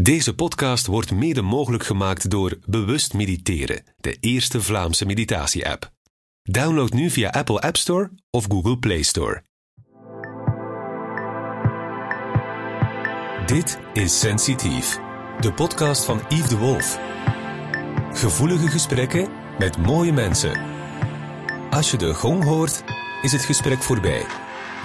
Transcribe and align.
Deze 0.00 0.34
podcast 0.34 0.86
wordt 0.86 1.12
mede 1.12 1.42
mogelijk 1.42 1.84
gemaakt 1.84 2.30
door 2.30 2.58
Bewust 2.66 3.14
Mediteren, 3.14 3.82
de 3.96 4.16
eerste 4.20 4.62
Vlaamse 4.62 5.06
meditatie-app. 5.06 5.92
Download 6.42 6.92
nu 6.92 7.10
via 7.10 7.30
Apple 7.30 7.60
App 7.60 7.76
Store 7.76 8.10
of 8.30 8.44
Google 8.48 8.78
Play 8.78 9.02
Store. 9.02 9.42
Dit 13.46 13.78
is 13.92 14.18
Sensitief, 14.18 14.98
de 15.40 15.52
podcast 15.52 16.04
van 16.04 16.20
Yves 16.28 16.48
de 16.48 16.56
Wolf. 16.56 16.98
Gevoelige 18.12 18.68
gesprekken 18.68 19.28
met 19.58 19.78
mooie 19.78 20.12
mensen. 20.12 20.60
Als 21.70 21.90
je 21.90 21.96
de 21.96 22.14
gong 22.14 22.44
hoort, 22.44 22.84
is 23.22 23.32
het 23.32 23.42
gesprek 23.42 23.82
voorbij. 23.82 24.24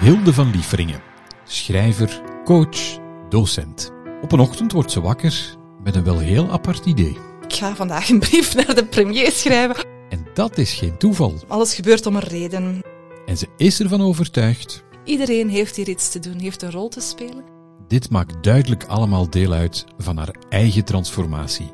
Hilde 0.00 0.32
van 0.32 0.50
Lieferingen, 0.50 1.02
schrijver, 1.44 2.20
coach, 2.44 2.98
docent. 3.28 3.93
Op 4.24 4.32
een 4.32 4.40
ochtend 4.40 4.72
wordt 4.72 4.90
ze 4.90 5.00
wakker 5.00 5.56
met 5.82 5.94
een 5.94 6.04
wel 6.04 6.18
heel 6.18 6.50
apart 6.50 6.86
idee. 6.86 7.16
Ik 7.42 7.52
ga 7.54 7.74
vandaag 7.74 8.08
een 8.08 8.18
brief 8.18 8.54
naar 8.54 8.74
de 8.74 8.84
premier 8.84 9.30
schrijven. 9.30 9.86
En 10.08 10.26
dat 10.34 10.58
is 10.58 10.72
geen 10.72 10.98
toeval. 10.98 11.34
Alles 11.48 11.74
gebeurt 11.74 12.06
om 12.06 12.16
een 12.16 12.22
reden. 12.22 12.82
En 13.26 13.36
ze 13.36 13.46
is 13.56 13.80
ervan 13.80 14.00
overtuigd. 14.00 14.84
Iedereen 15.04 15.48
heeft 15.48 15.76
hier 15.76 15.88
iets 15.88 16.10
te 16.10 16.18
doen, 16.18 16.38
heeft 16.38 16.62
een 16.62 16.70
rol 16.70 16.88
te 16.88 17.00
spelen. 17.00 17.44
Dit 17.88 18.10
maakt 18.10 18.42
duidelijk 18.42 18.84
allemaal 18.84 19.30
deel 19.30 19.52
uit 19.52 19.84
van 19.98 20.16
haar 20.16 20.34
eigen 20.48 20.84
transformatie. 20.84 21.72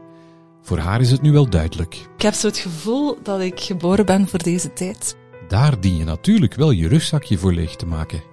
Voor 0.63 0.79
haar 0.79 1.01
is 1.01 1.11
het 1.11 1.23
nu 1.23 1.33
wel 1.33 1.51
duidelijk. 1.51 1.95
Ik 2.17 2.23
heb 2.23 2.35
zo 2.35 2.47
het 2.47 2.59
gevoel 2.59 3.19
dat 3.23 3.41
ik 3.41 3.61
geboren 3.61 4.07
ben 4.07 4.29
voor 4.29 4.43
deze 4.43 4.73
tijd. 4.73 5.17
Daar 5.49 5.81
dien 5.81 5.97
je 5.97 6.05
natuurlijk 6.05 6.55
wel 6.55 6.71
je 6.71 6.89
rugzakje 6.89 7.39
voor 7.39 7.53
leeg 7.53 7.77
te 7.77 7.87
maken. 7.87 8.30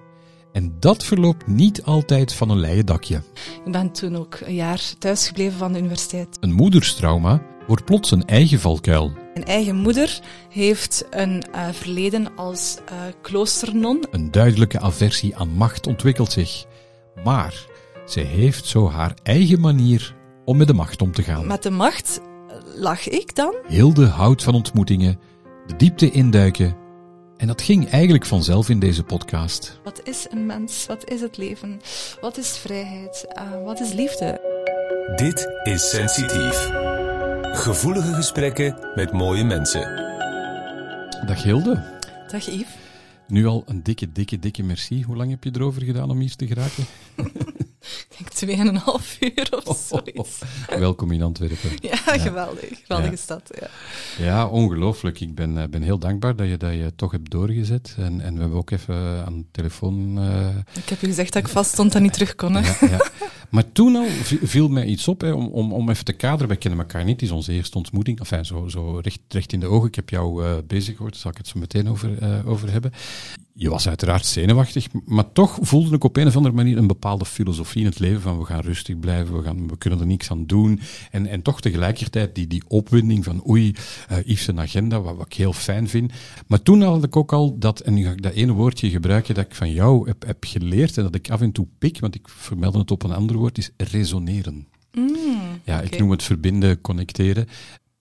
En 0.52 0.76
dat 0.80 1.04
verloopt 1.04 1.48
niet 1.48 1.84
altijd 1.84 2.34
van 2.34 2.50
een 2.50 2.60
leien 2.60 2.86
dakje. 2.86 3.22
Ik 3.66 3.72
ben 3.72 3.92
toen 3.92 4.16
ook 4.16 4.40
een 4.44 4.54
jaar 4.54 4.94
thuisgebleven 5.00 5.58
van 5.58 5.74
de 5.74 5.80
universiteit. 5.80 6.38
Een 6.40 6.54
moederstrauma 6.54 7.42
wordt 7.68 7.86
plots 7.86 8.12
een 8.12 8.26
eigen 8.26 8.60
valkuil. 8.60 9.12
Mijn 9.34 9.46
eigen 9.46 9.76
moeder 9.76 10.20
heeft 10.50 11.06
een 11.10 11.44
uh, 11.56 11.68
verleden 11.72 12.36
als 12.36 12.78
uh, 12.92 12.98
kloosternon. 13.22 14.06
Een 14.12 14.32
duidelijke 14.32 14.80
aversie 14.80 15.36
aan 15.36 15.50
macht 15.50 15.88
ontwikkelt 15.88 16.32
zich. 16.32 16.66
Maar 17.24 17.66
zij 18.06 18.24
heeft 18.24 18.66
zo 18.66 18.90
haar 18.90 19.14
eigen 19.24 19.60
manier 19.60 20.16
om 20.46 20.58
met 20.58 20.68
de 20.68 20.74
macht 20.74 21.02
om 21.02 21.12
te 21.12 21.24
gaan. 21.24 21.48
Met 21.48 21.64
de 21.64 21.70
macht 21.70 22.22
lag 22.76 23.08
ik 23.08 23.36
dan? 23.36 23.56
Hilde 23.68 24.06
houdt 24.06 24.44
van 24.44 24.54
ontmoetingen, 24.54 25.20
de 25.68 25.76
diepte 25.76 26.12
induiken 26.12 26.76
en 27.38 27.48
dat 27.48 27.62
ging 27.62 27.90
eigenlijk 27.90 28.26
vanzelf 28.26 28.70
in 28.70 28.80
deze 28.80 29.04
podcast. 29.04 29.80
Wat 29.84 30.02
is 30.04 30.28
een 30.30 30.46
mens? 30.46 30.86
Wat 30.86 31.10
is 31.10 31.22
het 31.22 31.38
leven? 31.38 31.82
Wat 32.22 32.38
is 32.38 32.58
vrijheid? 32.58 33.26
Uh, 33.38 33.64
wat 33.64 33.80
is 33.80 33.94
liefde? 33.94 34.56
Dit 35.16 35.48
is 35.64 35.90
Sensitief. 35.90 36.70
Gevoelige 37.42 38.14
gesprekken 38.14 38.92
met 38.96 39.12
mooie 39.12 39.44
mensen. 39.44 39.82
Dag 41.26 41.44
Hilde. 41.44 42.00
Dag 42.28 42.46
Yves. 42.46 42.76
Nu 43.28 43.46
al 43.46 43.64
een 43.66 43.84
dikke, 43.84 44.12
dikke, 44.12 44.40
dikke 44.40 44.64
merci. 44.64 45.04
Hoe 45.04 45.16
lang 45.16 45.30
heb 45.30 45.44
je 45.44 45.52
erover 45.54 45.82
gedaan 45.82 46.10
om 46.10 46.20
hier 46.20 46.36
te 46.36 46.48
geraken? 46.48 46.86
Ik 48.42 48.48
denk 48.48 48.80
2,5 48.80 49.20
uur 49.20 49.62
of 49.66 49.78
zoiets. 49.88 50.40
Oh, 50.42 50.74
oh. 50.74 50.78
Welkom 50.80 51.12
in 51.12 51.22
Antwerpen. 51.22 51.56
Ja, 51.82 51.98
ja. 52.06 52.18
geweldig. 52.18 52.70
Geweldige 52.84 53.12
Ja. 53.12 53.18
stad. 53.18 53.52
Ja. 53.60 53.68
Ja, 54.26 54.48
ongelooflijk. 54.48 55.20
Ik 55.20 55.36
ben, 55.36 55.58
eh, 55.58 55.68
ben 55.70 55.82
heel 55.82 55.98
dankbaar 56.00 56.36
dat 56.36 56.48
je 56.48 56.58
dat 56.58 56.72
je 56.74 56.92
toch 56.96 57.12
hebt 57.12 57.32
doorgezet. 57.32 57.96
En, 57.98 58.22
en 58.22 58.34
we 58.34 58.40
hebben 58.40 58.58
ook 58.58 58.72
even 58.72 59.26
aan 59.26 59.38
de 59.38 59.46
telefoon... 59.52 60.18
eh, 60.20 60.48
Ik 60.84 60.90
heb 60.90 61.02
u 61.02 61.08
gezegd 61.08 61.34
dat 61.34 61.42
ik 61.44 61.50
vast 61.50 61.72
stond 61.72 61.96
en 61.96 62.02
niet 62.02 62.14
terug 62.14 62.36
kon. 62.36 62.54
Hè. 62.56 62.60
ja, 62.60 62.78
ja. 62.90 63.10
Maar 63.50 63.72
toen 63.72 63.96
al 63.96 64.06
vi- 64.06 64.40
viel 64.44 64.68
mij 64.70 64.86
iets 64.86 65.08
op, 65.08 65.22
hè, 65.22 65.32
om, 65.32 65.48
om, 65.48 65.74
om 65.74 65.90
even 65.90 66.06
te 66.06 66.14
kaderen. 66.14 66.48
Wij 66.48 66.58
kennen 66.58 66.80
elkaar 66.80 67.04
niet, 67.04 67.14
het 67.22 67.30
is 67.30 67.36
onze 67.36 67.52
eerste 67.54 67.78
ontmoeting. 67.78 68.20
Enfin, 68.20 68.46
zo, 68.46 68.68
zo 68.68 69.00
recht, 69.04 69.20
recht 69.28 69.54
in 69.54 69.60
de 69.60 69.68
ogen. 69.68 69.88
Ik 69.88 69.96
heb 69.96 70.10
jou 70.10 70.46
eh, 70.46 70.52
bezig 70.68 70.96
gehoord, 70.96 71.12
daar 71.14 71.22
zal 71.22 71.32
ik 71.32 71.38
het 71.38 71.48
zo 71.48 71.60
meteen 71.60 71.90
over, 71.90 72.10
over 72.46 72.72
hebben. 72.72 72.92
Je 73.60 73.70
was 73.70 73.88
uiteraard 73.88 74.26
zenuwachtig, 74.26 74.88
maar 75.06 75.32
toch 75.32 75.58
voelde 75.62 75.96
ik 75.96 76.04
op 76.04 76.18
een 76.18 76.28
of 76.28 76.36
andere 76.36 76.56
manier 76.56 76.78
een 76.78 76.88
bepaalde 76.88 77.26
filosofie 77.26 77.82
in 77.82 77.88
het 77.88 78.00
leven 78.00 78.22
van 78.22 78.38
we 78.38 78.46
gaan 78.46 78.60
rustig 78.60 79.00
blijven, 79.00 79.38
we, 79.38 79.44
gaan, 79.44 79.68
we 79.68 79.78
kunnen 79.78 80.00
er 80.00 80.06
niks 80.06 80.32
aan 80.32 80.46
doen. 80.46 80.80
En, 81.12 81.28
en 81.28 81.42
toch 81.42 81.62
tegelijkertijd 81.62 82.36
die, 82.36 82.48
die 82.48 82.64
opwinding 82.68 83.24
van 83.24 83.48
oei, 83.48 83.76
eh 84.08 84.18
Yves 84.26 84.44
zijn 84.44 84.60
agenda, 84.60 85.02
wat, 85.02 85.16
wat 85.16 85.26
ik 85.26 85.34
heel 85.34 85.54
fijn 85.54 85.90
vind. 85.90 86.12
Maar 86.48 86.62
toen 86.62 86.82
had 86.82 87.04
ik 87.04 87.16
ook 87.16 87.34
al 87.34 87.58
dat, 87.58 87.80
en 87.80 87.94
nu 87.94 88.04
ga 88.04 88.12
ik 88.12 88.22
dat 88.22 88.34
ene 88.34 88.52
woordje 88.52 88.90
gebruiken 88.90 89.36
dat 89.36 89.46
ik 89.46 89.56
van 89.56 89.72
jou 89.72 90.08
heb, 90.08 90.26
heb 90.26 90.44
geleerd 90.46 90.98
en 90.98 91.04
dat 91.04 91.16
ik 91.16 91.30
af 91.30 91.42
en 91.42 91.52
toe 91.52 91.68
pik, 91.78 92.00
want 92.00 92.16
ik 92.16 92.30
vermeldde 92.30 92.80
het 92.80 92.92
op 92.92 93.04
een 93.04 93.14
ander 93.14 93.36
woord, 93.36 93.58
is 93.58 93.72
resoneren. 93.78 94.68
Ja, 95.64 95.82
ik 95.82 96.00
noem 96.00 96.12
het 96.12 96.24
verbinden, 96.24 96.82
connecteren. 96.82 97.48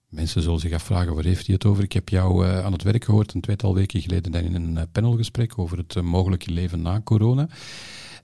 Mensen 0.09 0.41
zullen 0.41 0.59
zich 0.59 0.73
afvragen, 0.73 1.15
waar 1.15 1.23
heeft 1.23 1.45
hij 1.45 1.55
het 1.55 1.65
over? 1.65 1.83
Ik 1.83 1.93
heb 1.93 2.09
jou 2.09 2.45
eh, 2.45 2.65
aan 2.65 2.71
het 2.71 2.83
werk 2.83 3.03
gehoord 3.03 3.33
een 3.33 3.41
tweetal 3.41 3.73
weken 3.73 4.01
geleden 4.01 4.33
in 4.33 4.55
een 4.55 4.77
eh, 4.77 4.83
panelgesprek 4.91 5.59
over 5.59 5.77
het 5.77 5.95
eh, 5.95 6.03
mogelijke 6.03 6.51
leven 6.51 6.81
na 6.81 7.01
corona. 7.03 7.47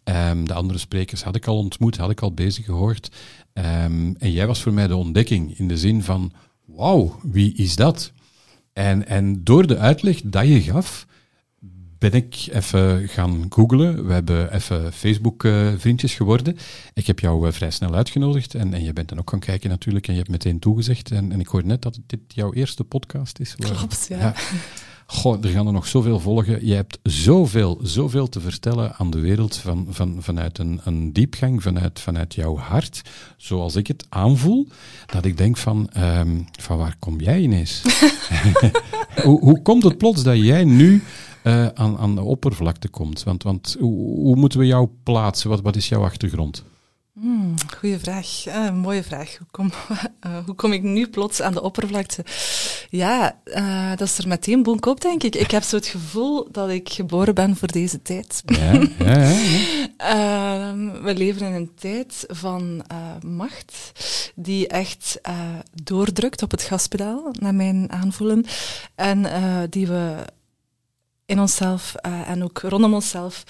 Ehm, 0.04 0.44
de 0.44 0.54
andere 0.54 0.80
sprekers 0.80 1.24
had 1.24 1.36
ik 1.36 1.48
al 1.48 1.58
ontmoet, 1.58 1.98
had 1.98 2.10
ik 2.10 2.22
al 2.22 2.34
bezig 2.34 2.66
gehoord. 2.66 3.16
Ehm, 3.54 4.14
en 4.18 4.32
jij 4.32 4.48
was 4.48 4.62
voor 4.62 4.74
mij 4.74 4.88
de 4.88 4.96
ontdekking 4.96 5.58
in 5.58 5.68
de 5.68 5.78
zin 5.78 6.04
van, 6.04 6.32
wauw, 6.66 7.20
wie 7.24 7.54
is 7.54 7.76
dat? 7.76 8.12
En, 8.74 9.08
en 9.08 9.44
door 9.44 9.68
de 9.68 9.78
uitleg 9.78 10.22
dat 10.24 10.48
je 10.48 10.62
gaf, 10.62 11.06
ben 12.10 12.14
ik 12.14 12.48
even 12.52 13.08
gaan 13.10 13.46
googlen. 13.50 14.06
We 14.08 14.14
hebben 14.14 14.54
even 14.54 14.94
Facebook-vriendjes 14.94 16.14
geworden. 16.14 16.58
Ik 16.94 17.08
heb 17.08 17.20
jou 17.20 17.48
eh, 17.48 17.54
vrij 17.54 17.72
snel 17.72 17.94
uitgenodigd 17.96 18.56
en, 18.56 18.74
en 18.74 18.84
je 18.84 18.94
bent 18.94 19.10
dan 19.10 19.20
ook 19.20 19.30
gaan 19.30 19.40
kijken 19.40 19.70
natuurlijk 19.70 20.08
en 20.08 20.14
je 20.14 20.20
hebt 20.20 20.32
meteen 20.32 20.60
toegezegd. 20.60 21.12
En, 21.12 21.32
en 21.32 21.40
ik 21.40 21.48
hoor 21.48 21.66
net 21.66 21.82
dat 21.82 22.00
dit 22.08 22.20
jouw 22.28 22.54
eerste 22.54 22.84
podcast 22.84 23.40
is. 23.40 23.56
waar- 23.58 23.72
Klopt, 23.72 24.06
ja. 24.10 24.34
Goh, 25.06 25.44
er 25.44 25.50
gaan 25.50 25.68
er 25.68 25.74
nog 25.74 25.88
zoveel 25.88 26.20
volgen. 26.20 26.66
Je 26.66 26.74
hebt 26.74 27.00
zoveel, 27.04 27.80
zoveel 27.84 28.30
te 28.30 28.40
vertellen 28.42 28.96
aan 28.96 29.10
de 29.12 29.20
wereld 29.20 29.56
van, 29.58 29.88
van, 29.90 30.18
vanuit 30.20 30.58
een, 30.58 30.82
een 30.84 31.14
diepgang, 31.14 31.64
vanuit, 31.64 32.00
vanuit 32.00 32.36
jouw 32.36 32.58
hart, 32.58 33.02
zoals 33.38 33.76
ik 33.76 33.88
het 33.88 34.06
aanvoel, 34.10 34.68
dat 35.06 35.26
ik 35.26 35.38
denk 35.38 35.58
van, 35.58 35.90
ehm, 35.90 36.42
van 36.60 36.78
waar 36.78 36.96
kom 37.00 37.20
jij 37.20 37.40
ineens? 37.42 37.82
hoe, 39.24 39.40
hoe 39.40 39.62
komt 39.62 39.84
het 39.84 39.98
plots 39.98 40.24
dat 40.24 40.38
jij 40.38 40.64
nu 40.64 41.04
eh, 41.44 41.68
aan, 41.68 41.98
aan 41.98 42.16
de 42.16 42.22
oppervlakte 42.22 42.88
komt? 42.88 43.24
Want, 43.24 43.44
want 43.44 43.76
hoe, 43.80 44.20
hoe 44.20 44.36
moeten 44.36 44.60
we 44.60 44.66
jou 44.66 44.90
plaatsen? 45.04 45.50
Wat, 45.50 45.62
wat 45.62 45.76
is 45.76 45.90
jouw 45.90 46.04
achtergrond? 46.04 46.64
Hmm, 47.14 47.56
goeie 47.78 47.98
vraag. 47.98 48.46
Eh, 48.46 48.72
mooie 48.72 49.04
vraag. 49.04 49.38
Hoe 49.38 49.48
kom, 49.52 49.72
eh, 50.20 50.38
hoe 50.46 50.56
kom 50.56 50.74
ik 50.74 50.82
nu 50.82 51.08
plots 51.08 51.42
aan 51.42 51.54
de 51.54 51.62
oppervlakte? 51.62 52.26
Ja, 52.90 53.40
dat 53.96 54.08
is 54.08 54.18
er 54.18 54.28
meteen 54.28 54.64
boek 54.64 54.86
op, 54.86 55.02
denk 55.02 55.24
ik. 55.24 55.36
Ik 55.36 55.52
heb 55.52 55.64
zo 55.64 55.76
het 55.76 55.88
gevoel 55.88 56.48
dat 56.52 56.70
ik 56.70 56.90
geboren 56.90 57.36
ben 57.36 57.56
voor 57.56 57.68
deze 57.68 58.02
tijd. 58.02 58.42
Ja, 58.46 58.72
ja, 59.00 59.30
ja. 59.30 59.88
Ehm, 59.98 61.02
we 61.02 61.16
leven 61.16 61.48
in 61.48 61.54
een 61.54 61.72
tijd 61.76 62.26
van 62.28 62.84
macht 63.26 63.92
die 64.36 64.68
echt 64.68 65.22
doordrukt 65.84 66.42
op 66.42 66.52
het 66.52 66.62
gaspedaal, 66.62 67.34
naar 67.40 67.56
mijn 67.56 67.92
aanvoelen. 67.92 68.46
En 68.96 69.26
die 69.70 69.88
we 69.88 70.26
in 71.26 71.40
onszelf 71.40 71.96
eh, 71.96 72.30
en 72.30 72.44
ook 72.44 72.60
rondom 72.60 72.94
onszelf 72.94 73.44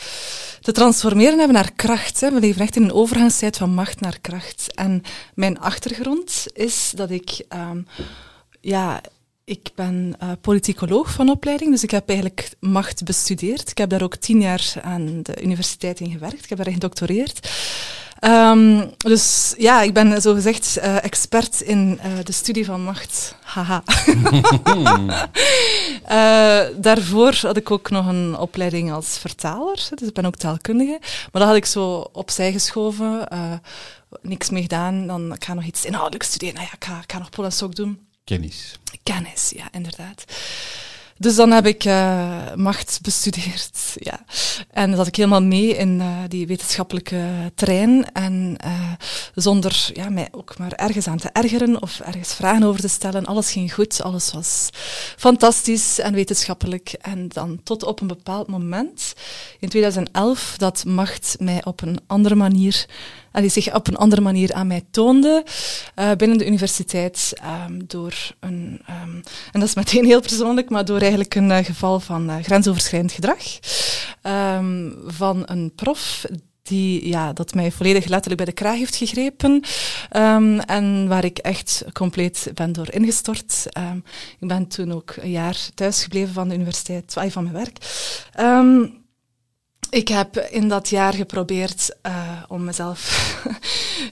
te 0.62 0.72
transformeren 0.72 1.38
hebben 1.38 1.56
naar 1.56 1.72
kracht. 1.76 2.20
Hè. 2.20 2.32
We 2.32 2.40
leven 2.40 2.62
echt 2.62 2.76
in 2.76 2.84
een 2.84 2.94
overgangstijd 2.94 3.58
van 3.58 3.74
macht 3.74 4.00
naar 4.00 4.20
kracht. 4.22 4.74
En 4.74 5.04
mijn 5.34 5.60
achtergrond 5.60 6.46
is 6.54 6.92
dat 6.96 7.10
ik, 7.10 7.46
ehm, 7.48 7.82
ja, 8.62 9.02
ik 9.46 9.70
ben 9.76 10.16
eh, 10.20 10.32
politicoloog 10.42 11.12
van 11.12 11.30
opleiding, 11.30 11.72
dus 11.72 11.84
ik 11.84 11.92
heb 11.92 12.10
eigenlijk 12.10 12.52
macht 12.60 13.04
bestudeerd. 13.04 13.70
Ik 13.70 13.78
heb 13.78 13.90
daar 13.90 14.04
ook 14.04 14.16
tien 14.16 14.42
jaar 14.42 14.74
aan 14.82 15.20
de 15.24 15.44
universiteit 15.44 16.00
in 16.00 16.12
gewerkt. 16.12 16.44
Ik 16.44 16.50
heb 16.50 16.58
daarin 16.58 16.74
gedoctoreerd. 16.74 17.50
Ehm, 18.24 18.88
dus 18.98 19.54
ja, 19.58 19.82
ik 19.82 19.94
ben 19.94 20.22
zogezegd 20.22 20.78
eh 20.78 21.04
expert 21.04 21.62
in 21.62 22.00
eh, 22.02 22.12
de 22.24 22.32
studie 22.32 22.66
van 22.66 22.82
macht. 22.82 23.36
Haha. 23.44 23.84
Eh, 26.04 26.66
daarvoor 26.76 27.36
had 27.42 27.58
ik 27.58 27.72
ook 27.72 27.90
nog 27.90 28.08
een 28.08 28.38
opleiding 28.38 28.92
als 28.92 29.18
vertaler, 29.18 29.88
dus 29.96 30.08
ik 30.08 30.14
ben 30.14 30.26
ook 30.26 30.36
taalkundige. 30.36 30.98
Maar 31.02 31.42
dat 31.42 31.44
had 31.44 31.56
ik 31.56 31.66
zo 31.66 32.10
opzij 32.12 32.52
geschoven, 32.52 33.28
niks 34.22 34.50
mee 34.50 34.62
gedaan. 34.62 35.08
Dan 35.08 35.34
ik 35.34 35.46
ga 35.46 35.54
nog 35.54 35.64
iets 35.64 35.86
inhoudelijks 35.86 36.28
studeren. 36.28 36.56
Nou 36.56 36.68
ja, 36.68 36.74
ik 36.76 36.84
ga, 36.84 37.02
ik 37.04 37.12
ga 37.12 37.18
nog 37.18 37.30
Polasok 37.30 37.76
doen. 37.76 38.08
Kennis. 38.24 38.80
Kennis, 39.04 39.52
ja, 39.56 39.68
inderdaad. 39.72 40.24
Dus 41.24 41.36
dan 41.36 41.52
heb 41.52 41.66
ik 41.66 41.84
eh, 41.84 42.54
macht 42.56 43.00
bestudeerd, 43.02 43.96
ja. 44.10 44.26
En 44.72 44.96
zat 44.96 45.08
ik 45.08 45.16
helemaal 45.16 45.44
mee 45.44 45.78
in 45.78 46.02
eh, 46.02 46.08
die 46.28 46.48
wetenschappelijke 46.48 47.52
terrein. 47.56 48.12
En 48.14 48.56
eh, 48.58 48.92
zonder 49.36 49.90
ja, 49.94 50.10
mij 50.10 50.28
ook 50.32 50.58
maar 50.58 50.72
ergens 50.72 51.08
aan 51.08 51.18
te 51.18 51.30
ergeren 51.30 51.82
of 51.82 52.00
ergens 52.00 52.34
vragen 52.34 52.64
over 52.64 52.82
te 52.82 52.88
stellen. 52.88 53.26
Alles 53.26 53.52
ging 53.52 53.74
goed, 53.74 54.02
alles 54.02 54.32
was 54.34 54.70
fantastisch 55.18 56.00
en 56.00 56.14
wetenschappelijk. 56.14 56.96
En 57.02 57.28
dan 57.28 57.60
tot 57.64 57.84
op 57.84 58.02
een 58.02 58.08
bepaald 58.08 58.48
moment, 58.48 59.14
in 59.60 59.70
2011, 59.70 60.56
dat 60.58 60.86
macht 60.86 61.36
mij 61.40 61.66
op 61.66 61.82
een 61.82 62.00
andere 62.08 62.36
manier 62.36 62.86
die 63.42 63.50
zich 63.50 63.76
op 63.76 63.88
een 63.88 63.96
andere 63.96 64.22
manier 64.22 64.54
aan 64.54 64.68
mij 64.68 64.82
toonde 64.92 65.44
binnen 66.18 66.38
de 66.38 66.48
universiteit 66.48 67.34
ehm, 67.34 67.80
door 67.88 68.14
een, 68.40 68.82
ehm, 68.86 69.16
en 69.52 69.60
dat 69.60 69.64
is 69.64 69.76
meteen 69.76 70.06
heel 70.06 70.22
persoonlijk, 70.22 70.70
maar 70.70 70.86
door 70.86 71.00
eigenlijk 71.00 71.36
een 71.36 71.66
geval 71.66 72.00
van 72.00 72.44
grensoverschrijdend 72.44 73.12
gedrag 73.12 73.44
ehm, 74.22 74.92
van 75.08 75.44
een 75.46 75.72
prof 75.76 76.26
die 76.64 77.08
ja, 77.08 77.34
dat 77.34 77.54
mij 77.54 77.72
volledig 77.72 78.06
letterlijk 78.06 78.38
bij 78.38 78.46
de 78.46 78.62
kraag 78.62 78.78
heeft 78.78 78.96
gegrepen. 78.96 79.64
En 80.66 81.08
waar 81.08 81.24
ik 81.24 81.38
echt 81.38 81.84
compleet 81.94 82.52
ben 82.54 82.72
door 82.72 82.92
ingestort. 82.92 83.66
Ik 84.40 84.48
ben 84.48 84.68
toen 84.68 84.94
ook 84.94 85.16
een 85.16 85.32
jaar 85.32 85.58
thuisgebleven 85.74 86.34
van 86.34 86.48
de 86.48 86.56
universiteit, 86.56 87.14
van 87.28 87.44
mijn 87.44 87.56
werk. 87.56 87.78
Ik 89.90 90.08
heb 90.08 90.38
in 90.38 90.68
dat 90.68 90.90
jaar 90.90 91.14
geprobeerd 91.14 91.96
uh, 92.08 92.44
om 92.48 92.64
mezelf 92.64 93.36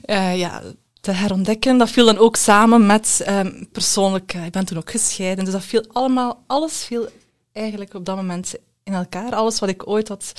uh, 0.06 0.38
ja, 0.44 0.62
te 1.00 1.10
herontdekken. 1.10 1.78
Dat 1.78 1.90
viel 1.90 2.06
dan 2.06 2.18
ook 2.18 2.36
samen 2.36 2.86
met 2.86 3.26
persoonlijk... 3.72 4.34
Uh, 4.34 4.44
ik 4.44 4.52
ben 4.52 4.64
toen 4.64 4.78
ook 4.78 4.90
gescheiden, 4.90 5.44
dus 5.44 5.54
dat 5.54 5.64
viel 5.64 5.84
allemaal... 5.92 6.42
Alles 6.46 6.84
viel 6.84 7.08
eigenlijk 7.52 7.94
op 7.94 8.04
dat 8.04 8.16
moment 8.16 8.54
in 8.82 8.92
elkaar. 8.92 9.34
Alles 9.34 9.58
wat 9.58 9.68
ik 9.68 9.88
ooit 9.88 10.08
had 10.08 10.32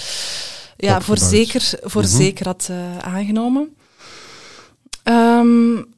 ja, 0.77 1.01
voor 1.01 1.17
zeker, 1.17 1.79
voor 1.81 2.01
mhm. 2.01 2.11
zeker 2.11 2.45
had 2.45 2.67
uh, 2.71 2.97
aangenomen. 2.97 3.75
Um, 5.03 5.93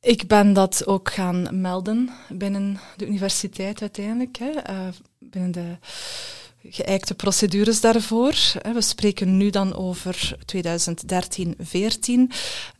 ik 0.00 0.26
ben 0.26 0.52
dat 0.52 0.86
ook 0.86 1.12
gaan 1.12 1.48
melden 1.60 2.10
binnen 2.28 2.80
de 2.96 3.06
universiteit 3.06 3.80
uiteindelijk. 3.80 4.36
Hè, 4.38 4.50
uh, 4.50 4.88
binnen 5.18 5.50
de 5.50 5.76
geëikte 6.68 7.14
procedures 7.14 7.80
daarvoor. 7.80 8.34
We 8.72 8.80
spreken 8.80 9.36
nu 9.36 9.50
dan 9.50 9.74
over 9.74 10.36
2013, 10.44 11.54
14. 11.58 12.30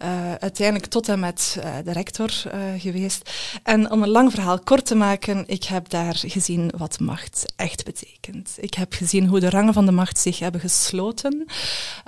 Uh, 0.02 0.34
uiteindelijk 0.34 0.90
tot 0.90 1.08
en 1.08 1.20
met 1.20 1.56
uh, 1.58 1.74
de 1.84 1.92
rector 1.92 2.30
geweest. 2.78 3.30
En 3.62 3.90
om 3.90 4.02
een 4.02 4.08
lang 4.08 4.30
verhaal 4.32 4.58
kort 4.58 4.86
te 4.86 4.94
maken, 4.94 5.44
ik 5.46 5.64
heb 5.64 5.88
daar 5.88 6.14
gezien 6.26 6.72
wat 6.76 7.00
macht 7.00 7.52
echt 7.56 7.84
betekent. 7.84 8.56
Ik 8.56 8.74
heb 8.74 8.92
gezien 8.92 9.26
hoe 9.26 9.40
de 9.40 9.50
rangen 9.50 9.72
van 9.72 9.86
de 9.86 9.92
macht 9.92 10.18
zich 10.18 10.38
hebben 10.38 10.60
gesloten. 10.60 11.46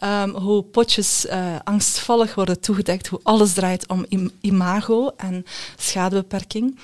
Um, 0.04 0.30
hoe 0.30 0.62
potjes 0.62 1.26
angstvallig 1.64 2.34
worden 2.34 2.60
toegedekt, 2.60 3.06
hoe 3.06 3.20
alles 3.22 3.52
draait 3.52 3.88
om 3.88 4.06
im 4.08 4.30
imago 4.40 5.12
en 5.16 5.44
schadebeperking. 5.76 6.78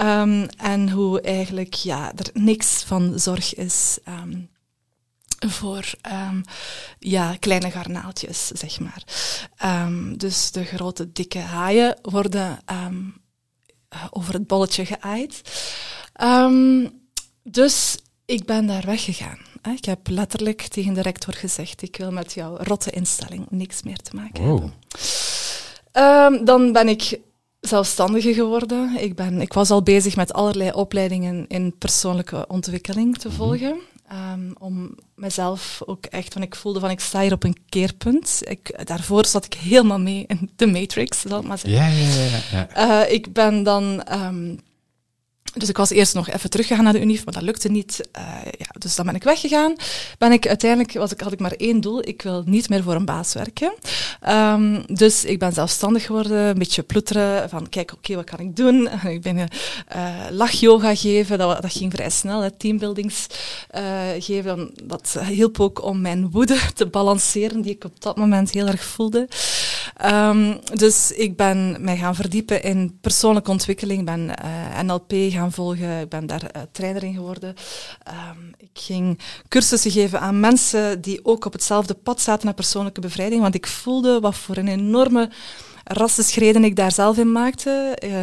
Um, 0.00 0.46
en 0.56 0.90
hoe 0.90 1.20
eigenlijk 1.20 1.74
ja, 1.74 2.12
er 2.16 2.30
niks 2.32 2.82
van 2.86 3.12
zorg 3.18 3.54
is 3.54 3.98
um, 4.08 4.25
voor 5.38 5.84
um, 6.30 6.42
ja, 6.98 7.36
kleine 7.36 7.70
garnaaltjes, 7.70 8.46
zeg 8.46 8.80
maar. 8.80 9.02
Um, 9.64 10.18
dus 10.18 10.50
de 10.50 10.64
grote, 10.64 11.12
dikke 11.12 11.38
haaien 11.38 11.98
worden 12.02 12.58
over 14.10 14.32
het 14.32 14.46
bolletje 14.46 14.86
geaaid. 14.86 15.42
dus 17.42 17.96
ik 18.24 18.44
ben 18.44 18.66
daar 18.66 18.86
weggegaan. 18.86 19.38
Ik 19.74 19.84
heb 19.84 20.08
letterlijk 20.08 20.62
tegen 20.62 20.94
de 20.94 21.02
rector 21.02 21.34
gezegd, 21.34 21.82
ik 21.82 21.96
wil 21.96 22.12
met 22.12 22.32
jouw 22.32 22.56
rotte 22.56 22.90
instelling 22.90 23.46
niks 23.50 23.82
meer 23.82 23.96
te 23.96 24.16
maken 24.16 24.44
wow. 24.44 24.70
hebben. 25.92 26.44
dan 26.44 26.72
ben 26.72 26.88
ik 26.88 27.20
zelfstandige 27.60 28.34
geworden. 28.34 28.96
Ik, 28.98 29.14
ben, 29.14 29.40
ik 29.40 29.52
was 29.52 29.70
al 29.70 29.82
bezig 29.82 30.16
met 30.16 30.32
allerlei 30.32 30.70
opleidingen 30.70 31.46
in 31.48 31.78
persoonlijke 31.78 32.44
ontwikkeling 32.48 33.18
te 33.18 33.28
mhm. 33.28 33.36
volgen. 33.36 33.80
Um, 34.12 34.52
om 34.58 34.94
mezelf 35.14 35.82
ook 35.86 36.04
echt, 36.04 36.34
want 36.34 36.46
ik 36.46 36.54
voelde 36.54 36.80
van 36.80 36.90
ik 36.90 37.00
sta 37.00 37.20
hier 37.20 37.32
op 37.32 37.44
een 37.44 37.56
keerpunt. 37.68 38.40
Ik, 38.44 38.86
daarvoor 38.86 39.26
zat 39.26 39.44
ik 39.44 39.54
helemaal 39.54 39.98
mee 39.98 40.24
in 40.26 40.50
de 40.56 40.66
Matrix, 40.66 41.20
zal 41.20 41.40
ik 41.40 41.46
maar 41.46 41.58
zeggen. 41.58 41.80
Ja, 41.80 41.86
ja, 41.86 42.38
ja. 42.52 42.68
ja. 42.74 43.04
Uh, 43.06 43.12
ik 43.12 43.32
ben 43.32 43.62
dan 43.62 44.06
um, 44.12 44.60
dus 45.56 45.68
ik 45.68 45.76
was 45.76 45.90
eerst 45.90 46.14
nog 46.14 46.28
even 46.28 46.50
teruggegaan 46.50 46.84
naar 46.84 46.92
de 46.92 47.00
UNIF, 47.00 47.24
maar 47.24 47.34
dat 47.34 47.42
lukte 47.42 47.68
niet. 47.68 48.08
Uh, 48.18 48.22
ja, 48.58 48.66
dus 48.78 48.94
dan 48.94 49.06
ben 49.06 49.14
ik 49.14 49.22
weggegaan. 49.22 49.74
Ben 50.18 50.32
ik, 50.32 50.48
uiteindelijk 50.48 50.94
ik, 50.94 51.20
had 51.20 51.32
ik 51.32 51.40
maar 51.40 51.52
één 51.52 51.80
doel. 51.80 52.08
Ik 52.08 52.22
wil 52.22 52.42
niet 52.46 52.68
meer 52.68 52.82
voor 52.82 52.94
een 52.94 53.04
baas 53.04 53.32
werken. 53.32 53.72
Um, 54.28 54.84
dus 54.86 55.24
ik 55.24 55.38
ben 55.38 55.52
zelfstandig 55.52 56.04
geworden, 56.04 56.38
een 56.38 56.58
beetje 56.58 56.82
ploeteren. 56.82 57.48
Van 57.48 57.68
kijk, 57.68 57.92
oké, 57.92 58.14
wat 58.14 58.24
kan 58.24 58.38
ik 58.38 58.56
doen? 58.56 58.88
ik 59.16 59.22
ben 59.22 59.36
uh, 59.36 59.46
lachyoga 60.30 60.94
geven. 60.94 61.38
Dat, 61.38 61.62
dat 61.62 61.72
ging 61.72 61.92
vrij 61.92 62.10
snel, 62.10 62.56
teambuildings 62.56 63.26
uh, 63.76 63.82
geven. 64.18 64.70
Dat 64.84 65.18
hielp 65.28 65.60
ook 65.60 65.82
om 65.82 66.00
mijn 66.00 66.30
woede 66.30 66.58
te 66.74 66.86
balanceren, 66.86 67.60
die 67.60 67.72
ik 67.72 67.84
op 67.84 68.00
dat 68.00 68.16
moment 68.16 68.50
heel 68.50 68.66
erg 68.66 68.84
voelde. 68.84 69.28
Um, 70.04 70.58
dus 70.74 71.12
ik 71.12 71.36
ben 71.36 71.76
mij 71.80 71.96
gaan 71.96 72.14
verdiepen 72.14 72.62
in 72.62 72.98
persoonlijke 73.00 73.50
ontwikkeling. 73.50 73.98
Ik 73.98 74.04
ben 74.04 74.34
NLP 74.86 75.12
gaan 75.28 75.45
volgen. 75.52 76.00
Ik 76.00 76.08
ben 76.08 76.26
daar 76.26 76.42
uh, 76.42 76.62
trainer 76.72 77.02
in 77.02 77.14
geworden. 77.14 77.54
Um, 78.08 78.54
ik 78.58 78.70
ging 78.72 79.18
cursussen 79.48 79.90
geven 79.90 80.20
aan 80.20 80.40
mensen 80.40 81.00
die 81.00 81.24
ook 81.24 81.44
op 81.44 81.52
hetzelfde 81.52 81.94
pad 81.94 82.20
zaten 82.20 82.44
naar 82.44 82.54
persoonlijke 82.54 83.00
bevrijding, 83.00 83.42
want 83.42 83.54
ik 83.54 83.66
voelde 83.66 84.20
wat 84.20 84.36
voor 84.36 84.56
een 84.56 84.68
enorme 84.68 85.30
rassenschreden 85.84 86.64
ik 86.64 86.76
daar 86.76 86.92
zelf 86.92 87.18
in 87.18 87.32
maakte. 87.32 87.98
Uh, 88.04 88.22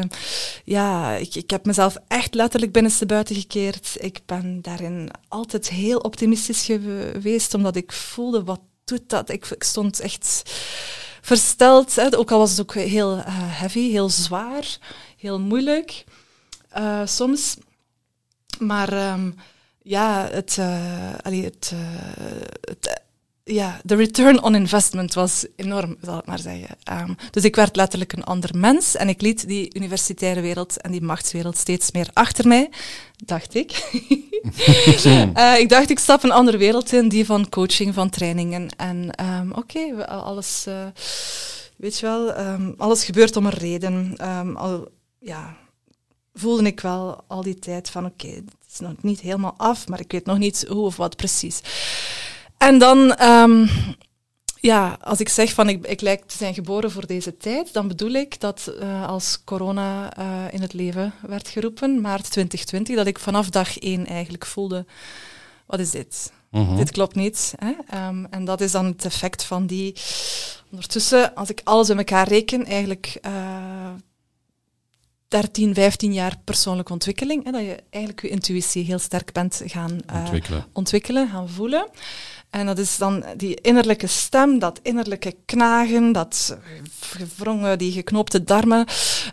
ja, 0.64 1.14
ik, 1.14 1.36
ik 1.36 1.50
heb 1.50 1.66
mezelf 1.66 1.98
echt 2.08 2.34
letterlijk 2.34 2.72
binnenste 2.72 3.06
buiten 3.06 3.36
gekeerd. 3.36 3.96
Ik 4.00 4.20
ben 4.26 4.62
daarin 4.62 5.10
altijd 5.28 5.70
heel 5.70 5.98
optimistisch 5.98 6.66
geweest, 6.66 7.54
omdat 7.54 7.76
ik 7.76 7.92
voelde, 7.92 8.44
wat 8.44 8.60
doet 8.84 9.10
dat? 9.10 9.30
Ik, 9.30 9.46
ik 9.46 9.64
stond 9.64 10.00
echt 10.00 10.52
versteld, 11.22 12.16
ook 12.16 12.32
al 12.32 12.40
was 12.40 12.52
het 12.52 12.62
ook 12.62 12.74
heel 12.74 13.18
uh, 13.18 13.26
heavy, 13.28 13.92
heel 13.92 14.10
zwaar, 14.10 14.78
heel 15.18 15.40
moeilijk. 15.40 16.04
Uh, 16.78 17.02
soms. 17.06 17.58
Maar 18.60 19.14
um, 19.14 19.36
ja, 19.82 20.28
het, 20.32 20.58
uh, 20.60 21.14
allee, 21.22 21.44
het, 21.44 21.72
uh, 21.74 21.80
het 22.62 23.02
ja, 23.44 23.80
de 23.84 23.96
return 23.96 24.44
on 24.44 24.56
investment 24.56 25.14
was 25.14 25.46
enorm, 25.56 25.98
zal 26.02 26.18
ik 26.18 26.26
maar 26.26 26.40
zeggen. 26.40 26.78
Um, 26.92 27.16
dus 27.32 27.44
ik 27.44 27.56
werd 27.56 27.76
letterlijk 27.76 28.14
een 28.14 28.24
ander 28.24 28.58
mens 28.58 28.96
en 28.96 29.10
ik 29.10 29.22
liet 29.22 29.48
die 29.48 29.76
universitaire 29.76 30.42
wereld 30.42 30.82
en 30.82 30.92
die 30.92 31.02
machtswereld 31.02 31.58
steeds 31.58 31.92
meer 31.92 32.10
achter 32.14 32.48
mij, 32.48 32.70
dacht 33.26 33.56
ik. 33.56 33.72
uh, 35.06 35.60
ik 35.64 35.70
dacht, 35.70 35.90
ik 35.90 36.00
stap 36.00 36.24
een 36.24 36.32
andere 36.32 36.58
wereld 36.58 36.94
in, 36.94 37.10
die 37.10 37.26
van 37.26 37.50
coaching, 37.50 37.94
van 37.94 38.10
trainingen. 38.10 38.70
En 38.78 39.26
um, 39.26 39.52
oké, 39.52 39.78
okay, 39.78 40.04
alles, 40.04 40.66
uh, 40.68 40.86
weet 41.76 42.00
je 42.00 42.06
wel, 42.06 42.40
um, 42.40 42.74
alles 42.78 43.04
gebeurt 43.04 43.36
om 43.36 43.46
een 43.46 43.52
reden. 43.52 44.18
al, 44.56 44.88
ja, 45.20 45.58
voelde 46.34 46.64
ik 46.64 46.80
wel 46.80 47.24
al 47.28 47.42
die 47.42 47.60
tijd 47.60 47.90
van 47.90 48.06
oké, 48.06 48.26
okay, 48.26 48.36
het 48.36 48.72
is 48.72 48.80
nog 48.80 48.94
niet 49.02 49.20
helemaal 49.20 49.54
af, 49.58 49.88
maar 49.88 50.00
ik 50.00 50.12
weet 50.12 50.26
nog 50.26 50.38
niet 50.38 50.66
hoe 50.68 50.86
of 50.86 50.98
wat 50.98 51.16
precies. 51.16 51.62
En 52.58 52.78
dan, 52.78 53.24
um, 53.24 53.70
ja, 54.60 54.98
als 55.02 55.20
ik 55.20 55.30
zeg 55.30 55.54
van 55.54 55.70
ik, 55.70 55.88
ik 55.88 56.02
lijk 56.02 56.26
te 56.26 56.38
zijn 56.38 56.54
geboren 56.54 56.92
voor 56.92 57.08
deze 57.08 57.38
tijd, 57.38 57.74
dan 57.74 57.88
bedoel 57.88 58.12
ik 58.12 58.40
dat 58.40 58.74
uh, 58.80 59.08
als 59.08 59.44
corona 59.44 60.18
uh, 60.20 60.54
in 60.54 60.62
het 60.62 60.74
leven 60.74 61.14
werd 61.22 61.48
geroepen, 61.48 62.02
maart 62.02 62.32
2020, 62.32 62.96
dat 62.96 63.08
ik 63.08 63.20
vanaf 63.20 63.50
dag 63.50 63.80
één 63.80 64.06
eigenlijk 64.06 64.46
voelde, 64.46 64.86
wat 65.66 65.80
is 65.80 65.92
dit? 65.92 66.32
Uh-huh. 66.52 66.78
Dit 66.78 66.92
klopt 66.92 67.16
niet. 67.16 67.54
Hè? 67.56 68.08
Um, 68.08 68.28
en 68.30 68.46
dat 68.46 68.62
is 68.62 68.72
dan 68.72 68.86
het 68.86 69.06
effect 69.06 69.44
van 69.44 69.66
die... 69.66 69.96
Ondertussen, 70.72 71.36
als 71.36 71.50
ik 71.50 71.62
alles 71.64 71.90
in 71.90 71.98
elkaar 71.98 72.28
reken, 72.28 72.66
eigenlijk... 72.66 73.20
Uh, 75.34 75.40
13, 75.40 75.74
15 75.74 76.14
jaar 76.14 76.38
persoonlijke 76.44 76.94
ontwikkeling. 76.94 77.44
Hè, 77.44 77.52
dat 77.52 77.62
je 77.62 77.84
eigenlijk 77.90 78.22
je 78.22 78.30
intuïtie 78.30 78.84
heel 78.84 79.00
sterk 79.00 79.32
bent 79.32 79.62
gaan 79.66 79.92
uh, 79.92 80.20
ontwikkelen. 80.20 80.66
ontwikkelen, 80.74 81.28
gaan 81.28 81.50
voelen. 81.50 81.90
En 82.50 82.66
dat 82.66 82.78
is 82.78 82.98
dan 82.98 83.24
die 83.38 83.62
innerlijke 83.62 84.08
stem, 84.08 84.60
dat 84.60 84.80
innerlijke 84.84 85.36
knagen, 85.46 86.12
dat 86.12 86.58
gevrongen, 87.00 87.78
die 87.78 87.92
geknoopte 87.92 88.44
darmen. 88.44 88.86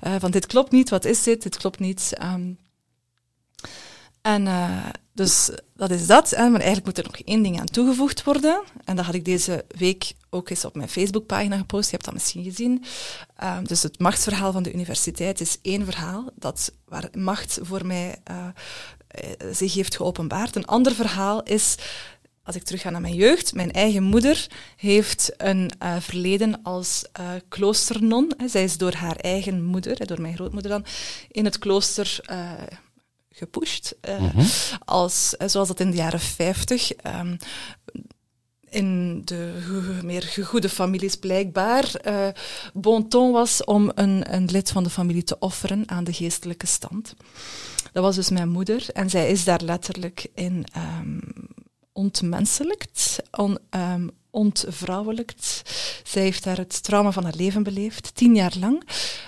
Uh, 0.06 0.14
van 0.18 0.30
dit 0.30 0.46
klopt 0.46 0.70
niet, 0.70 0.90
wat 0.90 1.04
is 1.04 1.22
dit? 1.22 1.42
Dit 1.42 1.56
klopt 1.56 1.78
niet. 1.78 2.12
Um, 2.22 2.58
en 4.22 4.46
uh, 4.46 4.86
dus 5.12 5.50
dat 5.74 5.90
is 5.90 6.06
dat. 6.06 6.30
Hè. 6.30 6.48
Maar 6.48 6.60
eigenlijk 6.60 6.84
moet 6.86 6.98
er 6.98 7.04
nog 7.04 7.26
één 7.26 7.42
ding 7.42 7.60
aan 7.60 7.66
toegevoegd 7.66 8.24
worden. 8.24 8.62
En 8.84 8.96
dat 8.96 9.04
had 9.04 9.14
ik 9.14 9.24
deze 9.24 9.64
week 9.68 10.12
ook 10.30 10.50
eens 10.50 10.64
op 10.64 10.74
mijn 10.74 10.88
Facebookpagina 10.88 11.56
gepost. 11.56 11.84
Je 11.84 11.90
hebt 11.90 12.04
dat 12.04 12.14
misschien 12.14 12.44
gezien. 12.44 12.84
Um, 13.44 13.66
dus 13.66 13.82
het 13.82 13.98
machtsverhaal 13.98 14.52
van 14.52 14.62
de 14.62 14.72
universiteit 14.72 15.40
is 15.40 15.58
één 15.62 15.84
verhaal 15.84 16.30
dat, 16.34 16.72
waar 16.84 17.08
macht 17.12 17.58
voor 17.62 17.86
mij 17.86 18.16
uh, 18.30 18.46
zich 19.52 19.74
heeft 19.74 19.96
geopenbaard. 19.96 20.56
Een 20.56 20.66
ander 20.66 20.94
verhaal 20.94 21.42
is 21.42 21.74
als 22.42 22.56
ik 22.56 22.62
terug 22.62 22.80
ga 22.80 22.90
naar 22.90 23.00
mijn 23.00 23.14
jeugd, 23.14 23.54
mijn 23.54 23.72
eigen 23.72 24.02
moeder 24.02 24.46
heeft 24.76 25.32
een 25.36 25.70
verleden 26.00 26.62
als 26.62 27.04
kloosternon. 27.48 28.32
Zij 28.46 28.64
is 28.64 28.78
door 28.78 28.94
haar 28.94 29.16
eigen 29.16 29.64
moeder, 29.64 30.06
door 30.06 30.20
mijn 30.20 30.34
grootmoeder 30.34 30.70
dan, 30.70 30.84
in 31.28 31.44
het 31.44 31.58
klooster 31.58 32.20
uh, 32.30 32.52
gepusht. 33.40 33.94
Mm 34.08 34.28
-hmm. 34.28 34.46
als, 34.84 35.28
zoals 35.28 35.68
dat 35.68 35.80
in 35.80 35.90
de 35.90 35.96
jaren 35.96 36.20
50 36.20 36.90
um, 37.06 37.36
in 38.70 39.22
de 39.24 39.52
meer 40.04 40.22
gegoede 40.22 40.68
families 40.68 41.16
blijkbaar 41.16 41.90
uh, 42.06 42.28
bon 42.72 43.08
ton 43.08 43.32
was 43.32 43.64
om 43.64 43.92
een, 43.94 44.34
een 44.34 44.48
lid 44.50 44.70
van 44.70 44.82
de 44.82 44.90
familie 44.90 45.24
te 45.24 45.38
offeren 45.38 45.82
aan 45.86 46.04
de 46.04 46.12
geestelijke 46.12 46.66
stand. 46.66 47.14
Dat 47.92 48.02
was 48.02 48.14
dus 48.14 48.30
mijn 48.30 48.48
moeder 48.48 48.86
en 48.92 49.10
zij 49.10 49.30
is 49.30 49.44
daar 49.44 49.60
letterlijk 49.62 50.26
in 50.34 50.64
um, 50.76 51.20
ontmenselijkt, 51.92 53.18
on, 53.30 53.58
um, 53.70 54.10
ontvrouwelijkt. 54.30 55.62
Zij 56.04 56.22
heeft 56.22 56.44
daar 56.44 56.56
het 56.56 56.82
trauma 56.82 57.12
van 57.12 57.24
haar 57.24 57.36
leven 57.36 57.62
beleefd, 57.62 58.14
tien 58.14 58.34
jaar 58.34 58.54
lang. 58.60 58.82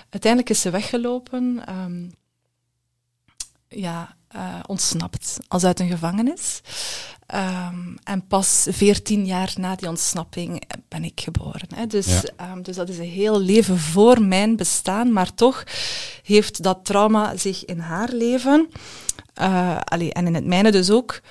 Uiteindelijk 0.09 0.51
is 0.51 0.61
ze 0.61 0.69
weggelopen, 0.69 1.63
um, 1.69 2.11
ja, 3.75 4.15
uh, 4.35 4.59
ontsnapt 4.65 5.37
als 5.47 5.63
uit 5.63 5.79
een 5.79 5.89
gevangenis. 5.89 6.61
Um, 7.35 7.97
en 8.03 8.27
pas 8.27 8.67
veertien 8.69 9.25
jaar 9.25 9.53
na 9.57 9.75
die 9.75 9.89
ontsnapping 9.89 10.63
ben 10.87 11.03
ik 11.03 11.21
geboren. 11.21 11.67
Hè. 11.75 11.87
Dus, 11.87 12.07
ja. 12.07 12.51
um, 12.51 12.61
dus 12.61 12.75
dat 12.75 12.89
is 12.89 12.97
een 12.97 13.09
heel 13.09 13.39
leven 13.39 13.79
voor 13.79 14.21
mijn 14.21 14.55
bestaan, 14.55 15.13
maar 15.13 15.33
toch 15.33 15.63
heeft 16.23 16.63
dat 16.63 16.85
trauma 16.85 17.37
zich 17.37 17.65
in 17.65 17.79
haar 17.79 18.09
leven, 18.11 18.69
uh, 19.41 19.79
allee, 19.83 20.13
en 20.13 20.27
in 20.27 20.35
het 20.35 20.45
mijne 20.45 20.71
dus 20.71 20.89
ook, 20.89 21.21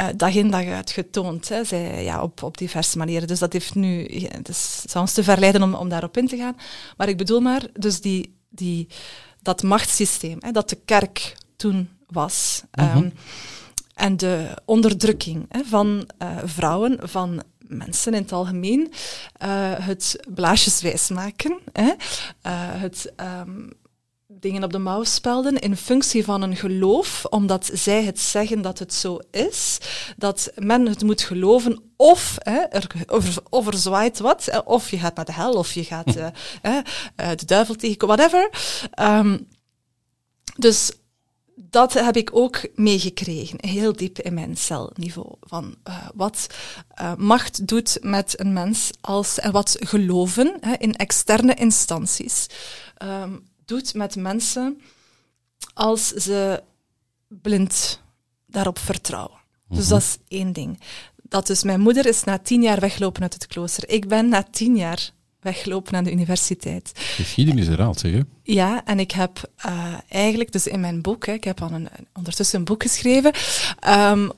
uh, 0.00 0.06
dag 0.16 0.34
in 0.34 0.50
dag 0.50 0.66
uit 0.66 0.90
getoond. 0.90 1.48
Hè. 1.48 1.64
Zij, 1.64 2.04
ja, 2.04 2.22
op, 2.22 2.42
op 2.42 2.58
diverse 2.58 2.98
manieren. 2.98 3.28
Dus 3.28 3.38
dat 3.38 3.52
heeft 3.52 3.74
nu, 3.74 4.06
het 4.28 4.48
is 4.48 4.82
soms 4.86 5.12
te 5.12 5.24
verleiden 5.24 5.62
om, 5.62 5.74
om 5.74 5.88
daarop 5.88 6.16
in 6.16 6.28
te 6.28 6.36
gaan. 6.36 6.56
Maar 6.96 7.08
ik 7.08 7.16
bedoel 7.16 7.40
maar, 7.40 7.62
dus 7.72 8.00
die, 8.00 8.36
die, 8.48 8.88
dat 9.42 9.62
machtssysteem, 9.62 10.36
hè, 10.40 10.50
dat 10.50 10.68
de 10.68 10.78
kerk 10.84 11.34
toen 11.62 11.88
was. 12.06 12.62
Mm 12.72 12.84
-hmm. 12.84 13.02
um, 13.02 13.12
en 13.94 14.16
de 14.16 14.58
onderdrukking 14.64 15.46
hè, 15.48 15.64
van 15.64 16.10
uh, 16.22 16.28
vrouwen, 16.44 16.98
van 17.02 17.42
mensen 17.58 18.14
in 18.14 18.22
het 18.22 18.32
algemeen, 18.32 18.80
uh, 19.44 19.48
het 19.78 20.20
blaasjeswijs 20.34 21.08
maken, 21.08 21.58
hè, 21.72 21.88
uh, 21.88 21.92
het 22.80 23.12
um, 23.20 23.70
dingen 24.26 24.64
op 24.64 24.72
de 24.72 24.78
mouw 24.78 25.04
spelden 25.04 25.58
in 25.58 25.76
functie 25.76 26.24
van 26.24 26.42
een 26.42 26.56
geloof, 26.56 27.24
omdat 27.24 27.70
zij 27.72 28.04
het 28.04 28.20
zeggen 28.20 28.62
dat 28.62 28.78
het 28.78 28.94
zo 28.94 29.18
is, 29.30 29.78
dat 30.16 30.52
men 30.56 30.86
het 30.86 31.02
moet 31.02 31.22
geloven 31.22 31.82
of 31.96 32.36
hè, 32.38 32.58
er 32.58 32.86
over, 33.06 33.42
overzwaait 33.50 34.18
wat, 34.18 34.62
of 34.64 34.90
je 34.90 34.98
gaat 34.98 35.16
naar 35.16 35.24
de 35.24 35.32
hel, 35.32 35.52
of 35.52 35.72
je 35.72 35.84
gaat 35.84 36.16
uh, 36.16 36.78
de 37.14 37.46
duivel 37.46 37.74
tegen, 37.74 38.06
whatever. 38.06 38.50
Um, 39.00 39.46
dus 40.56 40.92
dat 41.54 41.92
heb 41.92 42.16
ik 42.16 42.30
ook 42.32 42.66
meegekregen, 42.74 43.58
heel 43.66 43.92
diep 43.92 44.18
in 44.18 44.34
mijn 44.34 44.56
celniveau. 44.56 45.34
Van 45.40 45.76
uh, 45.88 46.08
wat 46.14 46.46
uh, 47.00 47.14
macht 47.14 47.66
doet 47.66 47.98
met 48.00 48.40
een 48.40 48.52
mens 48.52 48.90
als, 49.00 49.38
en 49.38 49.52
wat 49.52 49.76
geloven 49.80 50.56
hè, 50.60 50.74
in 50.78 50.94
externe 50.94 51.54
instanties 51.54 52.46
um, 53.02 53.48
doet 53.64 53.94
met 53.94 54.16
mensen 54.16 54.80
als 55.74 56.08
ze 56.08 56.62
blind 57.28 58.00
daarop 58.46 58.78
vertrouwen. 58.78 59.40
Dus 59.68 59.88
dat 59.88 60.00
is 60.00 60.16
één 60.28 60.52
ding. 60.52 60.80
Dat 61.22 61.46
dus 61.46 61.62
mijn 61.62 61.80
moeder 61.80 62.06
is 62.06 62.24
na 62.24 62.38
tien 62.38 62.62
jaar 62.62 62.80
weggelopen 62.80 63.22
uit 63.22 63.32
het 63.32 63.46
klooster. 63.46 63.88
Ik 63.88 64.08
ben 64.08 64.28
na 64.28 64.42
tien 64.42 64.76
jaar 64.76 65.12
weglopen 65.42 65.94
aan 65.94 66.04
de 66.04 66.12
universiteit. 66.12 66.92
Geschiedenis 66.94 67.66
herhaalt, 67.66 68.00
zeg 68.00 68.12
je? 68.12 68.26
Ja, 68.42 68.84
en 68.84 69.00
ik 69.00 69.10
heb 69.10 69.50
uh, 69.66 69.94
eigenlijk, 70.08 70.52
dus 70.52 70.66
in 70.66 70.80
mijn 70.80 71.02
boek, 71.02 71.26
hè, 71.26 71.32
ik 71.32 71.44
heb 71.44 71.62
al 71.62 71.70
een, 71.70 71.88
ondertussen 72.14 72.58
een 72.58 72.64
boek 72.64 72.82
geschreven, 72.82 73.32
um, 73.88 74.30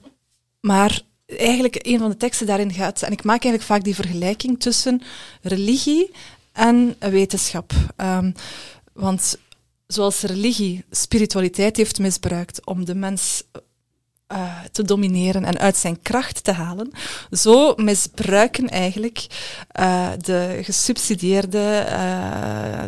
maar 0.60 1.00
eigenlijk 1.26 1.78
een 1.82 1.98
van 1.98 2.10
de 2.10 2.16
teksten 2.16 2.46
daarin 2.46 2.72
gaat, 2.72 3.02
en 3.02 3.12
ik 3.12 3.24
maak 3.24 3.42
eigenlijk 3.42 3.64
vaak 3.64 3.84
die 3.84 3.94
vergelijking 3.94 4.60
tussen 4.60 5.02
religie 5.42 6.10
en 6.52 6.96
wetenschap. 6.98 7.72
Um, 7.96 8.34
want 8.92 9.38
zoals 9.86 10.20
religie 10.20 10.84
spiritualiteit 10.90 11.76
heeft 11.76 11.98
misbruikt 11.98 12.66
om 12.66 12.84
de 12.84 12.94
mens 12.94 13.42
uh, 14.32 14.60
te 14.72 14.82
domineren 14.82 15.44
en 15.44 15.58
uit 15.58 15.76
zijn 15.76 16.02
kracht 16.02 16.44
te 16.44 16.52
halen. 16.52 16.90
Zo 17.30 17.74
misbruiken 17.76 18.68
eigenlijk 18.68 19.26
uh, 19.80 20.08
de 20.18 20.58
gesubsidieerde, 20.62 21.86
uh, 21.88 22.82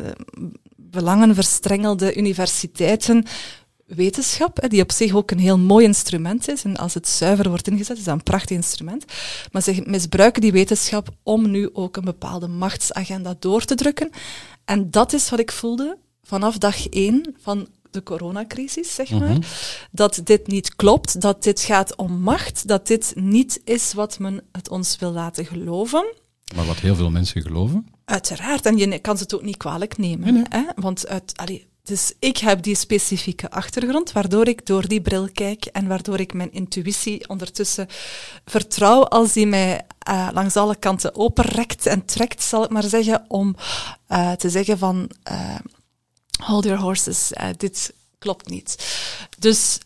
belangenverstrengelde 0.76 2.14
universiteiten 2.14 3.24
wetenschap, 3.86 4.68
die 4.68 4.82
op 4.82 4.92
zich 4.92 5.14
ook 5.14 5.30
een 5.30 5.38
heel 5.38 5.58
mooi 5.58 5.84
instrument 5.84 6.48
is. 6.48 6.64
En 6.64 6.76
als 6.76 6.94
het 6.94 7.08
zuiver 7.08 7.48
wordt 7.48 7.68
ingezet, 7.68 7.98
is 7.98 8.04
dat 8.04 8.14
een 8.14 8.22
prachtig 8.22 8.56
instrument. 8.56 9.04
Maar 9.52 9.62
ze 9.62 9.82
misbruiken 9.86 10.40
die 10.40 10.52
wetenschap 10.52 11.08
om 11.22 11.50
nu 11.50 11.70
ook 11.72 11.96
een 11.96 12.04
bepaalde 12.04 12.48
machtsagenda 12.48 13.36
door 13.38 13.64
te 13.64 13.74
drukken. 13.74 14.10
En 14.64 14.90
dat 14.90 15.12
is 15.12 15.30
wat 15.30 15.38
ik 15.38 15.52
voelde 15.52 15.98
vanaf 16.22 16.58
dag 16.58 16.88
één 16.88 17.34
van 17.40 17.68
de 17.96 18.02
coronacrisis, 18.02 18.94
zeg 18.94 19.10
maar. 19.10 19.20
Mm 19.20 19.26
-hmm. 19.26 19.42
Dat 19.90 20.20
dit 20.24 20.46
niet 20.46 20.76
klopt, 20.76 21.20
dat 21.20 21.42
dit 21.42 21.60
gaat 21.60 21.96
om 21.96 22.20
macht, 22.20 22.68
dat 22.68 22.86
dit 22.86 23.12
niet 23.14 23.60
is 23.64 23.92
wat 23.92 24.18
men 24.18 24.42
het 24.52 24.68
ons 24.68 24.96
wil 24.98 25.12
laten 25.12 25.46
geloven. 25.46 26.14
Maar 26.54 26.66
wat 26.66 26.76
heel 26.76 26.94
veel 26.94 27.10
mensen 27.10 27.42
geloven? 27.42 27.86
Uiteraard, 28.04 28.66
en 28.66 28.76
je 28.76 28.98
kan 28.98 29.16
ze 29.16 29.22
het 29.22 29.34
ook 29.34 29.42
niet 29.42 29.56
kwalijk 29.56 29.98
nemen. 29.98 30.32
Nee, 30.32 30.32
nee. 30.32 30.44
Hè? 30.48 30.64
Want 30.74 31.08
uit, 31.08 31.32
allee, 31.36 31.66
dus 31.86 32.12
ik 32.18 32.36
heb 32.36 32.62
die 32.62 32.74
specifieke 32.74 33.50
achtergrond, 33.50 34.12
waardoor 34.12 34.48
ik 34.48 34.66
door 34.66 34.88
die 34.88 35.00
bril 35.00 35.28
kijk 35.32 35.64
en 35.64 35.86
waardoor 35.86 36.20
ik 36.20 36.34
mijn 36.34 36.52
intuïtie 36.52 37.28
ondertussen 37.28 37.86
vertrouw 38.44 39.04
als 39.04 39.32
die 39.32 39.46
mij 39.46 39.86
uh, 40.08 40.28
langs 40.32 40.56
alle 40.56 40.76
kanten 40.76 41.14
openrekt 41.14 41.86
en 41.86 42.04
trekt, 42.04 42.42
zal 42.42 42.64
ik 42.64 42.70
maar 42.70 42.82
zeggen, 42.82 43.24
om 43.28 43.56
uh, 44.08 44.32
te 44.32 44.50
zeggen 44.50 44.78
van... 44.78 45.10
Uh, 45.30 45.54
hold 46.42 46.64
your 46.64 46.80
horses, 46.80 47.32
uh, 47.32 47.48
dit 47.56 47.94
klopt 48.18 48.48
niet. 48.48 48.96
Dus, 49.38 49.78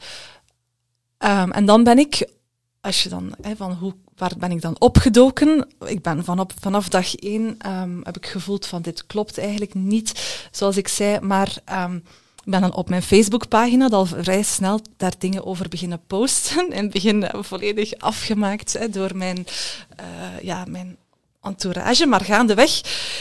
um, 1.18 1.52
en 1.52 1.64
dan 1.64 1.84
ben 1.84 1.98
ik, 1.98 2.28
als 2.80 3.02
je 3.02 3.08
dan, 3.08 3.34
hè, 3.42 3.56
van 3.56 3.72
hoe, 3.72 3.94
waar 4.16 4.32
ben 4.38 4.50
ik 4.50 4.60
dan 4.60 4.80
opgedoken? 4.80 5.68
Ik 5.86 6.02
ben 6.02 6.24
vanop, 6.24 6.52
vanaf 6.60 6.88
dag 6.88 7.14
één, 7.14 7.56
um, 7.66 8.00
heb 8.02 8.16
ik 8.16 8.26
gevoeld 8.26 8.66
van 8.66 8.82
dit 8.82 9.06
klopt 9.06 9.38
eigenlijk 9.38 9.74
niet, 9.74 10.38
zoals 10.50 10.76
ik 10.76 10.88
zei, 10.88 11.20
maar 11.20 11.56
um, 11.72 12.04
ik 12.44 12.50
ben 12.50 12.60
dan 12.60 12.74
op 12.74 12.88
mijn 12.88 13.02
Facebookpagina 13.02 13.88
al 13.88 14.06
vrij 14.06 14.42
snel 14.42 14.80
daar 14.96 15.14
dingen 15.18 15.44
over 15.44 15.68
beginnen 15.68 16.00
posten 16.06 16.72
en 16.72 16.90
begin 16.90 17.28
volledig 17.32 17.94
afgemaakt 17.94 18.92
door 18.92 19.16
mijn, 19.16 19.46
uh, 20.00 20.40
ja, 20.42 20.64
mijn 20.68 20.96
entourage, 21.42 22.06
maar 22.06 22.20
gaandeweg 22.20 22.80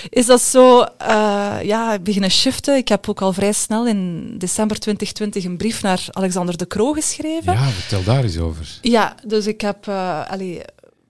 is 0.10 0.26
dat 0.26 0.42
zo 0.42 0.80
uh, 0.80 1.58
ja, 1.64 2.00
beginnen 2.00 2.32
shiften. 2.32 2.76
Ik 2.76 2.88
heb 2.88 3.10
ook 3.10 3.22
al 3.22 3.34
vrij 3.34 3.52
snel 3.52 3.88
in 3.88 4.34
december 4.38 4.80
2020 4.80 5.44
een 5.44 5.58
brief 5.58 5.82
naar 5.82 6.06
Alexander 6.12 6.58
de 6.58 6.68
Croo 6.68 6.94
geschreven. 6.94 7.54
Ja, 7.54 7.70
vertel 7.70 8.04
daar 8.04 8.24
eens 8.24 8.38
over. 8.38 8.80
Ja, 8.82 9.16
dus 9.26 9.48
ik 9.48 9.62
heb 9.62 9.88
uh, 9.88 10.30
allee, 10.30 10.62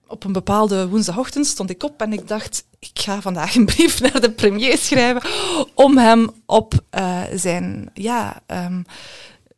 op 0.06 0.24
een 0.24 0.32
bepaalde 0.32 0.88
woensdagochtend 0.88 1.46
stond 1.46 1.70
ik 1.70 1.82
op 1.82 2.00
en 2.00 2.12
ik 2.12 2.28
dacht, 2.28 2.64
ik 2.78 2.90
ga 2.94 3.20
vandaag 3.20 3.54
een 3.54 3.64
brief 3.64 4.00
naar 4.12 4.20
de 4.20 4.30
premier 4.30 4.78
schrijven 4.78 5.30
om 5.74 5.98
hem 5.98 6.30
op 6.46 6.74
uh, 6.98 7.22
zijn 7.34 7.90
ja, 7.94 8.42
um, 8.46 8.84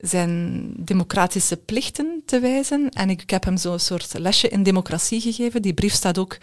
zijn 0.02 0.72
democratische 0.76 1.56
plichten 1.56 2.22
te 2.26 2.40
wijzen. 2.40 2.88
En 2.88 3.10
ik, 3.10 3.30
heb 3.30 3.44
hem 3.44 3.56
zo'n 3.56 3.78
soort 3.78 4.18
lesje 4.18 4.48
in 4.48 4.62
democratie 4.62 5.20
gegeven. 5.20 5.62
Die 5.62 5.74
brief 5.74 5.92
staat 5.92 6.18
ook 6.18 6.38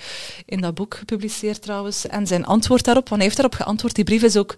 in 0.45 0.61
dat 0.61 0.73
boek 0.73 0.95
gepubliceerd 0.95 1.61
trouwens. 1.61 2.07
En 2.07 2.27
zijn 2.27 2.45
antwoord 2.45 2.83
daarop, 2.83 3.09
want 3.09 3.21
hij 3.21 3.29
heeft 3.29 3.41
daarop 3.41 3.59
geantwoord. 3.59 3.95
Die 3.95 4.03
brief 4.03 4.23
is 4.23 4.37
ook 4.37 4.55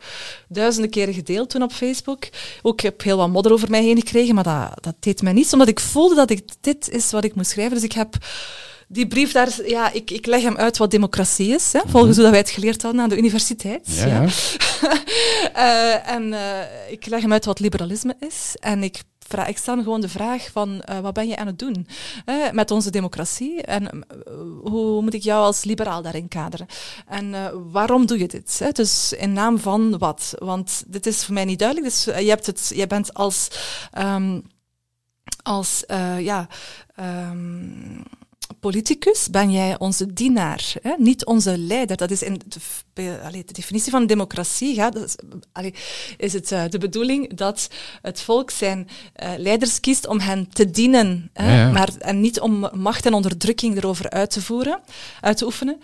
duizenden 0.48 0.92
keren 0.92 1.14
gedeeld 1.14 1.50
toen 1.50 1.62
op 1.62 1.72
Facebook. 1.72 2.30
Ook, 2.62 2.74
ik 2.74 2.80
heb 2.80 3.02
heel 3.02 3.18
wat 3.18 3.30
modder 3.30 3.52
over 3.52 3.70
mij 3.70 3.84
heen 3.84 3.98
gekregen, 3.98 4.36
maar 4.36 4.44
dat, 4.44 4.84
dat 4.84 4.96
deed 5.00 5.22
mij 5.22 5.34
niets, 5.34 5.54
omdat 5.54 5.68
ik 5.68 5.80
voelde 5.80 6.16
dat 6.16 6.30
ik, 6.30 6.44
dit 6.60 6.90
is 6.90 7.12
wat 7.12 7.24
ik 7.24 7.36
moest 7.36 7.52
schrijven. 7.52 7.76
Dus 7.76 7.84
ik 7.84 7.94
heb 7.94 8.18
die 8.92 9.08
brief 9.08 9.32
daar, 9.32 9.50
ja, 9.66 9.92
ik, 9.92 10.12
ik 10.12 10.26
leg 10.26 10.42
hem 10.42 10.58
uit 10.58 10.78
wat 10.78 10.92
democratie 10.92 11.54
is, 11.54 11.74
hè, 11.74 11.80
volgens 11.88 12.16
hoe 12.16 12.24
dat 12.24 12.32
wij 12.32 12.42
het 12.42 12.50
geleerd 12.50 12.82
hadden 12.82 13.02
aan 13.02 13.10
de 13.10 13.18
universiteit. 13.18 13.88
Ja, 13.88 14.06
ja. 14.06 14.28
uh, 15.56 16.10
en 16.16 16.32
uh, 16.32 16.92
ik 16.92 17.06
leg 17.06 17.22
hem 17.22 17.32
uit 17.32 17.46
wat 17.46 17.60
liberalisme 17.60 18.16
is. 18.20 18.56
En 18.60 18.84
ik, 18.84 19.04
vraag, 19.28 19.48
ik 19.48 19.58
stel 19.58 19.76
gewoon 19.76 20.02
de 20.02 20.10
vraag 20.10 20.50
van, 20.52 20.84
uh, 20.90 21.00
wat 21.00 21.14
ben 21.14 21.28
je 21.28 21.36
aan 21.36 21.48
het 21.48 21.60
doen 21.60 21.88
met 22.52 22.72
onze 22.72 22.92
democratie? 22.92 23.62
En 23.62 24.06
hoe 24.64 25.02
moet 25.02 25.14
ik 25.14 25.24
jou 25.24 25.44
als 25.44 25.64
liberaal 25.64 26.02
daarin 26.02 26.28
kaderen? 26.28 26.68
En 27.08 27.36
waarom 27.72 28.06
doe 28.06 28.20
je 28.20 28.28
dit? 28.28 28.60
Hè? 28.60 28.72
Dus 28.72 29.14
in 29.14 29.34
naam 29.34 29.60
van 29.60 29.98
wat? 29.98 30.34
Want 30.38 30.84
dit 30.88 31.06
is 31.06 31.26
voor 31.26 31.34
mij 31.34 31.46
niet 31.46 31.60
duidelijk. 31.60 31.90
Dus 31.90 32.04
je, 32.04 32.30
hebt 32.30 32.46
het, 32.46 32.72
je 32.76 32.88
bent 32.88 33.14
als... 33.14 33.48
Um, 33.98 34.44
als, 35.44 35.84
ja... 36.18 36.48
Um, 37.00 38.04
politicus 38.60 39.30
ben 39.30 39.52
jij 39.52 39.80
onze 39.80 40.14
dienaar, 40.14 40.74
hè? 40.82 40.94
niet 40.98 41.26
onze 41.26 41.58
leider. 41.58 41.98
Dat 41.98 42.12
is 42.12 42.24
in 42.24 42.42
de, 42.94 43.20
allee, 43.24 43.44
de 43.46 43.54
definitie 43.54 43.92
van 43.92 44.06
democratie. 44.06 44.76
Gaat, 44.76 44.96
is, 44.96 45.16
allee, 45.52 45.74
is 46.18 46.34
het 46.34 46.52
uh, 46.52 46.64
de 46.70 46.78
bedoeling 46.78 47.34
dat 47.34 47.70
het 48.02 48.22
volk 48.22 48.52
zijn 48.52 48.90
uh, 49.24 49.30
leiders 49.38 49.80
kiest 49.80 50.08
om 50.08 50.20
hen 50.20 50.50
te 50.50 50.72
dienen, 50.72 51.30
hè? 51.34 51.52
Ja, 51.52 51.66
ja. 51.66 51.72
Maar, 51.72 51.90
en 52.00 52.22
niet 52.22 52.40
om 52.40 52.70
macht 52.74 53.06
en 53.06 53.14
onderdrukking 53.14 53.78
erover 53.78 54.10
uit 54.10 54.32
te 54.32 54.42
voeren, 54.42 54.80
uit 55.22 55.38
te 55.38 55.46
oefenen. 55.46 55.82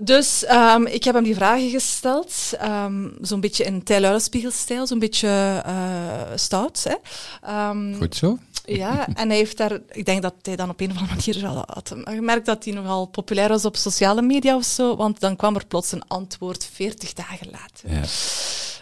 Dus 0.00 0.44
um, 0.50 0.86
ik 0.86 1.04
heb 1.04 1.14
hem 1.14 1.24
die 1.24 1.34
vragen 1.34 1.70
gesteld, 1.70 2.34
um, 2.64 3.16
zo'n 3.20 3.40
beetje 3.40 3.64
in 3.64 3.82
Tijl 3.82 4.20
stijl 4.20 4.86
zo'n 4.86 4.98
beetje 4.98 5.62
uh, 5.66 6.22
stout. 6.34 6.86
Hè. 6.88 7.68
Um, 7.70 7.94
Goed 7.94 8.16
zo. 8.16 8.38
Ja, 8.68 9.08
en 9.14 9.28
hij 9.28 9.36
heeft 9.36 9.56
daar, 9.56 9.78
ik 9.90 10.04
denk 10.04 10.22
dat 10.22 10.34
hij 10.42 10.56
dan 10.56 10.70
op 10.70 10.80
een 10.80 10.90
of 10.90 10.96
andere 10.96 11.16
manier 11.16 11.46
al 11.46 11.64
had 11.66 11.94
gemerkt 12.04 12.46
dat 12.46 12.64
hij 12.64 12.72
nogal 12.72 13.06
populair 13.06 13.48
was 13.48 13.64
op 13.64 13.76
sociale 13.76 14.22
media 14.22 14.56
of 14.56 14.64
zo, 14.64 14.96
want 14.96 15.20
dan 15.20 15.36
kwam 15.36 15.54
er 15.54 15.66
plots 15.66 15.92
een 15.92 16.08
antwoord 16.08 16.68
40 16.72 17.12
dagen 17.12 17.48
later. 17.50 18.08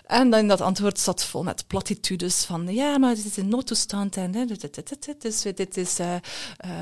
En 0.07 0.31
dan 0.31 0.47
dat 0.47 0.61
antwoord 0.61 0.99
zat 0.99 1.25
vol 1.25 1.43
met 1.43 1.67
platitudes 1.67 2.45
van 2.45 2.75
ja, 2.75 2.99
maar 2.99 3.15
dit 3.15 3.25
is 3.25 3.37
een 3.37 3.49
noodtoestand 3.49 4.17
en 4.17 4.47
dus 5.19 5.43
dit 5.43 5.77
is 5.77 6.01
uh, 6.01 6.15
uh, 6.15 6.21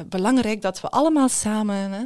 belangrijk 0.07 0.62
dat 0.62 0.81
we 0.81 0.88
allemaal 0.88 1.28
samen. 1.28 1.76
Hè, 1.76 2.04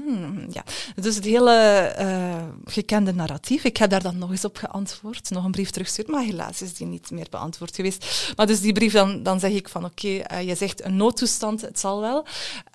ja. 0.51 0.65
Dus 0.95 1.15
het 1.15 1.25
hele 1.25 1.95
uh, 1.99 2.45
gekende 2.65 3.15
narratief. 3.15 3.65
Ik 3.65 3.77
heb 3.77 3.91
daar 3.91 4.03
dan 4.03 4.19
nog 4.19 4.31
eens 4.31 4.45
op 4.45 4.57
geantwoord, 4.57 5.31
nog 5.31 5.45
een 5.45 5.51
brief 5.51 5.71
teruggestuurd, 5.71 6.09
maar 6.09 6.23
helaas 6.23 6.63
is 6.63 6.75
die 6.75 6.87
niet 6.87 7.11
meer 7.11 7.27
beantwoord 7.31 7.75
geweest. 7.75 8.33
Maar 8.37 8.47
dus 8.47 8.61
die 8.61 8.73
brief, 8.73 8.93
dan, 8.93 9.23
dan 9.23 9.41
zeg 9.41 9.53
ik 9.53 9.69
van 9.69 9.85
oké, 9.85 10.39
je 10.39 10.55
zegt 10.55 10.85
een 10.85 10.97
noodtoestand, 10.97 11.61
het 11.61 11.79
zal 11.79 12.01
wel. 12.01 12.27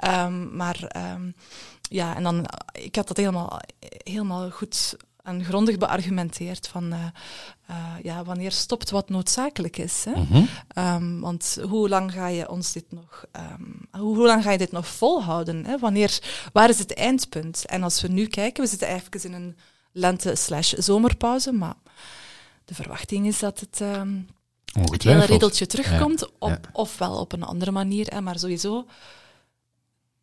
Um, 0.08 0.56
maar 0.56 0.92
um, 1.14 1.36
ja, 1.82 2.16
en 2.16 2.24
dan, 2.24 2.46
ik 2.72 2.96
had 2.96 3.08
dat 3.08 3.18
helemaal, 3.18 3.60
helemaal 4.04 4.50
goed 4.50 4.96
en 5.24 5.44
grondig 5.44 5.78
beargumenteerd 5.78 6.68
van 6.68 6.94
uh, 7.70 7.94
ja, 8.02 8.24
wanneer 8.24 8.52
stopt 8.52 8.90
wat 8.90 9.10
noodzakelijk 9.10 9.78
is. 9.78 10.04
Hè? 10.04 10.16
Mm 10.16 10.28
-hmm. 10.30 10.48
um, 10.76 11.20
want 11.20 11.58
hoe 11.70 11.90
lang 11.90 12.12
ga 12.12 12.28
je 12.28 12.50
ons 12.50 12.72
dit 12.72 12.92
nog, 12.92 13.26
um, 13.36 13.88
hoe, 14.02 14.16
hoe, 14.16 14.26
lang 14.26 14.44
ga 14.44 14.52
je 14.52 14.58
dit 14.58 14.72
nog 14.72 14.88
volhouden? 14.88 15.66
Hè? 15.66 15.78
Wanneer, 15.78 16.20
waar 16.54 16.70
is 16.70 16.80
het 16.80 16.94
eindpunt? 16.94 17.66
En 17.66 17.84
als 17.84 18.02
we 18.02 18.08
nu 18.08 18.28
kijken, 18.28 18.64
we 18.64 18.70
zitten 18.70 18.88
eigenlijk 18.88 19.24
in 19.24 19.34
een 19.34 19.58
lente-slash-zomerpauze, 19.92 21.52
maar 21.52 21.76
de 22.66 22.74
verwachting 22.74 23.28
is 23.28 23.40
dat 23.40 23.60
het 23.60 23.80
um, 23.80 24.28
hele 25.04 25.26
redeltje 25.26 25.66
terugkomt, 25.66 26.20
ja. 26.20 26.28
Op, 26.40 26.50
ja. 26.50 26.60
ofwel 26.72 27.16
op 27.20 27.32
een 27.32 27.44
andere 27.44 27.72
manier, 27.72 28.08
hè, 28.08 28.22
maar 28.22 28.40
sowieso, 28.40 28.88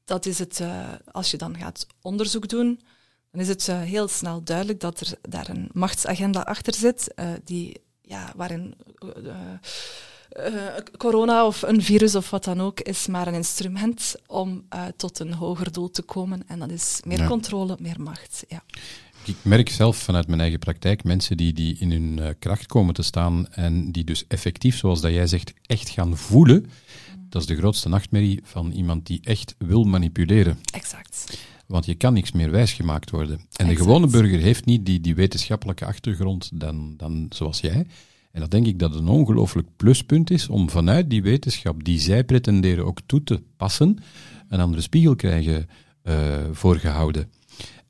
dat 0.05 0.27
is 0.27 0.39
het, 0.39 0.61
uh, 0.61 0.89
als 1.13 1.31
je 1.31 1.37
dan 1.37 1.57
gaat 1.57 1.87
onderzoek 2.03 2.49
doen, 2.49 2.81
dan 3.31 3.41
is 3.41 3.49
het 3.49 3.69
uh, 3.69 3.81
heel 3.81 4.09
snel 4.09 4.43
duidelijk 4.43 4.81
dat 4.81 5.01
er 5.01 5.13
daar 5.23 5.49
een 5.49 5.69
machtsagenda 5.73 6.41
achter 6.41 6.75
zit, 6.75 7.13
uh, 7.17 7.27
die, 7.45 7.81
ja, 8.03 8.33
waarin 8.37 8.75
uh, 10.39 10.77
corona 10.97 11.47
of 11.47 11.63
een 11.63 11.83
virus 11.83 12.15
of 12.15 12.31
wat 12.31 12.45
dan 12.45 12.61
ook 12.61 12.81
is 12.81 13.07
maar 13.07 13.27
een 13.27 13.35
instrument 13.35 14.15
om 14.27 14.65
tot 14.97 15.19
een 15.19 15.33
hoger 15.33 15.73
doel 15.73 15.91
te 15.91 16.03
komen. 16.03 16.43
En 16.47 16.59
dat 16.59 16.71
is 16.71 17.01
meer 17.05 17.19
ja. 17.19 17.27
controle, 17.27 17.77
meer 17.81 18.01
macht. 18.01 18.45
Ja. 18.49 18.63
Ik 19.25 19.37
merk 19.43 19.69
zelf 19.69 19.97
vanuit 19.97 20.27
mijn 20.27 20.41
eigen 20.41 20.59
praktijk 20.59 21.05
mensen 21.05 21.37
die, 21.37 21.53
die 21.53 21.77
in 21.79 21.91
hun 21.91 22.39
kracht 22.39 22.67
komen 22.67 22.95
te 22.95 23.03
staan 23.03 23.49
en 23.53 23.93
die 23.93 24.05
dus 24.05 24.27
effectief, 24.27 24.77
zoals 24.77 25.01
dat 25.01 25.13
jij 25.13 25.27
zegt, 25.27 25.53
echt 25.67 25.89
gaan 25.89 26.17
voelen. 26.17 26.71
Dat 27.29 27.43
is 27.43 27.49
de 27.49 27.57
grootste 27.57 27.89
nachtmerrie 27.89 28.41
van 28.43 28.73
iemand 28.73 29.07
die 29.07 29.21
echt 29.23 29.55
wil 29.59 29.85
manipuleren. 29.85 30.59
Exact. 30.73 31.39
Want 31.71 31.87
je 31.87 31.95
kan 31.95 32.13
niks 32.13 32.33
meer 32.33 32.51
wijsgemaakt 32.51 33.11
worden. 33.11 33.37
En 33.39 33.47
exact. 33.47 33.69
de 33.69 33.77
gewone 33.77 34.07
burger 34.07 34.39
heeft 34.39 34.65
niet 34.65 34.87
die, 34.87 35.01
die 35.01 35.15
wetenschappelijke 35.15 35.85
achtergrond 35.85 36.51
dan, 36.61 36.95
dan 36.97 37.27
zoals 37.29 37.61
jij. 37.61 37.87
En 38.33 38.41
dat 38.41 38.51
denk 38.51 38.67
ik 38.67 38.79
dat 38.79 38.95
een 38.95 39.09
ongelooflijk 39.09 39.69
pluspunt 39.77 40.31
is 40.31 40.49
om 40.49 40.71
vanuit 40.71 41.11
die 41.11 41.23
wetenschap 41.23 41.85
die 41.85 42.01
zij 42.01 42.25
pretenderen 42.25 42.85
ook 42.85 43.01
toe 43.07 43.23
te 43.23 43.43
passen, 43.57 43.99
een 44.49 44.61
andere 44.61 44.83
spiegel 44.83 45.17
krijgen 45.17 45.69
uh, 46.03 46.45
voorgehouden. 46.53 47.31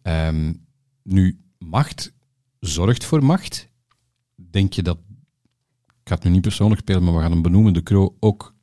Um, 0.03 0.67
nu, 1.03 1.39
macht 1.59 2.13
zorgt 2.59 3.05
voor 3.05 3.25
macht. 3.25 3.69
Denk 4.35 4.73
je 4.73 4.83
dat, 4.83 4.99
ik 5.87 6.09
ga 6.09 6.15
het 6.15 6.25
nu 6.25 6.31
niet 6.31 6.41
persoonlijk 6.41 6.81
spelen, 6.81 7.05
maar 7.05 7.15
we 7.15 7.21
gaan 7.21 7.33
hem 7.33 7.43
benoemen, 7.43 7.73
de 7.73 7.83
Kroo 7.83 8.17
ook 8.19 8.55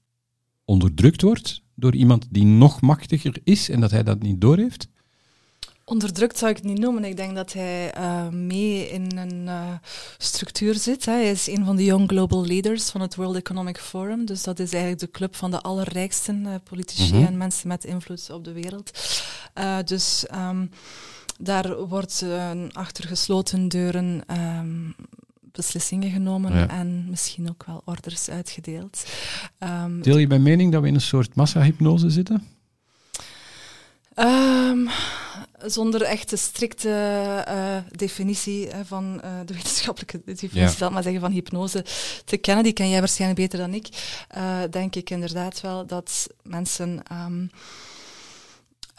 onderdrukt 0.65 1.21
wordt 1.21 1.63
door 1.75 1.95
iemand 1.95 2.27
die 2.29 2.45
nog 2.45 2.81
machtiger 2.81 3.39
is 3.43 3.69
en 3.69 3.79
dat 3.79 3.91
hij 3.91 4.03
dat 4.03 4.21
niet 4.21 4.41
doorheeft? 4.41 4.95
Onderdrukt 5.89 6.37
zou 6.37 6.51
ik 6.51 6.57
het 6.57 6.65
niet 6.65 6.79
noemen. 6.79 7.03
Ik 7.03 7.17
denk 7.17 7.35
dat 7.35 7.53
hij 7.53 7.97
uh, 7.97 8.27
mee 8.27 8.89
in 8.89 9.17
een 9.17 9.45
uh, 9.45 9.73
structuur 10.17 10.75
zit. 10.75 11.05
Hè. 11.05 11.11
Hij 11.11 11.31
is 11.31 11.47
een 11.47 11.65
van 11.65 11.75
de 11.75 11.83
Young 11.83 12.09
Global 12.09 12.45
Leaders 12.45 12.89
van 12.89 13.01
het 13.01 13.15
World 13.15 13.35
Economic 13.35 13.77
Forum. 13.77 14.25
Dus 14.25 14.43
dat 14.43 14.59
is 14.59 14.71
eigenlijk 14.71 15.01
de 15.01 15.11
club 15.11 15.35
van 15.35 15.51
de 15.51 15.61
allerrijkste 15.61 16.33
uh, 16.33 16.53
politici 16.63 17.13
mm 17.13 17.17
-hmm. 17.17 17.27
en 17.27 17.37
mensen 17.37 17.67
met 17.67 17.83
invloed 17.83 18.29
op 18.31 18.43
de 18.43 18.51
wereld. 18.51 18.91
dus 19.85 20.25
um, 20.35 20.69
daar 21.39 21.77
wordt 21.85 22.25
achter 22.71 23.07
gesloten 23.07 23.67
deuren 23.67 24.21
um, 24.57 24.95
beslissingen 25.51 26.11
genomen 26.11 26.53
ja. 26.53 26.67
en 26.67 27.05
misschien 27.09 27.49
ook 27.49 27.63
wel 27.65 27.81
orders 27.85 28.29
uitgedeeld. 28.29 29.05
Um, 29.59 30.01
Deel 30.01 30.17
je 30.17 30.27
mijn 30.27 30.43
mening 30.43 30.71
dat 30.71 30.81
we 30.81 30.87
in 30.87 30.95
een 30.95 31.01
soort 31.01 31.35
massahypnose 31.35 32.09
zitten? 32.09 32.47
Zonder 35.65 36.01
echt 36.01 36.29
de 36.29 36.35
strikte 36.35 36.89
uh, 37.47 37.77
definitie 37.91 38.69
van 38.83 39.21
uh, 39.23 39.31
de 39.45 39.53
wetenschappelijke 39.53 40.21
definitie, 40.25 40.59
ja. 40.59 40.67
zal 40.67 40.91
maar 40.91 41.03
zeggen, 41.03 41.21
van 41.21 41.31
hypnose 41.31 41.85
te 42.25 42.37
kennen. 42.37 42.63
Die 42.63 42.73
ken 42.73 42.89
jij 42.89 42.99
waarschijnlijk 42.99 43.39
beter 43.39 43.59
dan 43.59 43.73
ik. 43.73 43.87
denk 44.69 44.95
ik 44.95 45.09
inderdaad 45.09 45.61
wel 45.61 45.85
dat 45.85 46.27
mensen 46.43 47.01
um, 47.11 47.49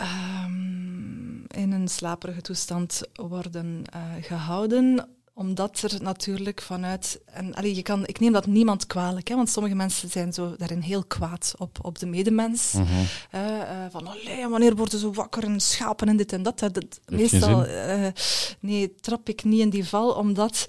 um, 0.01 1.45
in 1.49 1.73
een 1.73 1.89
slaperige 1.89 2.41
toestand 2.41 3.03
worden 3.15 3.85
gehouden 4.21 5.09
omdat 5.39 5.81
er 5.83 6.03
natuurlijk 6.03 6.63
vanuit. 6.63 7.21
En, 7.25 7.55
allee, 7.55 7.75
je 7.75 7.83
kan, 7.83 8.07
ik 8.07 8.21
neem 8.21 8.33
dat 8.33 8.47
niemand 8.47 8.87
kwalijk, 8.87 9.29
hè, 9.29 9.35
want 9.35 9.51
sommige 9.51 9.75
mensen 9.75 10.11
zijn 10.11 10.33
zo 10.33 10.55
daarin 10.57 10.81
heel 10.81 11.05
kwaad 11.05 11.55
op, 11.59 11.79
op 11.83 11.99
de 11.99 12.07
medemens. 12.07 12.73
Mm 12.73 12.85
-hmm. 12.85 13.07
uh, 13.35 13.57
uh, 13.57 13.63
van 13.91 14.07
allee, 14.07 14.49
wanneer 14.49 14.77
worden 14.77 14.99
ze 14.99 15.11
wakker 15.11 15.45
en 15.45 15.61
schapen 15.61 16.09
en 16.09 16.17
dit 16.17 16.33
en 16.33 16.43
dat. 16.43 16.59
dat, 16.59 16.75
dat 16.75 17.01
meestal 17.07 17.67
uh, 17.67 18.07
nee, 18.61 18.95
trap 18.95 19.29
ik 19.29 19.45
niet 19.45 19.61
in 19.61 19.71
die 19.71 19.89
val, 19.89 20.13
omdat 20.13 20.65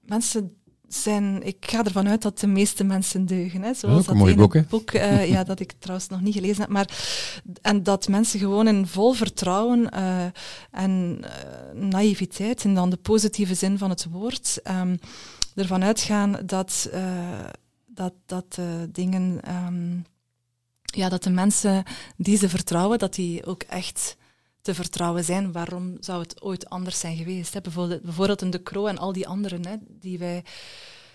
mensen 0.00 0.56
zijn, 0.94 1.42
ik 1.42 1.56
ga 1.60 1.84
ervan 1.84 2.08
uit 2.08 2.22
dat 2.22 2.38
de 2.38 2.46
meeste 2.46 2.84
mensen 2.84 3.26
deugen. 3.26 3.62
Hè, 3.62 3.74
zoals 3.74 4.06
dat 4.06 4.14
mooi 4.14 4.34
boek, 4.34 4.68
boek 4.68 4.92
uh, 4.92 5.28
ja, 5.34 5.44
dat 5.44 5.60
ik 5.60 5.72
trouwens 5.78 6.08
nog 6.08 6.20
niet 6.20 6.34
gelezen 6.34 6.60
heb. 6.60 6.70
Maar, 6.70 6.88
en 7.62 7.82
dat 7.82 8.08
mensen 8.08 8.38
gewoon 8.38 8.68
in 8.68 8.86
vol 8.86 9.12
vertrouwen 9.12 9.88
uh, 9.94 10.24
en 10.70 11.20
uh, 11.20 11.82
naïviteit, 11.82 12.64
en 12.64 12.74
dan 12.74 12.90
de 12.90 12.96
positieve 12.96 13.54
zin 13.54 13.78
van 13.78 13.90
het 13.90 14.06
woord, 14.10 14.60
um, 14.70 14.98
ervan 15.54 15.84
uitgaan 15.84 16.36
dat, 16.46 16.90
dat, 17.86 18.12
dat 18.26 18.58
dingen, 18.90 19.40
um, 19.66 20.04
ja, 20.84 21.08
dat 21.08 21.22
de 21.22 21.30
mensen 21.30 21.84
die 22.16 22.36
ze 22.36 22.48
vertrouwen, 22.48 22.98
dat 22.98 23.14
die 23.14 23.46
ook 23.46 23.62
echt 23.62 24.16
te 24.64 24.74
vertrouwen 24.74 25.24
zijn. 25.24 25.52
Waarom 25.52 25.96
zou 26.00 26.22
het 26.22 26.42
ooit 26.42 26.68
anders 26.68 27.00
zijn 27.00 27.16
geweest? 27.16 27.62
Bijvoorbeeld, 27.62 28.42
een 28.42 28.50
De 28.50 28.62
Croo 28.62 28.86
en 28.86 28.98
al 28.98 29.12
die 29.12 29.28
anderen 29.28 29.66
hè, 29.66 29.76
die 29.88 30.18
wij 30.18 30.44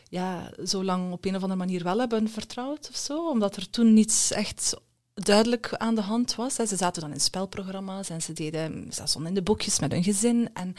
ja, 0.09 0.51
zo 0.65 0.83
lang 0.83 1.11
op 1.11 1.25
een 1.25 1.35
of 1.35 1.41
andere 1.41 1.59
manier 1.59 1.83
wel 1.83 1.99
hebben 1.99 2.29
vertrouwd 2.29 2.89
of 2.89 2.95
zo. 2.95 3.29
Omdat 3.29 3.55
er 3.55 3.69
toen 3.69 3.93
niets 3.93 4.31
echt 4.31 4.75
duidelijk 5.13 5.73
aan 5.73 5.95
de 5.95 6.01
hand 6.01 6.35
was. 6.35 6.55
Ze 6.55 6.75
zaten 6.75 7.01
dan 7.01 7.11
in 7.11 7.19
spelprogramma's 7.19 8.09
en 8.09 8.21
ze 8.21 8.33
deden, 8.33 8.93
ze 8.93 9.25
in 9.25 9.33
de 9.33 9.41
boekjes 9.41 9.79
met 9.79 9.91
hun 9.91 10.03
gezin. 10.03 10.49
En 10.53 10.75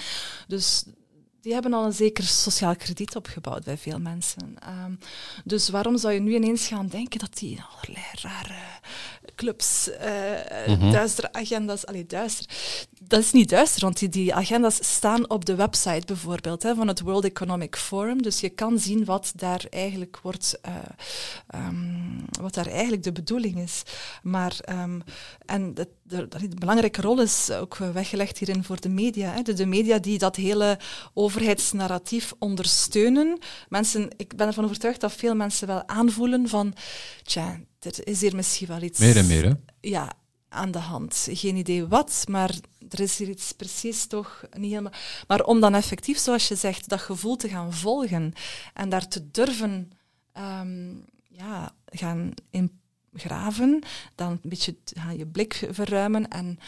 dus 0.47 0.85
die 1.41 1.53
hebben 1.53 1.73
al 1.73 1.85
een 1.85 1.93
zeker 1.93 2.25
sociaal 2.25 2.77
krediet 2.77 3.17
opgebouwd 3.17 3.65
bij 3.65 3.77
veel 3.77 3.99
mensen. 3.99 4.57
Um, 4.85 4.99
dus 5.45 5.69
waarom 5.69 5.99
zou 5.99 6.15
je 6.15 6.21
nu 6.21 6.35
ineens 6.35 6.67
gaan 6.67 6.87
denken 6.87 7.19
dat 7.19 7.39
die 7.39 7.63
allerlei 7.71 8.07
rare 8.23 8.81
clubs, 9.35 9.89
uh, 9.89 10.67
mm 10.67 10.81
-hmm. 10.81 10.93
duistere 10.93 11.33
agenda's, 11.33 11.87
allee, 11.87 12.07
duister. 12.07 12.47
Dat 13.11 13.21
is 13.21 13.33
niet 13.33 13.49
duister, 13.49 13.81
want 13.81 13.99
die, 13.99 14.09
die 14.09 14.35
agenda's 14.35 14.79
staan 14.81 15.31
op 15.31 15.45
de 15.45 15.55
website 15.55 16.07
bijvoorbeeld 16.07 16.63
hè, 16.63 16.75
van 16.75 16.89
het 16.89 17.01
World 17.01 17.25
Economic 17.25 17.77
Forum. 17.77 18.23
Dus 18.23 18.41
je 18.41 18.49
kan 18.49 18.79
zien 18.79 19.05
wat 19.05 19.33
daar 19.37 19.65
eigenlijk 19.71 20.19
wordt, 20.23 20.59
uh, 20.69 21.67
um, 21.67 22.25
wat 22.41 22.55
daar 22.55 22.67
eigenlijk 22.67 23.03
de 23.03 23.13
bedoeling 23.13 23.59
is. 23.59 23.83
Maar, 24.23 24.57
um, 24.69 25.03
en 25.47 25.75
de, 25.75 25.89
de, 26.03 26.29
de, 26.29 26.49
belangrijke 26.59 27.01
rol 27.01 27.21
is 27.21 27.51
ook 27.51 27.77
weggelegd 27.77 28.39
hierin 28.39 28.65
voor 28.65 28.81
de 28.81 28.89
media. 28.89 29.33
Hè. 29.33 29.43
De, 29.43 29.53
de 29.53 29.67
media 29.67 29.99
die 29.99 30.19
dat 30.19 30.37
hele 30.37 30.79
overheidsnarratief 31.15 32.33
ondersteunen. 32.39 33.39
Mensen, 33.69 34.09
ik 34.17 34.37
ben 34.37 34.47
ervan 34.47 34.65
overtuigd 34.65 35.01
dat 35.01 35.13
veel 35.13 35.35
mensen 35.35 35.67
wel 35.67 35.89
aanvoelen 35.89 36.49
van, 36.49 36.75
tja, 37.23 37.61
er 37.81 38.07
is 38.07 38.21
hier 38.21 38.37
misschien 38.37 38.67
wel 38.67 38.83
iets... 38.83 38.99
Meer 38.99 39.17
en 39.17 39.27
meer, 39.27 39.45
hè? 39.45 39.53
Ja, 39.81 40.13
aan 40.51 40.71
de 40.71 40.79
hand. 40.79 41.29
Geen 41.31 41.57
idee 41.57 41.87
wat, 41.87 42.25
maar 42.29 42.55
er 42.89 43.01
is 43.01 43.19
hier 43.19 43.29
iets 43.29 43.53
precies 43.53 44.07
toch 44.07 44.45
niet 44.57 44.71
helemaal. 44.71 44.93
Maar 45.27 45.45
om 45.45 45.61
dan 45.61 45.75
effectief, 45.75 46.19
zoals 46.19 46.49
je 46.49 46.55
zegt, 46.55 46.89
dat 46.89 47.01
gevoel 47.01 47.37
te 47.37 47.49
gaan 47.49 47.73
volgen 47.73 48.33
en 48.75 48.89
daar 48.89 49.09
te 49.09 49.31
durven 49.31 49.93
ehm, 50.33 50.95
ja, 51.29 51.73
gaan 51.87 52.31
in 52.51 52.81
graven, 53.15 53.83
dan 54.15 54.31
een 54.31 54.51
beetje 54.51 54.77
je 55.17 55.27
blik 55.27 55.69
verruimen 55.71 56.29
en 56.29 56.59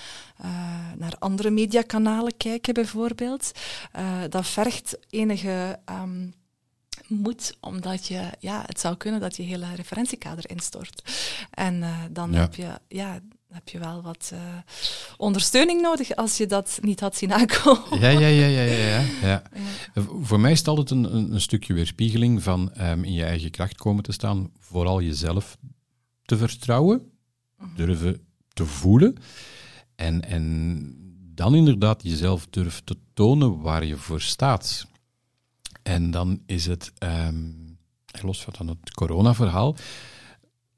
uh, 0.45 0.93
naar 0.97 1.17
andere 1.19 1.51
mediakanalen 1.51 2.37
kijken 2.37 2.75
bijvoorbeeld. 2.75 3.53
Uh, 3.97 4.23
dat 4.29 4.47
vergt 4.47 4.99
enige 5.11 5.79
um, 5.91 6.35
moed, 7.09 7.57
omdat 7.61 8.07
je, 8.07 8.31
ja, 8.39 8.63
het 8.67 8.81
zou 8.81 8.97
kunnen 8.97 9.21
dat 9.21 9.37
je 9.37 9.43
hele 9.43 9.75
referentiekader 9.75 10.51
instort. 10.51 11.03
En 11.51 11.75
uh, 11.75 11.99
dan 12.11 12.33
heb 12.33 12.55
je, 12.55 12.81
ja, 12.89 13.19
heb 13.53 13.69
je 13.69 13.79
wel 13.79 14.03
wat 14.03 14.31
uh, 14.35 14.41
ondersteuning 15.17 15.81
nodig 15.81 16.17
als 16.17 16.37
je 16.37 16.47
dat 16.47 16.79
niet 16.81 17.01
had 17.01 17.17
zien 17.17 17.33
aankomen. 17.33 18.01
Ja, 18.01 18.09
ja, 18.09 18.27
ja, 18.27 18.47
ja, 18.47 18.61
ja, 18.61 18.75
ja. 18.75 19.05
ja. 19.23 19.43
Voor 20.29 20.41
mij 20.41 20.53
is 20.53 20.59
het 20.59 20.69
altijd 20.69 20.91
een, 20.91 21.17
een, 21.17 21.33
een 21.33 21.41
stukje 21.41 21.75
weerspiegeling 21.75 22.43
van 22.43 22.73
um, 22.81 23.05
in 23.05 23.13
je 23.13 23.25
eigen 23.25 23.51
kracht 23.51 23.77
komen 23.77 24.03
te 24.03 24.13
staan, 24.13 24.51
vooral 24.59 25.03
jezelf 25.03 25.59
te 26.25 26.37
vertrouwen, 26.37 27.11
durven 27.77 28.27
te 28.53 28.67
voelen 28.67 29.17
en, 29.95 30.23
en 30.23 30.97
dan 31.35 31.55
inderdaad 31.55 32.03
jezelf 32.03 32.47
durft 32.51 32.87
te 32.87 32.97
tonen 33.15 33.61
waar 33.61 33.85
je 33.85 33.97
voor 33.97 34.21
staat. 34.21 34.87
En 35.83 36.11
dan 36.11 36.43
is 36.47 36.67
het, 36.67 36.93
um, 36.99 37.79
los 38.23 38.43
van 38.43 38.69
het 38.69 38.95
corona-verhaal, 38.95 39.77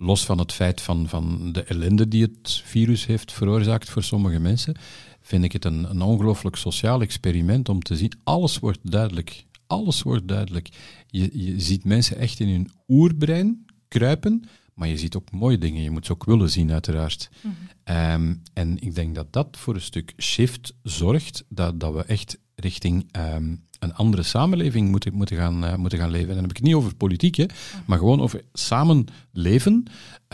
los 0.04 0.24
van 0.24 0.38
het 0.38 0.52
feit 0.52 0.80
van, 0.80 1.08
van 1.08 1.52
de 1.52 1.62
ellende 1.62 2.08
die 2.08 2.22
het 2.22 2.62
virus 2.64 3.06
heeft 3.06 3.32
veroorzaakt 3.32 3.90
voor 3.90 4.02
sommige 4.02 4.38
mensen, 4.38 4.76
vind 5.20 5.44
ik 5.44 5.52
het 5.52 5.64
een, 5.64 5.90
een 5.90 6.02
ongelooflijk 6.02 6.56
sociaal 6.56 7.00
experiment 7.00 7.68
om 7.68 7.82
te 7.82 7.96
zien, 7.96 8.12
alles 8.24 8.58
wordt 8.58 8.90
duidelijk. 8.90 9.44
Alles 9.66 10.02
wordt 10.02 10.28
duidelijk. 10.28 10.68
Je, 11.06 11.44
je 11.44 11.60
ziet 11.60 11.84
mensen 11.84 12.18
echt 12.18 12.40
in 12.40 12.48
hun 12.48 12.70
oerbrein 12.88 13.66
kruipen, 13.88 14.44
maar 14.74 14.88
je 14.88 14.98
ziet 14.98 15.16
ook 15.16 15.30
mooie 15.30 15.58
dingen. 15.58 15.82
Je 15.82 15.90
moet 15.90 16.06
ze 16.06 16.12
ook 16.12 16.24
willen 16.24 16.50
zien, 16.50 16.72
uiteraard. 16.72 17.30
Mm 17.42 17.54
-hmm. 17.84 17.96
um, 17.96 18.42
en 18.52 18.78
ik 18.78 18.94
denk 18.94 19.14
dat 19.14 19.32
dat 19.32 19.56
voor 19.56 19.74
een 19.74 19.80
stuk 19.80 20.12
shift 20.18 20.74
zorgt, 20.82 21.44
dat, 21.48 21.80
dat 21.80 21.94
we 21.94 22.04
echt 22.04 22.38
richting 22.54 23.08
um, 23.16 23.64
een 23.84 23.94
andere 23.94 24.22
samenleving 24.22 24.90
moeten, 24.90 25.14
moeten, 25.14 25.36
gaan, 25.36 25.64
uh, 25.64 25.74
moeten 25.74 25.98
gaan 25.98 26.10
leven. 26.10 26.28
En 26.28 26.34
dan 26.34 26.42
heb 26.42 26.50
ik 26.50 26.56
het 26.56 26.66
niet 26.66 26.74
over 26.74 26.94
politiek, 26.94 27.34
hè, 27.34 27.44
maar 27.86 27.98
gewoon 27.98 28.20
over 28.20 28.42
samenleven 28.52 29.84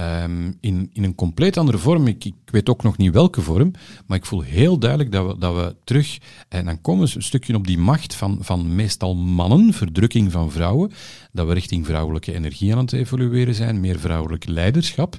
um, 0.01 0.57
in, 0.61 0.91
in 0.93 1.05
een 1.05 1.15
compleet 1.15 1.57
andere 1.57 1.79
vorm. 1.79 2.07
Ik, 2.07 2.25
ik 2.25 2.35
weet 2.45 2.69
ook 2.69 2.83
nog 2.83 2.97
niet 2.97 3.13
welke 3.13 3.41
vorm, 3.41 3.71
maar 4.07 4.19
ik 4.19 4.27
voel 4.27 4.41
heel 4.41 4.79
duidelijk 4.79 5.13
dat 5.13 5.27
we, 5.27 5.39
dat 5.39 5.55
we 5.55 5.77
terug, 5.85 6.19
en 6.49 6.65
dan 6.65 6.81
komen 6.81 7.07
we 7.07 7.13
een 7.15 7.23
stukje 7.23 7.55
op 7.55 7.67
die 7.67 7.79
macht 7.79 8.15
van, 8.15 8.39
van 8.41 8.75
meestal 8.75 9.15
mannen, 9.17 9.73
verdrukking 9.73 10.33
van 10.33 10.51
vrouwen, 10.51 10.91
dat 11.33 11.47
we 11.47 11.53
richting 11.53 11.87
vrouwelijke 11.87 12.35
energie 12.35 12.73
aan 12.73 12.79
het 12.79 12.93
evolueren 12.93 13.55
zijn, 13.55 13.81
meer 13.81 13.99
vrouwelijk 13.99 14.49
leiderschap. 14.49 15.17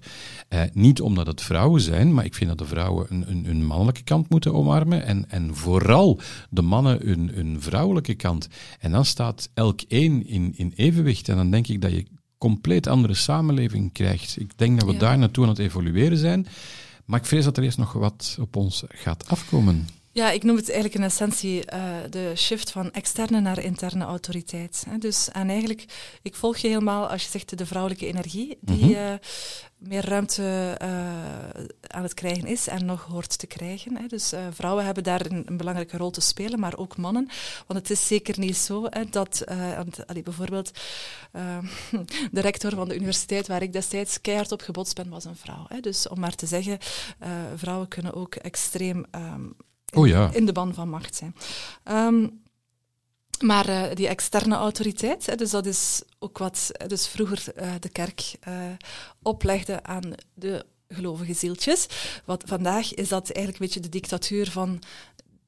Uh, 0.49 0.61
niet 0.73 1.01
omdat 1.01 1.27
het 1.27 1.41
vrouwen 1.41 1.81
zijn, 1.81 2.13
maar 2.13 2.25
ik 2.25 2.33
vind 2.33 2.49
dat 2.49 2.57
de 2.57 2.65
vrouwen 2.65 3.05
een, 3.09 3.29
een, 3.29 3.45
een 3.49 3.65
mannelijke 3.65 4.03
kant 4.03 4.29
moeten 4.29 4.53
omarmen 4.53 5.05
en, 5.05 5.29
en 5.29 5.55
vooral 5.55 6.19
de 6.49 6.61
mannen 6.61 7.09
een, 7.09 7.31
een 7.39 7.61
vrouwelijke 7.61 8.15
kant. 8.15 8.47
En 8.79 8.91
dan 8.91 9.05
staat 9.05 9.49
elk 9.53 9.81
één 9.87 10.27
in, 10.27 10.53
in 10.55 10.73
evenwicht 10.75 11.29
en 11.29 11.35
dan 11.35 11.51
denk 11.51 11.67
ik 11.67 11.81
dat 11.81 11.91
je 11.91 12.05
compleet 12.41 12.87
andere 12.87 13.13
samenleving 13.13 13.91
krijgt. 13.91 14.39
Ik 14.39 14.51
denk 14.57 14.79
dat 14.79 14.87
we 14.87 14.93
ja. 14.93 14.99
daar 14.99 15.17
naartoe 15.17 15.43
aan 15.43 15.49
het 15.49 15.59
evolueren 15.59 16.17
zijn. 16.17 16.47
Maar 17.05 17.19
ik 17.19 17.25
vrees 17.25 17.43
dat 17.43 17.57
er 17.57 17.63
eerst 17.63 17.77
nog 17.77 17.93
wat 17.93 18.37
op 18.39 18.55
ons 18.55 18.83
gaat 18.87 19.27
afkomen. 19.27 19.87
Ja, 20.13 20.31
ik 20.31 20.43
noem 20.43 20.55
het 20.55 20.69
eigenlijk 20.69 20.99
in 20.99 21.03
essentie 21.03 21.73
uh, 21.73 21.95
de 22.09 22.33
shift 22.35 22.71
van 22.71 22.91
externe 22.91 23.39
naar 23.39 23.63
interne 23.63 24.05
autoriteit. 24.05 24.83
Hè. 24.89 24.97
Dus, 24.97 25.29
en 25.29 25.49
eigenlijk, 25.49 25.85
ik 26.21 26.35
volg 26.35 26.57
je 26.57 26.67
helemaal 26.67 27.07
als 27.07 27.23
je 27.23 27.29
zegt 27.29 27.57
de 27.57 27.65
vrouwelijke 27.65 28.07
energie, 28.07 28.57
die 28.61 28.75
mm 28.75 28.81
-hmm. 28.81 28.91
uh, 28.91 29.13
meer 29.77 30.05
ruimte 30.05 30.77
uh, 30.81 30.87
aan 31.87 32.03
het 32.03 32.13
krijgen 32.13 32.45
is 32.45 32.67
en 32.67 32.85
nog 32.85 33.03
hoort 33.03 33.37
te 33.37 33.47
krijgen. 33.47 33.97
Hè. 33.97 34.07
Dus 34.07 34.33
vrouwen 34.49 34.85
hebben 34.85 35.03
daar 35.03 35.25
een, 35.25 35.43
een, 35.45 35.57
belangrijke 35.57 35.97
rol 35.97 36.11
te 36.11 36.21
spelen, 36.21 36.59
maar 36.59 36.77
ook 36.77 36.97
mannen. 36.97 37.29
Want 37.67 37.79
het 37.79 37.89
is 37.89 38.07
zeker 38.07 38.39
niet 38.39 38.57
zo 38.57 38.85
hè, 38.89 39.05
dat, 39.09 39.43
allee, 40.05 40.23
bijvoorbeeld, 40.23 40.71
de 42.31 42.41
rector 42.41 42.71
van 42.71 42.87
de 42.87 42.95
universiteit 42.95 43.47
waar 43.47 43.61
ik 43.61 43.73
destijds 43.73 44.21
keihard 44.21 44.51
op 44.51 44.61
gebotst 44.61 44.95
ben, 44.95 45.09
was 45.09 45.25
een 45.25 45.35
vrouw. 45.35 45.65
Hè. 45.67 45.79
Dus 45.79 46.07
om 46.07 46.19
maar 46.19 46.35
te 46.35 46.45
zeggen, 46.45 46.77
vrouwen 47.55 47.87
kunnen 47.87 48.13
ook 48.13 48.35
extreem... 48.35 49.05
Um, 49.15 49.55
in, 49.55 49.70
oh 49.93 50.07
ja. 50.07 50.29
in 50.33 50.45
de 50.45 50.51
ban 50.51 50.73
van 50.73 50.89
macht 50.89 51.15
zijn. 51.15 51.35
Um, 51.85 52.41
maar 53.41 53.69
uh, 53.69 53.83
die 53.93 54.07
externe 54.07 54.55
autoriteit, 54.55 55.25
hè, 55.25 55.35
dus 55.35 55.49
dat 55.49 55.65
is 55.65 56.01
ook 56.19 56.37
wat 56.37 56.71
dus 56.87 57.07
vroeger 57.07 57.43
uh, 57.57 57.71
de 57.79 57.89
kerk 57.89 58.35
uh, 58.47 58.53
oplegde 59.21 59.83
aan 59.83 60.13
de 60.33 60.65
gelovige 60.87 61.33
zieltjes. 61.33 61.87
Wat 62.25 62.43
vandaag 62.45 62.93
is 62.93 63.09
dat 63.09 63.31
eigenlijk 63.31 63.59
een 63.59 63.65
beetje 63.65 63.89
de 63.89 63.97
dictatuur 63.97 64.51
van 64.51 64.81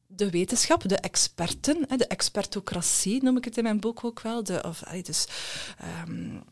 de 0.08 0.29
wetenschap, 0.29 0.89
de 0.89 0.97
experten, 0.97 1.86
hè, 1.88 1.95
de 1.97 2.08
expertocratie 2.08 3.23
noem 3.23 3.38
ik 3.38 3.45
het 3.45 3.58
in 3.58 3.63
mijn 3.63 3.79
boek 3.79 4.03
ook 4.03 4.21
wel. 4.21 4.43
De, 4.43 4.63
of, 4.65 4.79
dus, 4.79 5.27
um, 6.08 6.43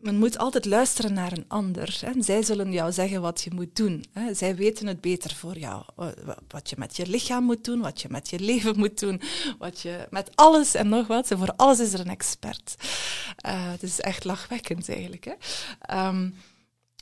men 0.00 0.18
moet 0.18 0.38
altijd 0.38 0.64
luisteren 0.64 1.12
naar 1.12 1.32
een 1.32 1.44
ander. 1.48 2.00
Zij 2.18 2.42
zullen 2.42 2.72
jou 2.72 2.92
zeggen 2.92 3.20
wat 3.20 3.42
je 3.42 3.50
moet 3.54 3.76
doen. 3.76 4.04
Hè. 4.12 4.34
Zij 4.34 4.56
weten 4.56 4.86
het 4.86 5.00
beter 5.00 5.34
voor 5.34 5.58
jou. 5.58 5.82
Wat 6.48 6.70
je 6.70 6.76
met 6.78 6.96
je 6.96 7.06
lichaam 7.06 7.44
moet 7.44 7.64
doen, 7.64 7.80
wat 7.80 8.00
je 8.00 8.08
met 8.10 8.30
je 8.30 8.40
leven 8.40 8.78
moet 8.78 9.00
doen, 9.00 9.20
wat 9.58 9.80
je 9.80 10.06
met 10.10 10.30
alles 10.34 10.74
en 10.74 10.88
nog 10.88 11.06
wat. 11.06 11.30
En 11.30 11.38
voor 11.38 11.52
alles 11.56 11.80
is 11.80 11.92
er 11.92 12.00
een 12.00 12.08
expert. 12.08 12.74
Uh, 13.46 13.70
het 13.70 13.82
is 13.82 14.00
echt 14.00 14.24
lachwekkend 14.24 14.88
eigenlijk. 14.88 15.24
Hè. 15.24 16.06
Um, 16.06 16.34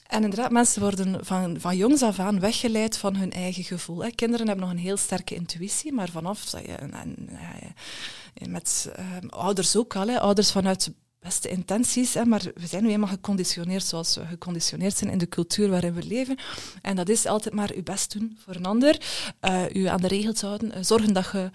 en 0.06 0.22
inderdaad, 0.22 0.50
mensen 0.50 0.82
worden 0.82 1.24
van, 1.24 1.60
van 1.60 1.76
jongs 1.76 2.02
af 2.02 2.18
aan 2.18 2.40
weggeleid 2.40 2.96
van 2.96 3.16
hun 3.16 3.32
eigen 3.32 3.64
gevoel. 3.64 4.04
Hè. 4.04 4.10
Kinderen 4.10 4.46
hebben 4.46 4.64
nog 4.66 4.74
een 4.74 4.82
heel 4.82 4.96
sterke 4.96 5.34
intuïtie, 5.34 5.92
maar 5.92 6.08
vanaf 6.08 6.50
je, 6.50 8.48
met 8.48 8.92
uh, 8.98 9.06
ouders 9.28 9.76
ook 9.76 9.96
al, 9.96 10.18
ouders 10.18 10.52
vanuit 10.52 10.90
beste 11.26 11.48
intenties, 11.48 12.14
maar 12.24 12.42
we 12.54 12.66
zijn 12.66 12.82
nu 12.82 12.90
eenmaal 12.90 13.08
geconditioneerd 13.08 13.84
zoals 13.84 14.16
we 14.16 14.26
geconditioneerd 14.26 14.96
zijn 14.96 15.10
in 15.10 15.18
de 15.18 15.28
cultuur 15.28 15.68
waarin 15.68 15.94
we 15.94 16.02
leven. 16.02 16.36
En 16.82 16.96
dat 16.96 17.08
is 17.08 17.26
altijd 17.26 17.54
maar 17.54 17.74
je 17.74 17.82
best 17.82 18.12
doen 18.12 18.38
voor 18.44 18.54
een 18.54 18.66
ander, 18.66 19.00
uh, 19.40 19.74
u 19.74 19.84
aan 19.84 20.00
de 20.00 20.08
regels 20.08 20.40
houden, 20.40 20.68
uh, 20.68 20.78
zorgen 20.80 21.12
dat 21.12 21.30
je 21.32 21.50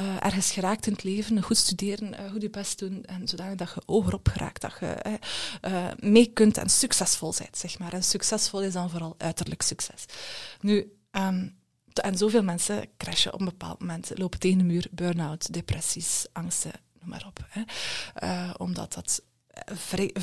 uh, 0.00 0.24
ergens 0.24 0.52
geraakt 0.52 0.86
in 0.86 0.92
het 0.92 1.02
leven, 1.02 1.42
goed 1.42 1.56
studeren, 1.56 2.30
goed 2.30 2.42
je 2.42 2.50
best 2.50 2.78
doen, 2.78 3.04
en 3.04 3.28
zodanig 3.28 3.56
dat 3.56 3.72
je 3.74 3.82
hogerop 3.86 4.28
geraakt, 4.28 4.60
dat 4.60 4.76
je 4.80 5.18
mee 5.98 6.26
kunt 6.32 6.56
en 6.56 6.70
succesvol 6.70 7.34
bent, 7.38 7.56
zeg 7.56 7.78
maar. 7.78 7.92
En 7.92 8.04
succesvol 8.04 8.62
is 8.62 8.72
dan 8.72 8.90
vooral 8.90 9.14
uiterlijk 9.18 9.62
succes. 9.62 10.04
Nu, 10.60 10.92
um, 11.10 11.56
en 11.94 12.16
zoveel 12.16 12.42
mensen 12.42 12.88
crashen 12.96 13.32
op 13.32 13.40
een 13.40 13.46
bepaald 13.46 13.80
moment, 13.80 14.10
lopen 14.14 14.38
tegen 14.38 14.58
de 14.58 14.64
muur, 14.64 14.86
burn-out, 14.90 15.52
depressies, 15.52 16.26
angsten, 16.32 16.72
maar 17.08 17.24
op. 17.26 17.46
Hè. 17.48 17.62
Uh, 18.22 18.50
omdat 18.56 18.92
dat 18.92 19.22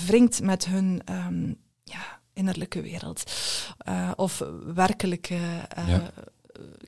wringt 0.05 0.41
met 0.41 0.65
hun 0.65 1.01
um, 1.09 1.57
ja, 1.83 2.19
innerlijke 2.33 2.81
wereld. 2.81 3.31
Uh, 3.89 4.11
of 4.15 4.43
werkelijke 4.73 5.37
uh, 5.77 5.89
ja. 5.89 6.11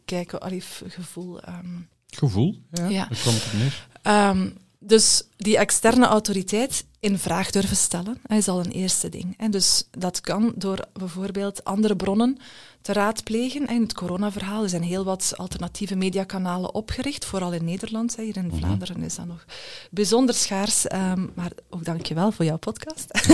kijken, 0.06 0.42
alif, 0.42 0.84
gevoel. 0.88 1.48
Um, 1.48 1.90
gevoel, 2.08 2.62
ja, 2.72 2.88
ja. 2.88 3.06
dat 3.06 3.22
komt 3.22 3.44
het 3.44 3.54
neer. 3.54 3.88
Um, 4.30 4.58
dus 4.80 5.24
die 5.38 5.58
externe 5.58 6.06
autoriteit 6.06 6.86
in 7.08 7.20
vraag 7.20 7.52
durven 7.52 7.76
stellen 7.76 8.17
is 8.28 8.48
al 8.48 8.60
een 8.60 8.72
eerste 8.72 9.10
ding. 9.10 9.34
En 9.38 9.52
dus 9.52 9.84
dat 9.91 10.22
kan 10.22 10.54
door 10.56 10.88
bijvoorbeeld 10.93 11.63
andere 11.63 11.96
bronnen 11.96 12.38
te 12.82 12.93
raadplegen. 12.93 13.67
In 13.67 13.82
het 13.82 13.93
coronaverhaal 13.93 14.63
er 14.63 14.70
zijn 14.70 14.84
heel 14.84 15.04
wat 15.04 15.34
alternatieve 15.36 15.96
mediakanalen 15.96 16.74
opgericht, 16.74 17.26
vooral 17.26 17.54
in 17.54 17.65
Nederland. 17.65 18.15
Hier 18.15 18.38
in 18.38 18.52
Vlaanderen 18.58 19.02
is 19.02 19.15
dat 19.15 19.26
nog 19.26 19.46
bijzonder 19.91 20.36
schaars. 20.36 20.91
Um, 20.91 21.32
maar 21.36 21.52
ook 21.70 21.86
dankjewel 21.86 22.32
voor 22.32 22.46
jouw 22.46 22.58
podcast. 22.58 23.30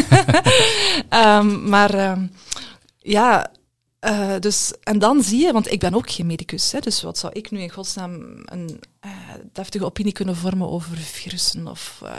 um, 1.09 1.63
maar 1.73 2.11
um, 2.11 2.31
ja, 2.97 3.51
uh, 4.05 4.39
dus, 4.39 4.73
en 4.83 4.99
dan 4.99 5.23
zie 5.23 5.45
je, 5.45 5.51
want 5.51 5.71
ik 5.71 5.79
ben 5.79 5.93
ook 5.93 6.11
geen 6.11 6.25
medicus, 6.25 6.71
hè, 6.71 6.79
dus 6.79 7.01
wat 7.01 7.17
zou 7.17 7.33
ik 7.33 7.51
nu 7.51 7.59
in 7.59 7.69
godsnaam 7.69 8.11
een 8.45 8.79
uh, 9.05 9.11
deftige 9.51 9.85
opinie 9.85 10.11
kunnen 10.11 10.35
vormen 10.35 10.69
over 10.69 10.97
virussen 10.97 11.67
of 11.67 12.01
uh, 12.03 12.09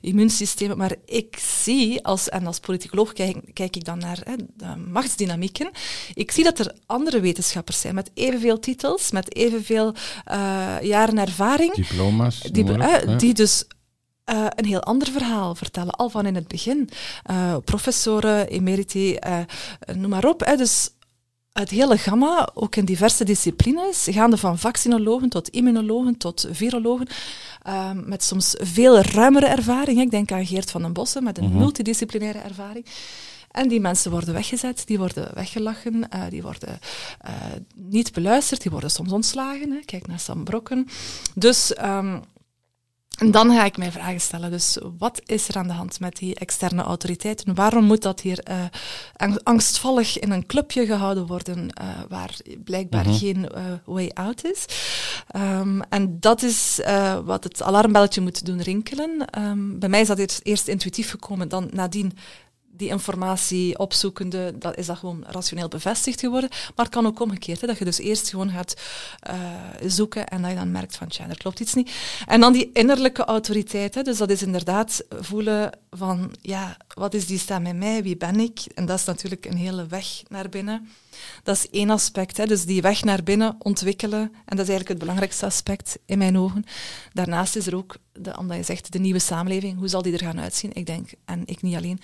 immuunsystemen, 0.00 0.76
maar 0.76 0.94
ik 1.04 1.36
zie, 1.62 2.04
als, 2.04 2.28
en 2.28 2.46
als 2.46 2.60
politicoloog 2.60 3.12
kijk, 3.12 3.50
kijk 3.52 3.76
ik 3.76 3.84
dan 3.84 3.98
naar 3.98 4.18
hè, 4.24 4.34
de 4.56 4.76
machtsdynamieken, 4.90 5.70
ik 6.14 6.30
zie 6.30 6.44
dat 6.44 6.58
er 6.58 6.74
andere 6.86 7.20
wetenschappers 7.20 7.80
zijn 7.80 7.94
met 7.94 8.10
evenveel 8.14 8.58
titels, 8.58 9.10
met 9.10 9.34
evenveel 9.34 9.94
jaren 10.80 11.18
ervaring. 11.18 11.74
Diploma's. 11.74 12.40
Die, 12.40 13.16
die 13.16 13.34
dus 13.34 13.64
uh, 14.30 14.46
een 14.48 14.64
heel 14.64 14.82
ander 14.82 15.10
verhaal 15.10 15.54
vertellen, 15.54 15.90
al 15.90 16.08
van 16.08 16.26
in 16.26 16.34
het 16.34 16.48
begin. 16.48 16.88
Uh, 17.30 17.56
professoren, 17.64 18.48
emeriti, 18.48 19.16
uh, 19.26 19.38
noem 19.94 20.10
maar 20.10 20.24
op. 20.24 20.40
Hè. 20.44 20.56
Dus 20.56 20.90
het 21.52 21.70
hele 21.70 21.98
gamma, 21.98 22.48
ook 22.54 22.76
in 22.76 22.84
diverse 22.84 23.24
disciplines, 23.24 24.06
gaande 24.10 24.36
van 24.36 24.58
vaccinologen 24.58 25.28
tot 25.28 25.48
immunologen 25.48 26.16
tot 26.16 26.48
virologen, 26.50 27.06
ehm, 27.62 28.08
met 28.08 28.22
soms 28.22 28.54
veel 28.58 29.00
ruimere 29.00 29.46
ervaring. 29.46 30.00
Ik 30.00 30.10
denk 30.10 30.32
aan 30.32 30.46
Geert 30.46 30.70
van 30.70 30.82
den 30.82 30.92
Bossen 30.92 31.24
met 31.24 31.38
een 31.38 31.48
mhm. 31.48 31.58
multidisciplinaire 31.58 32.38
ervaring. 32.38 32.86
En 33.50 33.68
die 33.68 33.80
mensen 33.80 34.10
worden 34.10 34.34
weggezet, 34.34 34.82
die 34.86 34.98
worden 34.98 35.30
weggelachen, 35.34 35.94
uh, 35.94 36.22
die 36.28 36.42
worden 36.42 36.78
uh, 37.26 37.30
niet 37.74 38.12
beluisterd, 38.12 38.62
die 38.62 38.70
worden 38.70 38.90
soms 38.90 39.12
ontslagen. 39.12 39.70
Hè. 39.70 39.78
Kijk 39.84 40.06
naar 40.06 40.20
Sam 40.20 40.44
Brokken. 40.44 40.88
Dus 41.34 41.74
um, 41.82 42.22
en 43.18 43.30
dan 43.30 43.50
ga 43.50 43.64
ik 43.64 43.76
mij 43.76 43.92
vragen 43.92 44.20
stellen. 44.20 44.50
Dus 44.50 44.78
wat 44.98 45.20
is 45.26 45.48
er 45.48 45.56
aan 45.56 45.66
de 45.66 45.72
hand 45.72 46.00
met 46.00 46.16
die 46.16 46.34
externe 46.34 46.82
autoriteiten? 46.82 47.54
Waarom 47.54 47.84
moet 47.84 48.02
dat 48.02 48.20
hier 48.20 48.44
uh, 48.50 49.34
angstvallig 49.42 50.18
in 50.18 50.30
een 50.30 50.46
clubje 50.46 50.86
gehouden 50.86 51.26
worden 51.26 51.58
uh, 51.58 51.88
waar 52.08 52.36
blijkbaar 52.64 53.08
mhm. 53.08 53.16
geen 53.16 53.48
uh, 53.54 53.62
way 53.84 54.10
out 54.14 54.44
is? 54.44 54.64
Um, 55.36 55.82
en 55.82 56.20
dat 56.20 56.42
is 56.42 56.80
wat 57.24 57.44
het 57.44 57.62
alarmbelletje 57.62 58.20
moet 58.20 58.46
doen 58.46 58.60
rinkelen. 58.60 59.26
Um, 59.38 59.78
bij 59.78 59.88
mij 59.88 60.00
is 60.00 60.06
dat 60.06 60.40
eerst 60.42 60.68
intuïtief 60.68 61.10
gekomen, 61.10 61.48
dan 61.48 61.70
nadien 61.72 62.12
die 62.82 62.90
informatie 62.90 63.78
opzoekende, 63.78 64.58
dat 64.58 64.76
is 64.76 64.86
dat 64.86 64.98
gewoon 64.98 65.24
rationeel 65.26 65.68
bevestigd 65.68 66.20
geworden. 66.20 66.50
Maar 66.50 66.84
het 66.84 66.94
kan 66.94 67.06
ook 67.06 67.20
omgekeerd, 67.20 67.60
hè, 67.60 67.66
dat 67.66 67.78
je 67.78 67.84
dus 67.84 67.98
eerst 67.98 68.28
gewoon 68.28 68.50
gaat 68.50 68.74
uh, 69.30 69.34
zoeken 69.86 70.28
en 70.28 70.42
dat 70.42 70.50
je 70.50 70.56
dan 70.56 70.70
merkt 70.70 70.96
van, 70.96 71.08
tja, 71.08 71.26
klopt 71.36 71.60
iets 71.60 71.74
niet. 71.74 71.90
En 72.26 72.40
dan 72.40 72.52
die 72.52 72.70
innerlijke 72.72 73.24
autoriteit, 73.24 73.94
hè, 73.94 74.02
dus 74.02 74.18
dat 74.18 74.30
is 74.30 74.42
inderdaad 74.42 75.04
voelen 75.20 75.78
van, 75.90 76.34
ja, 76.40 76.76
wat 76.94 77.14
is 77.14 77.26
die 77.26 77.38
stem 77.38 77.66
in 77.66 77.78
mij, 77.78 78.02
wie 78.02 78.16
ben 78.16 78.40
ik? 78.40 78.60
En 78.74 78.86
dat 78.86 78.98
is 78.98 79.04
natuurlijk 79.04 79.46
een 79.46 79.56
hele 79.56 79.86
weg 79.86 80.22
naar 80.28 80.48
binnen. 80.48 80.88
Dat 81.42 81.56
is 81.56 81.70
één 81.70 81.90
aspect, 81.90 82.36
hè, 82.36 82.46
dus 82.46 82.64
die 82.64 82.82
weg 82.82 83.04
naar 83.04 83.22
binnen 83.22 83.56
ontwikkelen. 83.58 84.20
En 84.20 84.56
dat 84.56 84.66
is 84.66 84.68
eigenlijk 84.68 84.88
het 84.88 84.98
belangrijkste 84.98 85.46
aspect 85.46 85.98
in 86.06 86.18
mijn 86.18 86.38
ogen. 86.38 86.64
Daarnaast 87.12 87.56
is 87.56 87.66
er 87.66 87.76
ook, 87.76 87.96
omdat 88.38 88.56
je 88.56 88.62
zegt, 88.62 88.92
de 88.92 88.98
nieuwe 88.98 89.18
samenleving, 89.18 89.78
hoe 89.78 89.88
zal 89.88 90.02
die 90.02 90.12
er 90.12 90.18
gaan 90.18 90.40
uitzien? 90.40 90.70
Ik 90.72 90.86
denk, 90.86 91.10
en 91.24 91.42
ik 91.44 91.62
niet 91.62 91.76
alleen, 91.76 92.00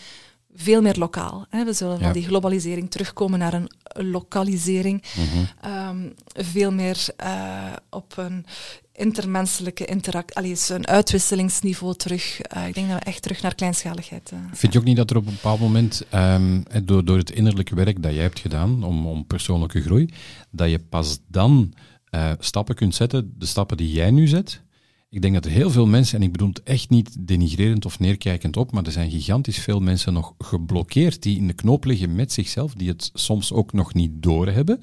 veel 0.55 0.83
meer 0.83 0.99
lokaal. 0.99 1.47
Hè. 1.51 1.65
We 1.65 1.73
zullen 1.73 2.01
van 2.01 2.13
die 2.13 2.25
globalisering 2.27 2.91
terugkomen 2.91 3.39
naar 3.39 3.55
een 3.55 3.71
lokalisering. 3.93 5.03
Mhm. 5.17 5.45
Ehm, 5.61 6.09
veel 6.35 6.73
meer 6.73 7.07
uh, 7.25 7.73
op 7.91 8.17
een 8.17 8.47
intermenselijke 8.93 9.85
interactie, 9.85 10.75
een 10.75 10.87
uitwisselingsniveau 10.87 11.95
terug. 11.95 12.41
Uh, 12.57 12.67
ik 12.67 12.75
denk 12.75 12.89
dat 12.89 12.99
we 12.99 13.05
echt 13.05 13.23
terug 13.23 13.43
naar 13.43 13.55
kleinschaligheid. 13.55 14.31
Uh, 14.35 14.39
Vind 14.53 14.73
je 14.73 14.79
ook 14.79 14.85
niet 14.85 14.97
dat 14.97 15.11
er 15.11 15.17
op 15.17 15.27
een 15.27 15.33
bepaald 15.33 15.61
moment, 15.61 16.03
um, 16.15 16.63
door, 16.85 17.05
door 17.05 17.19
het 17.19 17.31
innerlijke 17.31 17.75
werk 17.75 18.03
dat 18.03 18.13
jij 18.13 18.23
hebt 18.23 18.39
gedaan 18.39 18.83
om, 18.83 19.07
om 19.07 19.27
persoonlijke 19.27 19.81
groei, 19.81 20.09
dat 20.51 20.71
je 20.71 20.79
pas 20.79 21.19
dan 21.27 21.75
stappen 22.39 22.75
kunt 22.75 22.95
zetten, 22.95 23.35
de 23.39 23.47
stappen 23.47 23.77
die 23.77 23.93
jij 23.93 24.11
nu 24.11 24.27
zet, 24.27 24.63
ik 25.11 25.23
denk 25.23 25.35
dat 25.35 25.45
er 25.45 25.51
heel 25.51 25.71
veel 25.71 25.87
mensen, 25.87 26.19
en 26.19 26.25
ik 26.25 26.33
bedoel 26.33 26.49
het 26.49 26.63
echt 26.63 26.91
niet 26.91 27.17
denigrerend 27.21 27.85
of 27.85 27.99
neerkijkend 27.99 28.57
op, 28.57 28.73
maar 28.73 28.85
er 28.85 28.93
zijn 28.93 29.11
gigantisch 29.11 29.59
veel 29.59 29.81
mensen 29.81 30.13
nog 30.13 30.35
geblokkeerd 30.39 31.23
die 31.23 31.37
in 31.37 31.47
de 31.47 31.53
knoop 31.53 31.85
liggen 31.85 32.15
met 32.15 32.33
zichzelf, 32.33 32.75
die 32.75 32.89
het 32.89 33.11
soms 33.15 33.53
ook 33.53 33.73
nog 33.73 33.95
niet 33.95 34.11
doorhebben. 34.15 34.79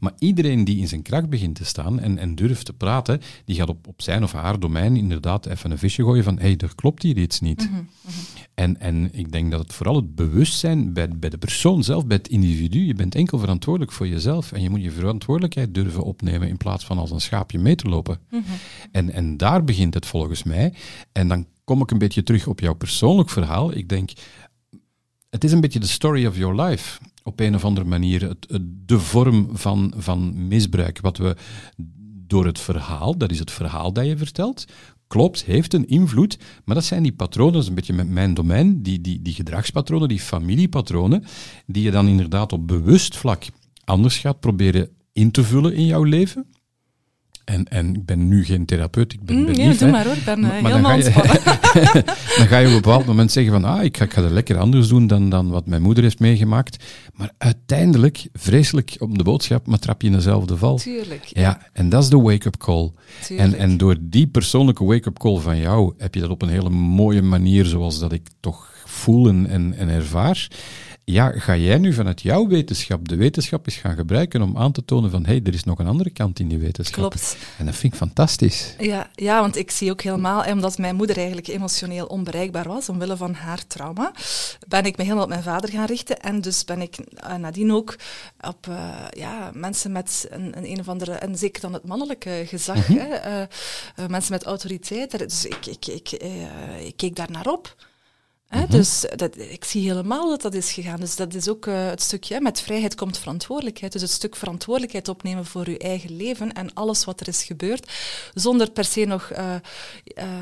Maar 0.00 0.12
iedereen 0.18 0.64
die 0.64 0.78
in 0.78 0.88
zijn 0.88 1.02
kracht 1.02 1.28
begint 1.28 1.54
te 1.54 1.64
staan 1.64 2.00
en, 2.00 2.18
en 2.18 2.34
durft 2.34 2.64
te 2.64 2.72
praten, 2.72 3.20
die 3.44 3.56
gaat 3.56 3.68
op, 3.68 3.86
op 3.86 4.02
zijn 4.02 4.22
of 4.22 4.32
haar 4.32 4.60
domein 4.60 4.96
inderdaad 4.96 5.46
even 5.46 5.70
een 5.70 5.78
visje 5.78 6.02
gooien 6.02 6.24
van 6.24 6.38
hé, 6.38 6.42
hey, 6.42 6.56
er 6.56 6.74
klopt 6.74 7.02
hier 7.02 7.16
iets 7.16 7.40
niet. 7.40 7.70
Mhm, 7.70 7.74
mhm. 7.74 8.14
En, 8.54 8.80
en 8.80 9.08
ik 9.12 9.32
denk 9.32 9.50
dat 9.50 9.60
het 9.60 9.72
vooral 9.72 9.96
het 9.96 10.14
bewustzijn 10.14 10.92
bij, 10.92 11.08
bij 11.08 11.30
de 11.30 11.38
persoon 11.38 11.84
zelf, 11.84 12.06
bij 12.06 12.16
het 12.16 12.28
individu, 12.28 12.86
je 12.86 12.94
bent 12.94 13.14
enkel 13.14 13.38
verantwoordelijk 13.38 13.92
voor 13.92 14.08
jezelf 14.08 14.52
en 14.52 14.62
je 14.62 14.70
moet 14.70 14.82
je 14.82 14.90
verantwoordelijkheid 14.90 15.74
durven 15.74 16.02
opnemen 16.02 16.48
in 16.48 16.56
plaats 16.56 16.84
van 16.84 16.98
als 16.98 17.10
een 17.10 17.20
schaapje 17.20 17.58
mee 17.58 17.74
te 17.74 17.88
lopen. 17.88 18.18
Mhm. 18.30 18.42
en, 18.90 19.10
en 19.10 19.36
daar 19.36 19.61
begint 19.64 19.94
het 19.94 20.06
volgens 20.06 20.42
mij. 20.42 20.74
En 21.12 21.28
dan 21.28 21.46
kom 21.64 21.82
ik 21.82 21.90
een 21.90 21.98
beetje 21.98 22.22
terug 22.22 22.46
op 22.46 22.60
jouw 22.60 22.74
persoonlijk 22.74 23.30
verhaal. 23.30 23.76
Ik 23.76 23.88
denk, 23.88 24.10
het 25.30 25.44
is 25.44 25.52
een 25.52 25.60
beetje 25.60 25.80
de 25.80 25.86
story 25.86 26.26
of 26.26 26.36
your 26.36 26.62
life. 26.62 27.00
Op 27.22 27.40
een 27.40 27.54
of 27.54 27.64
andere 27.64 27.86
manier. 27.86 28.28
Het, 28.28 28.46
de 28.86 28.98
vorm 28.98 29.48
van, 29.52 29.92
van 29.96 30.46
misbruik. 30.48 31.00
Wat 31.00 31.16
we 31.16 31.36
door 32.26 32.46
het 32.46 32.58
verhaal, 32.58 33.16
dat 33.16 33.30
is 33.30 33.38
het 33.38 33.50
verhaal 33.50 33.92
dat 33.92 34.06
je 34.06 34.16
vertelt, 34.16 34.64
klopt, 35.06 35.44
heeft 35.44 35.74
een 35.74 35.88
invloed, 35.88 36.38
maar 36.64 36.74
dat 36.74 36.84
zijn 36.84 37.02
die 37.02 37.12
patronen, 37.12 37.52
dat 37.52 37.62
is 37.62 37.68
een 37.68 37.74
beetje 37.74 37.92
met 37.92 38.08
mijn 38.08 38.34
domein, 38.34 38.82
die, 38.82 39.00
die, 39.00 39.22
die 39.22 39.34
gedragspatronen, 39.34 40.08
die 40.08 40.20
familiepatronen, 40.20 41.24
die 41.66 41.82
je 41.82 41.90
dan 41.90 42.08
inderdaad 42.08 42.52
op 42.52 42.66
bewust 42.66 43.16
vlak 43.16 43.44
anders 43.84 44.18
gaat 44.18 44.40
proberen 44.40 44.88
in 45.12 45.30
te 45.30 45.44
vullen 45.44 45.74
in 45.74 45.86
jouw 45.86 46.02
leven. 46.02 46.46
En, 47.44 47.68
en 47.68 47.94
ik 47.94 48.06
ben 48.06 48.28
nu 48.28 48.44
geen 48.44 48.64
therapeut, 48.64 49.12
ik 49.12 49.22
ben 49.24 49.36
mm, 49.36 49.46
benieuwd. 49.46 49.78
doe 49.78 49.90
maar 49.90 50.04
hoor, 50.04 50.16
ik 50.16 50.24
ben 50.24 50.40
maar, 50.40 50.52
helemaal 50.52 50.80
dan 50.80 50.84
ga, 50.84 50.94
je, 50.94 52.02
dan 52.38 52.46
ga 52.46 52.58
je 52.58 52.66
op 52.66 52.72
een 52.72 52.80
bepaald 52.80 53.06
moment 53.06 53.32
zeggen 53.32 53.52
van, 53.52 53.64
ah, 53.64 53.84
ik 53.84 53.96
ga, 53.96 54.04
ik 54.04 54.12
ga 54.12 54.22
het 54.22 54.32
lekker 54.32 54.58
anders 54.58 54.88
doen 54.88 55.06
dan, 55.06 55.28
dan 55.28 55.50
wat 55.50 55.66
mijn 55.66 55.82
moeder 55.82 56.02
heeft 56.02 56.18
meegemaakt. 56.18 56.84
Maar 57.14 57.30
uiteindelijk, 57.38 58.28
vreselijk 58.32 58.96
op 58.98 59.18
de 59.18 59.24
boodschap, 59.24 59.66
maar 59.66 59.78
trap 59.78 60.00
je 60.02 60.06
in 60.06 60.12
dezelfde 60.12 60.56
val. 60.56 60.76
Tuurlijk. 60.76 61.24
Ja, 61.24 61.40
ja 61.40 61.68
en 61.72 61.88
dat 61.88 62.02
is 62.02 62.08
de 62.08 62.20
wake-up 62.20 62.56
call. 62.56 62.92
En, 63.36 63.54
en 63.54 63.76
door 63.76 63.96
die 64.00 64.26
persoonlijke 64.26 64.84
wake-up 64.84 65.18
call 65.18 65.38
van 65.38 65.58
jou, 65.58 65.94
heb 65.98 66.14
je 66.14 66.20
dat 66.20 66.30
op 66.30 66.42
een 66.42 66.48
hele 66.48 66.70
mooie 66.70 67.22
manier, 67.22 67.64
zoals 67.64 67.98
dat 67.98 68.12
ik 68.12 68.28
toch 68.40 68.70
voel 68.84 69.28
en, 69.28 69.46
en, 69.46 69.74
en 69.74 69.88
ervaar, 69.88 70.48
ja, 71.04 71.30
ga 71.30 71.56
jij 71.56 71.78
nu 71.78 71.92
vanuit 71.92 72.22
jouw 72.22 72.48
wetenschap 72.48 73.08
de 73.08 73.16
wetenschap 73.16 73.66
eens 73.66 73.76
gaan 73.76 73.96
gebruiken 73.96 74.42
om 74.42 74.56
aan 74.56 74.72
te 74.72 74.84
tonen 74.84 75.10
van 75.10 75.24
hé, 75.24 75.32
hey, 75.32 75.40
er 75.44 75.54
is 75.54 75.64
nog 75.64 75.78
een 75.78 75.86
andere 75.86 76.10
kant 76.10 76.38
in 76.38 76.48
die 76.48 76.58
wetenschap. 76.58 77.10
Klopt. 77.10 77.36
En 77.58 77.66
dat 77.66 77.74
vind 77.74 77.92
ik 77.92 77.98
fantastisch. 77.98 78.74
Ja, 78.78 79.10
ja 79.14 79.40
want 79.40 79.56
ik 79.56 79.70
zie 79.70 79.90
ook 79.90 80.02
helemaal, 80.02 80.44
omdat 80.44 80.78
mijn 80.78 80.96
moeder 80.96 81.16
eigenlijk 81.16 81.46
emotioneel 81.46 82.06
onbereikbaar 82.06 82.68
was, 82.68 82.88
omwille 82.88 83.16
van 83.16 83.34
haar 83.34 83.66
trauma, 83.66 84.12
ben 84.68 84.84
ik 84.84 84.96
me 84.96 85.02
helemaal 85.02 85.24
op 85.24 85.30
mijn 85.30 85.42
vader 85.42 85.70
gaan 85.70 85.86
richten. 85.86 86.20
En 86.20 86.40
dus 86.40 86.64
ben 86.64 86.80
ik 86.80 86.98
uh, 86.98 87.34
nadien 87.34 87.72
ook 87.72 87.96
op 88.40 88.66
uh, 88.68 88.76
ja, 89.10 89.50
mensen 89.54 89.92
met 89.92 90.26
een, 90.30 90.56
een, 90.56 90.70
een 90.70 90.80
of 90.80 90.88
andere, 90.88 91.12
en 91.12 91.38
zeker 91.38 91.60
dan 91.60 91.72
het 91.72 91.86
mannelijke 91.86 92.42
gezag, 92.46 92.88
mm 92.88 92.90
hè, 92.98 93.40
uh, 93.40 94.06
mensen 94.06 94.32
met 94.32 94.44
autoriteit. 94.44 95.18
Dus 95.18 95.44
ik, 95.44 95.66
ik, 95.66 95.86
ik, 95.86 96.10
ik 96.84 96.96
keek 96.96 97.16
daar 97.16 97.30
naar 97.30 97.46
op. 97.46 97.76
Mhm. 98.60 98.70
Dus 98.70 99.04
dat, 99.16 99.38
ik 99.38 99.64
zie 99.64 99.88
helemaal 99.88 100.28
dat 100.28 100.42
dat 100.42 100.54
is 100.54 100.72
gegaan. 100.72 101.00
Dus 101.00 101.16
dat 101.16 101.34
is 101.34 101.48
ook 101.48 101.66
uh, 101.66 101.86
het 101.86 102.02
stukje, 102.02 102.40
met 102.40 102.60
vrijheid 102.60 102.94
komt 102.94 103.18
verantwoordelijkheid. 103.18 103.92
Dus 103.92 104.02
het 104.02 104.10
stuk 104.10 104.36
verantwoordelijkheid 104.36 105.08
opnemen 105.08 105.46
voor 105.46 105.70
je 105.70 105.78
eigen 105.78 106.16
leven 106.16 106.52
en 106.52 106.74
alles 106.74 107.04
wat 107.04 107.20
er 107.20 107.28
is 107.28 107.42
gebeurd, 107.42 107.90
zonder 108.34 108.70
per 108.70 108.84
se 108.84 109.04
nog 109.04 109.30
uh, 109.32 109.54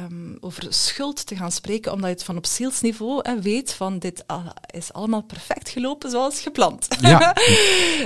um, 0.05 0.37
over 0.41 0.67
schuld 0.69 1.27
te 1.27 1.37
gaan 1.37 1.53
spreken, 1.53 1.93
omdat 1.93 2.09
je 2.09 2.15
het 2.15 2.25
van 2.25 2.37
op 2.37 2.47
zielsniveau 2.47 3.29
uh, 3.29 3.43
weet 3.43 3.73
van 3.73 3.99
dit 3.99 4.25
is 4.67 4.93
allemaal 4.93 5.23
perfect 5.23 5.69
gelopen 5.69 6.11
zoals 6.11 6.41
gepland. 6.41 6.89
Ja. 7.01 7.37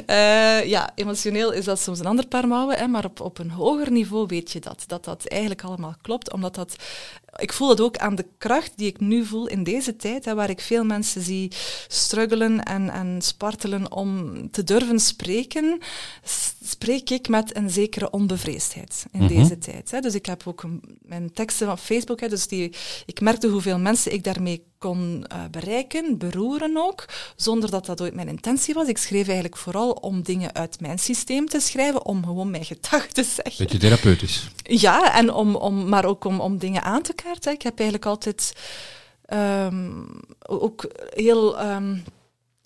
ja, 0.74 0.90
emotioneel 0.94 1.52
is 1.52 1.64
dat 1.64 1.80
soms 1.80 1.98
een 1.98 2.06
ander 2.06 2.26
paar 2.26 2.48
mouwen, 2.48 2.76
hè, 2.76 2.86
maar 2.86 3.04
op, 3.04 3.20
op 3.20 3.38
een 3.38 3.50
hoger 3.50 3.90
niveau 3.90 4.26
weet 4.26 4.52
je 4.52 4.60
dat, 4.60 4.84
dat 4.86 5.04
dat 5.04 5.26
eigenlijk 5.26 5.62
allemaal 5.62 5.94
klopt, 6.02 6.32
omdat 6.32 6.54
dat 6.54 6.76
ik 7.36 7.52
voel 7.52 7.68
het 7.68 7.80
ook 7.80 7.96
aan 7.96 8.14
de 8.14 8.26
kracht 8.38 8.72
die 8.76 8.86
ik 8.86 9.00
nu 9.00 9.24
voel 9.24 9.46
in 9.46 9.62
deze 9.62 9.96
tijd, 9.96 10.24
hè, 10.24 10.34
waar 10.34 10.50
ik 10.50 10.60
veel 10.60 10.84
mensen 10.84 11.22
zie 11.22 11.52
struggelen 11.88 12.62
en, 12.62 12.90
en 12.90 13.22
spartelen 13.22 13.92
om 13.92 14.50
te 14.50 14.64
durven 14.64 15.00
spreken, 15.00 15.78
spreek 16.66 17.10
ik 17.10 17.28
met 17.28 17.56
een 17.56 17.70
zekere 17.70 18.10
onbevreesdheid 18.10 19.06
in 19.12 19.22
mhm. 19.22 19.34
deze 19.34 19.58
tijd. 19.58 19.90
Hè. 19.90 20.00
Dus 20.00 20.14
ik 20.14 20.26
heb 20.26 20.42
ook 20.46 20.64
mijn 21.02 21.32
teksten 21.32 21.70
op 21.70 21.78
Facebook, 21.78 22.20
hè, 22.20 22.28
dus 22.28 22.46
die, 22.46 22.72
ik 23.06 23.20
merkte 23.20 23.48
hoeveel 23.48 23.78
mensen 23.78 24.12
ik 24.12 24.24
daarmee 24.24 24.64
kon 24.78 25.24
uh, 25.32 25.44
bereiken, 25.50 26.18
beroeren 26.18 26.76
ook, 26.76 27.04
zonder 27.36 27.70
dat 27.70 27.86
dat 27.86 28.00
ooit 28.00 28.14
mijn 28.14 28.28
intentie 28.28 28.74
was. 28.74 28.88
Ik 28.88 28.98
schreef 28.98 29.26
eigenlijk 29.26 29.56
vooral 29.56 29.90
om 29.90 30.22
dingen 30.22 30.54
uit 30.54 30.80
mijn 30.80 30.98
systeem 30.98 31.48
te 31.48 31.60
schrijven, 31.60 32.04
om 32.04 32.24
gewoon 32.24 32.50
mijn 32.50 32.64
gedachten 32.64 33.14
te 33.14 33.22
zeggen. 33.22 33.64
Beetje 33.64 33.78
therapeutisch. 33.78 34.48
Ja, 34.62 35.14
en 35.14 35.32
om, 35.32 35.56
om, 35.56 35.88
maar 35.88 36.04
ook 36.04 36.24
om, 36.24 36.40
om 36.40 36.58
dingen 36.58 36.82
aan 36.82 37.02
te 37.02 37.12
kaarten. 37.12 37.52
Ik 37.52 37.62
heb 37.62 37.78
eigenlijk 37.78 38.08
altijd 38.08 38.52
um, 39.32 40.06
ook 40.46 40.86
heel... 41.14 41.60
Um, 41.60 42.02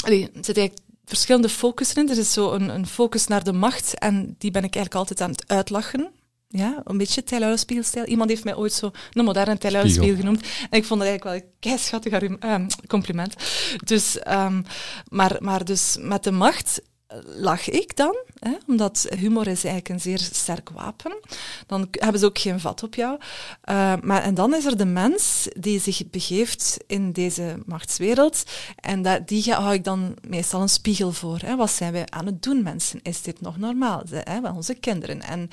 allee, 0.04 0.30
zit 0.40 0.56
eigenlijk 0.56 0.87
verschillende 1.08 1.48
focussen 1.48 2.02
in. 2.02 2.10
Er 2.10 2.18
is 2.18 2.32
zo 2.32 2.52
een, 2.52 2.68
een 2.68 2.86
focus 2.86 3.26
naar 3.26 3.44
de 3.44 3.52
macht 3.52 3.98
en 3.98 4.34
die 4.38 4.50
ben 4.50 4.64
ik 4.64 4.74
eigenlijk 4.74 4.94
altijd 4.94 5.20
aan 5.20 5.30
het 5.30 5.48
uitlachen. 5.48 6.10
Ja, 6.48 6.80
een 6.84 6.98
beetje 6.98 7.24
Tijluilenspiegelstijl. 7.24 8.04
Iemand 8.04 8.30
heeft 8.30 8.44
mij 8.44 8.56
ooit 8.56 8.72
zo 8.72 8.90
een 9.12 9.24
moderne 9.24 9.58
Tijluilenspiegel 9.58 10.16
genoemd. 10.16 10.40
En 10.70 10.78
ik 10.78 10.84
vond 10.84 11.00
dat 11.00 11.08
eigenlijk 11.08 11.24
wel 11.24 11.34
een 11.34 11.56
keischattig 11.60 12.22
uh, 12.22 12.66
compliment. 12.86 13.34
Dus, 13.84 14.18
um, 14.28 14.64
maar, 15.08 15.36
maar 15.38 15.64
dus 15.64 15.96
met 16.00 16.24
de 16.24 16.30
macht 16.30 16.80
lach 17.24 17.68
ik 17.68 17.96
dan, 17.96 18.16
hè, 18.38 18.52
omdat 18.66 19.06
humor 19.16 19.46
is 19.46 19.64
eigenlijk 19.64 19.88
een 19.88 20.00
zeer 20.00 20.18
sterk 20.18 20.70
wapen. 20.70 21.16
Dan 21.66 21.88
hebben 21.90 22.20
ze 22.20 22.26
ook 22.26 22.38
geen 22.38 22.60
vat 22.60 22.82
op 22.82 22.94
jou. 22.94 23.18
Uh, 23.70 23.92
maar, 24.02 24.22
en 24.22 24.34
dan 24.34 24.54
is 24.54 24.64
er 24.64 24.76
de 24.76 24.84
mens 24.84 25.48
die 25.58 25.80
zich 25.80 26.10
begeeft 26.10 26.78
in 26.86 27.12
deze 27.12 27.62
machtswereld. 27.66 28.42
En 28.76 29.02
dat, 29.02 29.28
die 29.28 29.52
hou 29.52 29.74
ik 29.74 29.84
dan 29.84 30.16
meestal 30.28 30.60
een 30.60 30.68
spiegel 30.68 31.12
voor. 31.12 31.38
Hè. 31.38 31.56
Wat 31.56 31.70
zijn 31.70 31.92
wij 31.92 32.06
aan 32.08 32.26
het 32.26 32.42
doen, 32.42 32.62
mensen? 32.62 33.00
Is 33.02 33.22
dit 33.22 33.40
nog 33.40 33.58
normaal? 33.58 34.02
De, 34.08 34.20
hè, 34.24 34.50
onze 34.50 34.74
kinderen. 34.74 35.22
En, 35.22 35.50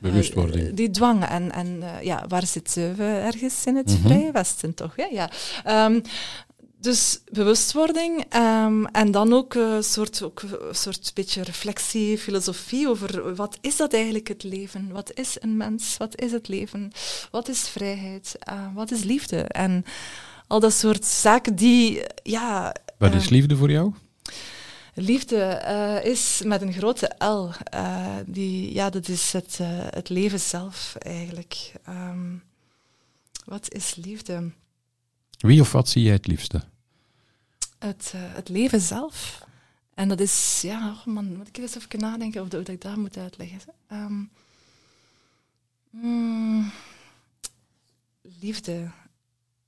Bewustwording. 0.00 0.68
Uh, 0.68 0.74
die 0.74 0.90
dwang. 0.90 1.24
En, 1.24 1.52
en 1.52 1.66
uh, 1.66 2.02
ja, 2.02 2.24
waar 2.28 2.46
zitten 2.46 2.96
we 2.96 3.04
ergens 3.04 3.66
in 3.66 3.76
het 3.76 3.86
mm 3.86 3.94
-hmm. 3.94 4.04
Vrije 4.04 4.32
Westen, 4.32 4.74
toch? 4.74 4.96
Hè? 4.96 5.04
Ja. 5.04 5.30
Um, 5.86 6.02
dus 6.80 7.20
bewustwording 7.32 8.34
um, 8.34 8.86
en 8.86 9.10
dan 9.10 9.32
ook 9.32 9.54
een 9.54 9.84
soort, 9.84 10.22
ook 10.22 10.42
een 10.42 10.74
soort 10.74 11.10
beetje 11.14 11.42
reflectie, 11.42 12.18
filosofie 12.18 12.88
over 12.88 13.34
wat 13.34 13.58
is 13.60 13.76
dat 13.76 13.92
eigenlijk 13.92 14.28
het 14.28 14.42
leven? 14.42 14.92
Wat 14.92 15.10
is 15.14 15.36
een 15.40 15.56
mens? 15.56 15.96
Wat 15.96 16.20
is 16.20 16.32
het 16.32 16.48
leven? 16.48 16.92
Wat 17.30 17.48
is 17.48 17.68
vrijheid? 17.68 18.36
Uh, 18.50 18.74
wat 18.74 18.90
is 18.90 19.02
liefde? 19.02 19.36
En 19.40 19.84
al 20.46 20.60
dat 20.60 20.72
soort 20.72 21.04
zaken 21.04 21.56
die, 21.56 22.02
ja... 22.22 22.74
Wat 22.98 23.14
is 23.14 23.28
liefde 23.28 23.56
voor 23.56 23.70
jou? 23.70 23.92
Liefde 24.94 25.62
uh, 25.64 26.10
is 26.10 26.42
met 26.44 26.62
een 26.62 26.72
grote 26.72 27.14
L. 27.18 27.50
Uh, 27.74 28.06
die, 28.26 28.74
ja, 28.74 28.90
dat 28.90 29.08
is 29.08 29.32
het, 29.32 29.58
het 29.90 30.08
leven 30.08 30.40
zelf 30.40 30.94
eigenlijk. 30.98 31.72
Um, 31.88 32.42
wat 33.44 33.72
is 33.72 33.94
liefde? 33.94 34.50
Wie 35.38 35.60
of 35.60 35.72
wat 35.72 35.88
zie 35.88 36.02
jij 36.02 36.12
het 36.12 36.26
liefste? 36.26 36.64
Het, 37.78 38.12
uh, 38.14 38.20
het 38.34 38.48
leven 38.48 38.80
zelf. 38.80 39.46
En 39.94 40.08
dat 40.08 40.20
is, 40.20 40.60
ja, 40.62 40.90
oh 40.90 41.04
man, 41.06 41.36
moet 41.36 41.48
ik 41.48 41.58
eens 41.58 41.76
even 41.76 41.98
nadenken 41.98 42.42
of, 42.42 42.48
dat 42.48 42.68
ik 42.68 42.80
dat 42.80 42.96
moet 42.96 43.16
uitleggen. 43.16 43.60
Um, 43.92 44.30
mm, 45.90 46.72
liefde 48.40 48.90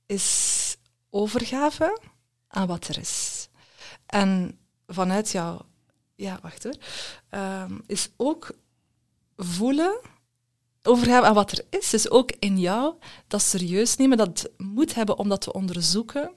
is 0.05 0.77
overgave 1.09 2.01
aan 2.47 2.67
wat 2.67 2.87
er 2.87 2.97
is. 2.99 3.47
En 4.05 4.59
vanuit 4.87 5.31
jou, 5.31 5.61
ja, 6.15 6.39
wacht 6.41 6.63
hoor, 6.63 6.75
um, 7.41 7.81
is 7.87 8.09
ook 8.17 8.51
voelen 9.37 9.99
overgaan 10.83 11.23
aan 11.23 11.33
wat 11.33 11.51
er 11.51 11.63
is. 11.69 11.89
Dus 11.89 12.09
ook 12.09 12.31
in 12.39 12.59
jou 12.59 12.93
dat 13.27 13.41
serieus 13.41 13.95
nemen, 13.95 14.17
dat 14.17 14.49
moet 14.57 14.95
hebben 14.95 15.17
om 15.17 15.29
dat 15.29 15.41
te 15.41 15.53
onderzoeken. 15.53 16.31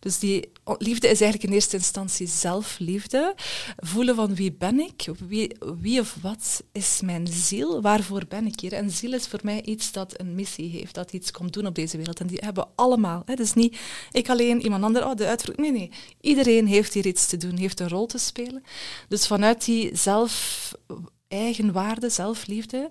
Dus 0.00 0.18
die 0.18 0.52
liefde 0.64 1.08
is 1.08 1.20
eigenlijk 1.20 1.42
in 1.50 1.52
eerste 1.52 1.76
instantie 1.76 2.26
zelfliefde. 2.26 3.34
Voelen 3.76 4.14
van 4.14 4.34
wie 4.34 4.52
ben 4.52 4.80
ik? 4.80 5.08
Wie, 5.28 5.56
wie 5.80 6.00
of 6.00 6.16
wat 6.22 6.62
is 6.72 7.00
mijn 7.00 7.26
ziel? 7.26 7.80
Waarvoor 7.80 8.22
ben 8.28 8.46
ik 8.46 8.60
hier? 8.60 8.72
En 8.72 8.90
ziel 8.90 9.12
is 9.12 9.26
voor 9.26 9.40
mij 9.42 9.62
iets 9.62 9.92
dat 9.92 10.20
een 10.20 10.34
missie 10.34 10.70
heeft, 10.70 10.94
dat 10.94 11.12
iets 11.12 11.30
komt 11.30 11.52
doen 11.52 11.66
op 11.66 11.74
deze 11.74 11.96
wereld. 11.96 12.20
En 12.20 12.26
die 12.26 12.38
hebben 12.44 12.64
we 12.64 12.70
allemaal. 12.74 13.22
Hè. 13.24 13.34
Dus 13.34 13.54
niet 13.54 13.78
ik 14.12 14.28
alleen, 14.28 14.62
iemand 14.62 14.84
ander, 14.84 15.06
oh, 15.06 15.14
de 15.14 15.26
uitvoering. 15.26 15.68
Nee, 15.68 15.78
nee. 15.78 15.90
Iedereen 16.20 16.66
heeft 16.66 16.94
hier 16.94 17.06
iets 17.06 17.26
te 17.26 17.36
doen, 17.36 17.56
heeft 17.56 17.80
een 17.80 17.88
rol 17.88 18.06
te 18.06 18.18
spelen. 18.18 18.62
Dus 19.08 19.26
vanuit 19.26 19.64
die 19.64 19.96
zelf 19.96 20.72
eigenwaarde, 21.28 22.08
zelfliefde, 22.08 22.90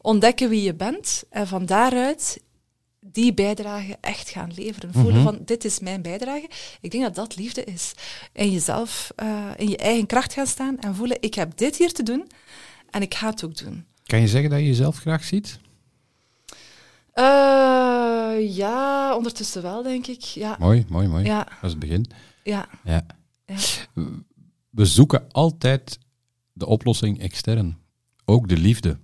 ontdekken 0.00 0.48
wie 0.48 0.62
je 0.62 0.74
bent 0.74 1.24
en 1.30 1.46
van 1.46 1.66
daaruit 1.66 2.40
die 3.00 3.34
bijdrage 3.34 3.96
echt 4.00 4.28
gaan 4.28 4.50
leveren. 4.54 4.92
Voelen 4.92 5.20
mm 5.20 5.26
-hmm. 5.26 5.36
van, 5.36 5.44
dit 5.44 5.64
is 5.64 5.80
mijn 5.80 6.02
bijdrage. 6.02 6.48
Ik 6.80 6.90
denk 6.90 7.02
dat 7.02 7.14
dat 7.14 7.36
liefde 7.36 7.64
is. 7.64 7.92
In 8.32 8.50
jezelf, 8.50 9.12
uh, 9.22 9.50
in 9.56 9.68
je 9.68 9.76
eigen 9.76 10.06
kracht 10.06 10.32
gaan 10.32 10.46
staan 10.46 10.78
en 10.78 10.94
voelen, 10.94 11.16
ik 11.20 11.34
heb 11.34 11.56
dit 11.56 11.76
hier 11.76 11.92
te 11.92 12.02
doen 12.02 12.26
en 12.90 13.02
ik 13.02 13.14
ga 13.14 13.30
het 13.30 13.44
ook 13.44 13.56
doen. 13.56 13.84
Kan 14.04 14.20
je 14.20 14.28
zeggen 14.28 14.50
dat 14.50 14.58
je 14.58 14.66
jezelf 14.66 14.96
graag 14.96 15.24
ziet? 15.24 15.58
Uh, 17.14 18.56
ja, 18.56 19.16
ondertussen 19.16 19.62
wel, 19.62 19.82
denk 19.82 20.06
ik. 20.06 20.20
Ja. 20.20 20.56
Mooi, 20.58 20.84
mooi, 20.88 21.08
mooi. 21.08 21.24
Ja. 21.24 21.44
Dat 21.44 21.54
is 21.62 21.70
het 21.70 21.78
begin. 21.78 22.06
Ja. 22.42 22.68
ja. 22.84 23.06
ja. 23.46 23.56
We 24.70 24.86
zoeken 24.86 25.24
altijd 25.30 25.98
de 26.52 26.66
oplossing 26.66 27.20
extern. 27.20 27.78
Ook 28.24 28.48
de 28.48 28.56
liefde. 28.56 28.98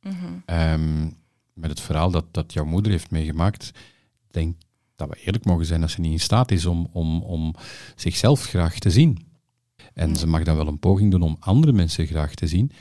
-hmm. 0.00 0.42
um, 0.46 1.16
met 1.52 1.70
het 1.70 1.80
verhaal 1.80 2.10
dat, 2.10 2.24
dat 2.30 2.52
jouw 2.52 2.64
moeder 2.64 2.92
heeft 2.92 3.10
meegemaakt, 3.10 3.70
denk 4.30 4.56
dat 4.96 5.08
we 5.08 5.20
eerlijk 5.24 5.44
mogen 5.44 5.66
zijn 5.66 5.80
dat 5.80 5.90
ze 5.90 6.00
niet 6.00 6.12
in 6.12 6.20
staat 6.20 6.50
is 6.50 6.66
om, 6.66 6.88
om, 6.92 7.22
om 7.22 7.54
zichzelf 7.96 8.44
graag 8.44 8.78
te 8.78 8.90
zien. 8.90 9.26
En 9.94 10.16
ze 10.16 10.26
mag 10.26 10.42
dan 10.42 10.56
wel 10.56 10.66
een 10.66 10.78
poging 10.78 11.10
doen 11.10 11.22
om 11.22 11.36
andere 11.40 11.72
mensen 11.72 12.06
graag 12.06 12.34
te 12.34 12.46
zien. 12.46 12.72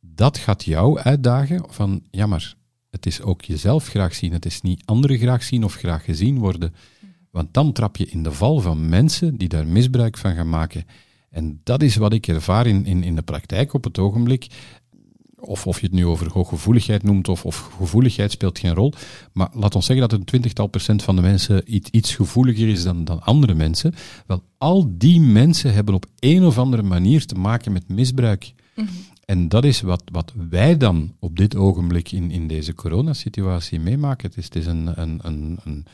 Dat 0.00 0.38
gaat 0.38 0.64
jou 0.64 0.98
uitdagen 0.98 1.64
van, 1.68 2.02
ja 2.10 2.26
maar, 2.26 2.54
het 2.90 3.06
is 3.06 3.22
ook 3.22 3.42
jezelf 3.42 3.86
graag 3.86 4.14
zien. 4.14 4.32
Het 4.32 4.46
is 4.46 4.60
niet 4.60 4.82
anderen 4.86 5.18
graag 5.18 5.42
zien 5.42 5.64
of 5.64 5.74
graag 5.74 6.04
gezien 6.04 6.38
worden. 6.38 6.74
Want 7.30 7.54
dan 7.54 7.72
trap 7.72 7.96
je 7.96 8.06
in 8.06 8.22
de 8.22 8.32
val 8.32 8.60
van 8.60 8.88
mensen 8.88 9.36
die 9.36 9.48
daar 9.48 9.66
misbruik 9.66 10.18
van 10.18 10.34
gaan 10.34 10.48
maken. 10.48 10.84
En 11.30 11.60
dat 11.62 11.82
is 11.82 11.96
wat 11.96 12.12
ik 12.12 12.26
ervaar 12.26 12.66
in, 12.66 12.86
in 12.86 13.14
de 13.14 13.22
praktijk 13.22 13.72
op 13.72 13.84
het 13.84 13.98
ogenblik 13.98 14.46
of, 15.46 15.66
of 15.66 15.80
je 15.80 15.86
het 15.86 15.94
nu 15.94 16.06
over 16.06 16.32
hooggevoeligheid 16.32 17.02
noemt, 17.02 17.28
of, 17.28 17.44
of 17.44 17.70
gevoeligheid 17.78 18.30
speelt 18.30 18.58
geen 18.58 18.74
rol. 18.74 18.92
Maar 19.32 19.48
laat 19.52 19.74
ons 19.74 19.86
zeggen 19.86 20.08
dat 20.08 20.18
een 20.18 20.24
twintigtal 20.24 20.66
procent 20.66 21.02
van 21.02 21.16
de 21.16 21.22
mensen 21.22 21.74
iets, 21.74 21.90
iets 21.90 22.14
gevoeliger 22.14 22.68
is 22.68 22.82
dan, 22.82 23.04
dan 23.04 23.22
andere 23.22 23.54
mensen. 23.54 23.94
Wel, 24.26 24.42
al 24.58 24.86
die 24.98 25.20
mensen 25.20 25.74
hebben 25.74 25.94
op 25.94 26.06
een 26.18 26.44
of 26.44 26.58
andere 26.58 26.82
manier 26.82 27.26
te 27.26 27.34
maken 27.34 27.72
met 27.72 27.88
misbruik. 27.88 28.52
Mm 28.74 28.86
-hmm. 28.86 28.94
En 29.24 29.48
dat 29.48 29.64
is 29.64 29.80
wat, 29.80 30.02
wat 30.12 30.32
wij 30.50 30.76
dan 30.76 31.14
op 31.18 31.36
dit 31.36 31.56
ogenblik 31.56 32.12
in, 32.12 32.30
in 32.30 32.48
deze 32.48 32.74
coronasituatie 32.74 33.80
meemaken. 33.80 34.28
Het 34.28 34.36
is, 34.36 34.44
het 34.44 34.56
is 34.56 34.66
een, 34.66 35.00
een, 35.00 35.18
een, 35.22 35.58
een 35.64 35.86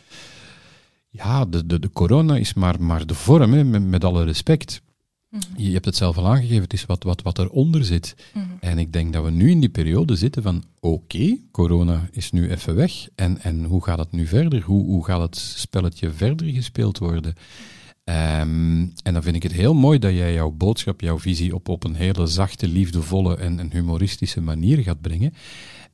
ja, 1.11 1.45
de, 1.45 1.67
de, 1.67 1.79
de 1.79 1.91
corona 1.93 2.37
is 2.37 2.55
maar, 2.55 2.83
maar 2.83 3.07
de 3.07 3.15
vorm, 3.15 3.53
hè, 3.53 3.65
met, 3.65 3.87
met 3.87 4.05
alle 4.05 4.25
respect. 4.25 4.83
-hmm. 5.39 5.65
Je 5.67 5.73
hebt 5.73 5.85
het 5.85 5.97
zelf 5.97 6.17
al 6.17 6.27
aangegeven, 6.27 6.63
het 6.63 6.73
is 6.73 6.87
wat, 6.87 7.03
wat, 7.03 7.23
wat 7.23 7.39
eronder 7.39 7.85
zit. 7.85 8.15
Mm 8.35 8.43
-hmm. 8.43 8.57
En 8.61 8.79
ik 8.79 8.93
denk 8.93 9.13
dat 9.13 9.25
we 9.25 9.31
nu 9.31 9.51
in 9.51 9.61
die 9.61 9.69
periode 9.69 10.17
zitten 10.17 10.43
van 10.43 10.65
oké, 10.81 10.95
okay, 10.95 11.41
corona 11.51 12.09
is 12.11 12.31
nu 12.31 12.51
even 12.51 12.75
weg. 12.75 13.09
En, 13.15 13.41
en 13.43 13.65
hoe 13.65 13.85
gaat 13.85 13.99
het 13.99 14.13
nu 14.13 14.27
verder? 14.27 14.63
Hoe, 14.63 14.85
hoe 14.85 15.05
gaat 15.05 15.21
het 15.21 15.37
spelletje 15.37 16.11
verder 16.11 16.47
gespeeld 16.47 16.99
worden? 16.99 17.35
Um, 18.05 18.93
en 19.03 19.13
dan 19.13 19.23
vind 19.23 19.37
ik 19.37 19.43
het 19.43 19.53
heel 19.53 19.75
mooi 19.75 19.99
dat 19.99 20.13
jij 20.13 20.33
jouw 20.33 20.51
boodschap, 20.51 21.01
jouw 21.01 21.19
visie 21.19 21.55
op, 21.55 21.69
op 21.69 21.85
een 21.85 21.95
hele 21.95 22.27
zachte, 22.27 22.69
liefdevolle 22.69 23.37
en, 23.37 23.59
en 23.59 23.73
humoristische 23.73 24.41
manier 24.41 24.79
gaat 24.79 25.01
brengen. 25.01 25.35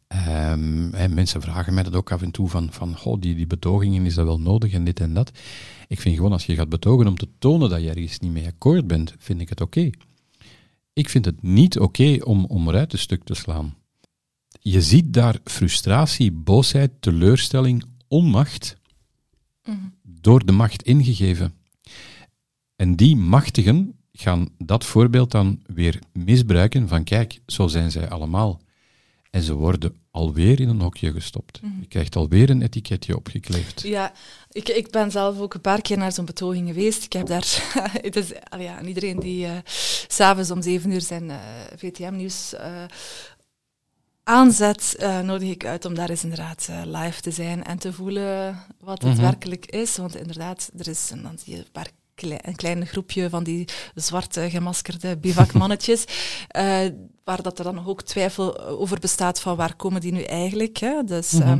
Um, 0.08 0.94
en 0.94 1.14
mensen 1.14 1.42
vragen 1.42 1.74
mij 1.74 1.82
dat 1.82 1.94
ook 1.94 2.12
af 2.12 2.22
en 2.22 2.30
toe 2.30 2.48
van, 2.48 2.72
van 2.72 2.96
oh, 3.04 3.20
die, 3.20 3.34
die 3.34 3.46
betogingen, 3.46 4.06
is 4.06 4.14
dat 4.14 4.24
wel 4.24 4.40
nodig 4.40 4.72
en 4.72 4.84
dit 4.84 5.00
en 5.00 5.14
dat. 5.14 5.30
Ik 5.88 6.00
vind 6.00 6.16
gewoon, 6.16 6.32
als 6.32 6.46
je 6.46 6.54
gaat 6.54 6.68
betogen 6.68 7.06
om 7.06 7.16
te 7.16 7.28
tonen 7.38 7.70
dat 7.70 7.82
je 7.82 7.88
ergens 7.88 8.18
niet 8.18 8.32
mee 8.32 8.46
akkoord 8.46 8.86
bent, 8.86 9.14
vind 9.18 9.40
ik 9.40 9.48
het 9.48 9.60
oké. 9.60 9.78
Okay. 9.78 9.92
Ik 10.92 11.08
vind 11.08 11.24
het 11.24 11.42
niet 11.42 11.78
oké 11.78 12.02
okay 12.02 12.20
om, 12.20 12.44
om 12.44 12.68
eruit 12.68 12.92
een 12.92 12.98
stuk 12.98 13.24
te 13.24 13.34
slaan. 13.34 13.74
Je 14.60 14.82
ziet 14.82 15.12
daar 15.12 15.38
frustratie, 15.44 16.32
boosheid, 16.32 16.90
teleurstelling, 17.00 17.84
onmacht 18.08 18.76
mm. 19.64 19.94
door 20.02 20.46
de 20.46 20.52
macht 20.52 20.82
ingegeven. 20.82 21.54
En 22.76 22.96
die 22.96 23.16
machtigen 23.16 23.94
gaan 24.12 24.48
dat 24.58 24.84
voorbeeld 24.84 25.30
dan 25.30 25.62
weer 25.66 25.98
misbruiken 26.12 26.88
van 26.88 27.04
kijk, 27.04 27.40
zo 27.46 27.66
zijn 27.66 27.90
zij 27.90 28.08
allemaal. 28.08 28.60
En 29.36 29.42
ze 29.42 29.54
worden 29.54 29.96
alweer 30.10 30.60
in 30.60 30.68
een 30.68 30.80
hokje 30.80 31.12
gestopt. 31.12 31.62
Mhm. 31.62 31.80
Je 31.80 31.86
krijgt 31.86 32.16
alweer 32.16 32.50
een 32.50 32.62
etiketje 32.62 33.16
opgekleefd. 33.16 33.80
Ja, 33.82 34.12
ik, 34.50 34.68
ik 34.68 34.90
ben 34.90 35.10
zelf 35.10 35.38
ook 35.38 35.54
een 35.54 35.60
paar 35.60 35.80
keer 35.80 35.98
naar 35.98 36.12
zo'n 36.12 36.24
betoging 36.24 36.68
geweest. 36.68 37.04
Ik 37.04 37.12
heb 37.12 37.26
daar, 37.26 37.46
het 38.02 38.16
is, 38.16 38.32
ja, 38.58 38.82
iedereen 38.82 39.18
die 39.20 39.46
uh, 39.46 39.52
s'avonds 40.08 40.50
om 40.50 40.62
zeven 40.62 40.90
uur 40.90 41.00
zijn 41.00 41.24
uh, 41.24 41.36
VTM-nieuws 41.76 42.54
uh, 42.54 42.84
aanzet, 44.24 44.96
nodig 45.22 45.48
ik 45.48 45.64
uit 45.64 45.84
om 45.84 45.94
daar 45.94 46.10
eens 46.10 46.22
inderdaad 46.22 46.68
live 46.84 47.20
te 47.20 47.30
zijn 47.30 47.64
en 47.64 47.78
te 47.78 47.92
voelen 47.92 48.58
wat 48.80 49.02
het 49.02 49.12
Mhm. 49.12 49.20
werkelijk 49.22 49.66
is. 49.66 49.96
Want 49.96 50.16
inderdaad, 50.16 50.70
er 50.78 50.88
is 50.88 51.10
een, 51.10 51.22
dan 51.22 51.38
zie 51.38 51.52
je 51.52 51.58
een 51.58 51.70
paar 51.72 51.90
klei- 52.16 52.38
een 52.42 52.56
klein 52.56 52.86
groepje 52.86 53.28
van 53.30 53.44
die 53.44 53.68
zwarte 53.94 54.50
gemaskerde 54.50 55.16
bivakmannetjes, 55.16 56.04
uh, 56.56 56.78
waar 57.24 57.42
dat 57.42 57.58
er 57.58 57.64
dan 57.64 57.86
ook 57.86 58.02
twijfel 58.02 58.58
over 58.66 58.98
bestaat 59.00 59.40
van 59.40 59.56
waar 59.56 59.74
komen 59.76 60.00
die 60.00 60.12
nu 60.12 60.22
eigenlijk. 60.22 60.76
Hè? 60.76 61.02
Dus, 61.04 61.30
Mhm. 61.32 61.48
uh, 61.48 61.54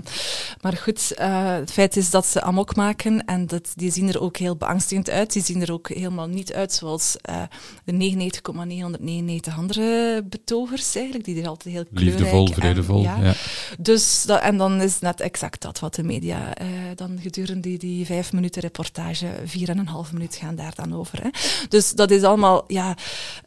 maar 0.60 0.72
goed, 0.76 1.12
uh, 1.20 1.52
het 1.54 1.72
feit 1.72 1.96
is 1.96 2.10
dat 2.10 2.26
ze 2.26 2.42
amok 2.42 2.76
maken 2.76 3.24
en 3.24 3.46
dat, 3.46 3.72
die 3.74 3.92
zien 3.92 4.08
er 4.08 4.20
ook 4.20 4.36
heel 4.36 4.56
beangstigend 4.56 5.10
uit. 5.10 5.32
Die 5.32 5.42
zien 5.44 5.62
er 5.62 5.72
ook 5.72 5.88
helemaal 5.88 6.26
niet 6.26 6.52
uit 6.52 6.72
zoals 6.72 7.16
uh, 7.30 7.42
de 7.84 7.92
99,999 7.92 9.56
andere 9.58 10.22
betogers 10.28 10.94
eigenlijk, 10.94 11.24
die 11.24 11.42
er 11.42 11.48
altijd 11.48 11.74
heel 11.74 11.84
kleurrijk 11.94 12.18
Liefdevol, 12.18 12.46
en- 12.46 12.52
vredevol. 12.54 13.02
ja, 13.02 13.16
ja. 13.22 13.34
dus 13.78 14.22
dat, 14.26 14.40
en 14.40 14.57
dan 14.57 14.80
is 14.80 14.98
net 14.98 15.20
exact 15.20 15.62
dat 15.62 15.78
wat 15.78 15.94
de 15.94 16.02
media 16.02 16.54
eh, 16.54 16.66
dan 16.94 17.18
gedurende 17.22 17.61
die, 17.68 17.78
die 17.78 18.07
vijf 18.07 18.32
minuten 18.32 18.62
reportage 18.62 19.26
vier 19.44 19.68
en 19.68 19.78
een 19.78 19.86
half 19.88 20.12
minuut 20.12 20.34
gaan 20.36 20.45
daar 20.55 20.74
dan 20.74 20.94
over. 20.94 21.22
Hè. 21.22 21.28
Dus 21.68 21.92
dat 21.92 22.11
is 22.11 22.22
allemaal, 22.22 22.64
ja, 22.66 22.97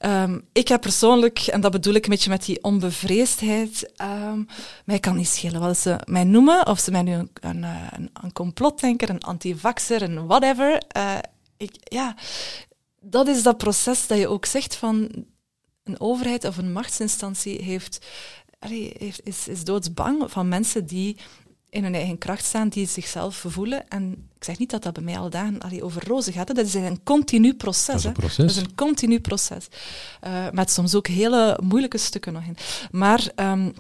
um, 0.02 0.48
ik 0.54 0.68
heb 0.68 0.82
persoonlijk, 0.82 1.40
en 1.40 1.62
dat 1.62 1.72
bedoel 1.72 1.94
ik 1.94 2.04
een 2.04 2.10
beetje 2.10 2.30
met 2.30 2.46
die 2.46 2.64
onbevreesdheid, 2.64 3.92
um, 4.02 4.48
mij 4.86 5.00
kan 5.00 5.16
niet 5.16 5.28
schelen 5.28 5.60
wat 5.60 5.78
ze 5.78 5.96
mij 6.06 6.24
noemen, 6.24 6.68
of 6.68 6.80
ze 6.80 6.92
mij 6.92 7.02
nu 7.02 7.14
een, 7.14 7.30
een, 7.42 7.64
een, 7.64 8.10
een 8.22 8.34
complotdenker, 8.34 9.10
een 9.10 9.24
antivaxer, 9.24 10.02
een 10.02 10.28
whatever. 10.28 10.82
Uh, 10.98 11.18
ik, 11.58 11.72
ja, 11.80 12.16
dat 13.02 13.28
is 13.28 13.44
dat 13.44 13.58
proces 13.58 14.08
dat 14.08 14.18
je 14.18 14.28
ook 14.28 14.46
zegt 14.46 14.76
van 14.76 15.26
een 15.84 16.00
overheid 16.00 16.46
of 16.46 16.58
een 16.58 16.72
machtsinstantie 16.72 17.64
heeft, 17.64 18.06
heeft, 18.60 19.26
is, 19.28 19.48
is 19.48 19.64
doodsbang 19.64 20.32
van 20.32 20.48
mensen 20.48 20.86
die 20.86 21.18
in 21.70 21.84
hun 21.84 21.96
eigen 21.96 22.18
kracht 22.18 22.46
staan, 22.46 22.70
die 22.70 22.88
zichzelf 22.88 23.46
voelen. 23.48 23.88
En 23.88 24.12
ik 24.12 24.44
zeg 24.44 24.58
niet 24.58 24.70
dat 24.70 24.84
dat 24.84 24.94
bij 24.94 25.04
mij 25.04 25.18
al 25.18 25.30
dagen 25.30 25.60
allee, 25.60 25.84
over 25.84 26.08
rozen 26.08 26.34
gaat. 26.34 26.48
Hè. 26.48 26.54
Dat 26.54 26.66
is 26.66 26.74
een 26.74 27.04
continu 27.04 27.54
proces. 27.54 27.86
Dat 27.86 27.96
is 27.96 28.04
een, 28.04 28.14
proces. 28.14 28.38
Dat 28.38 28.50
is 28.50 28.56
een 28.56 28.76
continu 28.76 29.20
proces. 29.20 29.68
Uh, 30.28 30.50
met 30.52 30.72
soms 30.72 30.96
ook 30.96 31.08
hele 31.08 31.60
moeilijke 31.64 31.98
stukken 31.98 32.34
nog 32.34 32.44
in. 32.44 32.58
Maar 32.92 33.32
um, 33.36 33.74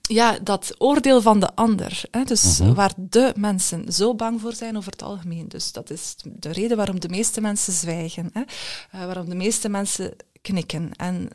ja, 0.00 0.38
dat 0.42 0.74
oordeel 0.78 1.22
van 1.22 1.40
de 1.40 1.54
ander. 1.54 2.02
Hè, 2.10 2.24
dus 2.24 2.60
uh 2.60 2.66
-huh. 2.66 2.76
waar 2.76 2.92
de 2.96 3.32
mensen 3.36 3.92
zo 3.92 4.14
bang 4.14 4.40
voor 4.40 4.52
zijn 4.52 4.76
over 4.76 4.92
het 4.92 5.02
algemeen. 5.02 5.48
Dus 5.48 5.72
dat 5.72 5.90
is 5.90 6.14
de 6.24 6.52
reden 6.52 6.76
waarom 6.76 7.00
de 7.00 7.08
meeste 7.08 7.40
mensen 7.40 7.72
zwijgen. 7.72 8.30
Hè, 8.32 8.40
uh, 8.40 9.04
waarom 9.04 9.28
de 9.28 9.34
meeste 9.34 9.68
mensen 9.68 10.16
knikken. 10.42 10.90
En 10.96 11.28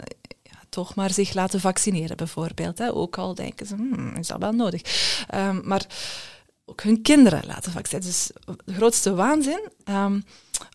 toch 0.69 0.95
maar 0.95 1.11
zich 1.11 1.33
laten 1.33 1.59
vaccineren, 1.59 2.17
bijvoorbeeld. 2.17 2.77
Hè. 2.77 2.93
Ook 2.93 3.17
al 3.17 3.35
denken 3.35 3.65
ze, 3.65 3.75
hmm, 3.75 4.15
is 4.15 4.27
dat 4.27 4.39
wel 4.39 4.51
nodig? 4.51 4.81
Um, 5.35 5.61
maar 5.63 5.85
ook 6.65 6.81
hun 6.81 7.01
kinderen 7.01 7.45
laten 7.45 7.71
vaccineren. 7.71 8.09
Dus 8.09 8.31
de 8.65 8.73
grootste 8.73 9.13
waanzin. 9.13 9.69
Um, 9.89 10.23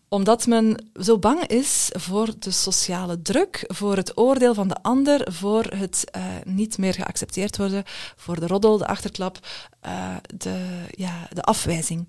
omdat 0.09 0.47
men 0.47 0.91
zo 1.01 1.19
bang 1.19 1.47
is 1.47 1.91
voor 1.93 2.29
de 2.39 2.51
sociale 2.51 3.23
druk, 3.23 3.65
voor 3.67 3.97
het 3.97 4.17
oordeel 4.19 4.55
van 4.55 4.69
de 4.69 4.83
ander, 4.83 5.33
voor 5.33 5.65
het 5.65 6.05
uh, 6.17 6.25
niet 6.45 6.79
meer 6.79 6.95
geaccepteerd 6.95 7.57
worden, 7.57 7.83
voor 8.17 8.41
de 8.41 8.47
roddel, 8.47 8.79
de 8.79 8.87
achterklap, 8.87 9.39
uh, 9.87 10.17
de, 10.37 10.85
ja, 10.91 11.29
de 11.31 11.43
afwijzing. 11.43 12.09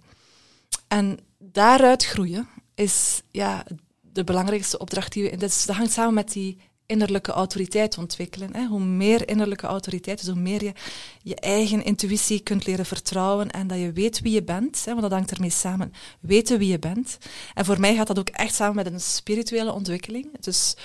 En 0.87 1.19
daaruit 1.37 2.05
groeien 2.05 2.47
is 2.75 3.21
ja, 3.31 3.65
de 4.01 4.23
belangrijkste 4.23 4.77
opdracht 4.77 5.13
die 5.13 5.29
we... 5.29 5.37
Dat 5.37 5.65
hangt 5.67 5.91
samen 5.91 6.13
met 6.13 6.31
die 6.31 6.57
innerlijke 6.85 7.31
autoriteit 7.31 7.97
ontwikkelen. 7.97 8.55
Hè. 8.55 8.65
Hoe 8.65 8.79
meer 8.79 9.29
innerlijke 9.29 9.67
autoriteit, 9.67 10.17
dus 10.17 10.27
hoe 10.27 10.41
meer 10.41 10.63
je 10.63 10.73
je 11.21 11.35
eigen 11.35 11.83
intuïtie 11.83 12.39
kunt 12.39 12.65
leren 12.65 12.85
vertrouwen 12.85 13.51
en 13.51 13.67
dat 13.67 13.77
je 13.77 13.91
weet 13.91 14.21
wie 14.21 14.33
je 14.33 14.43
bent, 14.43 14.85
hè, 14.85 14.91
want 14.91 15.01
dat 15.01 15.11
hangt 15.11 15.31
ermee 15.31 15.49
samen. 15.49 15.93
Weten 16.19 16.59
wie 16.59 16.71
je 16.71 16.79
bent. 16.79 17.17
En 17.53 17.65
voor 17.65 17.79
mij 17.79 17.95
gaat 17.95 18.07
dat 18.07 18.19
ook 18.19 18.29
echt 18.29 18.55
samen 18.55 18.75
met 18.75 18.85
een 18.85 18.99
spirituele 18.99 19.73
ontwikkeling. 19.73 20.27
Dus, 20.39 20.75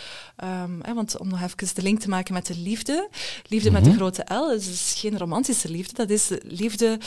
um, 0.44 0.78
hè, 0.82 0.94
want 0.94 1.18
om 1.18 1.28
nog 1.28 1.42
even 1.42 1.74
de 1.74 1.82
link 1.82 2.00
te 2.00 2.08
maken 2.08 2.34
met 2.34 2.46
de 2.46 2.56
liefde. 2.56 3.08
Liefde 3.48 3.70
met 3.70 3.84
de 3.84 3.92
grote 3.92 4.34
L, 4.34 4.48
dus 4.48 4.68
is 4.68 4.94
geen 4.96 5.18
romantische 5.18 5.68
liefde, 5.68 5.94
dat 5.94 6.10
is 6.10 6.30
liefde... 6.42 6.98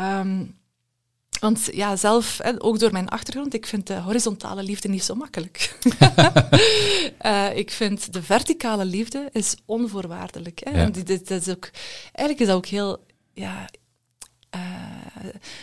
Um, 0.00 0.62
want 1.40 1.68
ja, 1.72 1.96
zelf, 1.96 2.40
ook 2.58 2.78
door 2.78 2.92
mijn 2.92 3.08
achtergrond, 3.08 3.54
ik 3.54 3.66
vind 3.66 3.86
de 3.86 4.00
horizontale 4.00 4.62
liefde 4.62 4.88
niet 4.88 5.04
zo 5.04 5.14
makkelijk. 5.14 5.78
uh, 7.26 7.56
ik 7.62 7.70
vind 7.70 8.12
de 8.12 8.22
verticale 8.22 8.84
liefde 8.84 9.28
is 9.32 9.56
onvoorwaardelijk. 9.64 10.60
Hè. 10.64 10.70
Ja. 10.70 10.76
En 10.76 10.92
dit, 10.92 11.28
dat 11.28 11.40
is 11.40 11.54
ook, 11.54 11.70
eigenlijk 12.02 12.40
is 12.40 12.46
dat 12.46 12.56
ook 12.56 12.66
heel, 12.66 13.04
ja, 13.32 13.68
uh, 14.54 14.60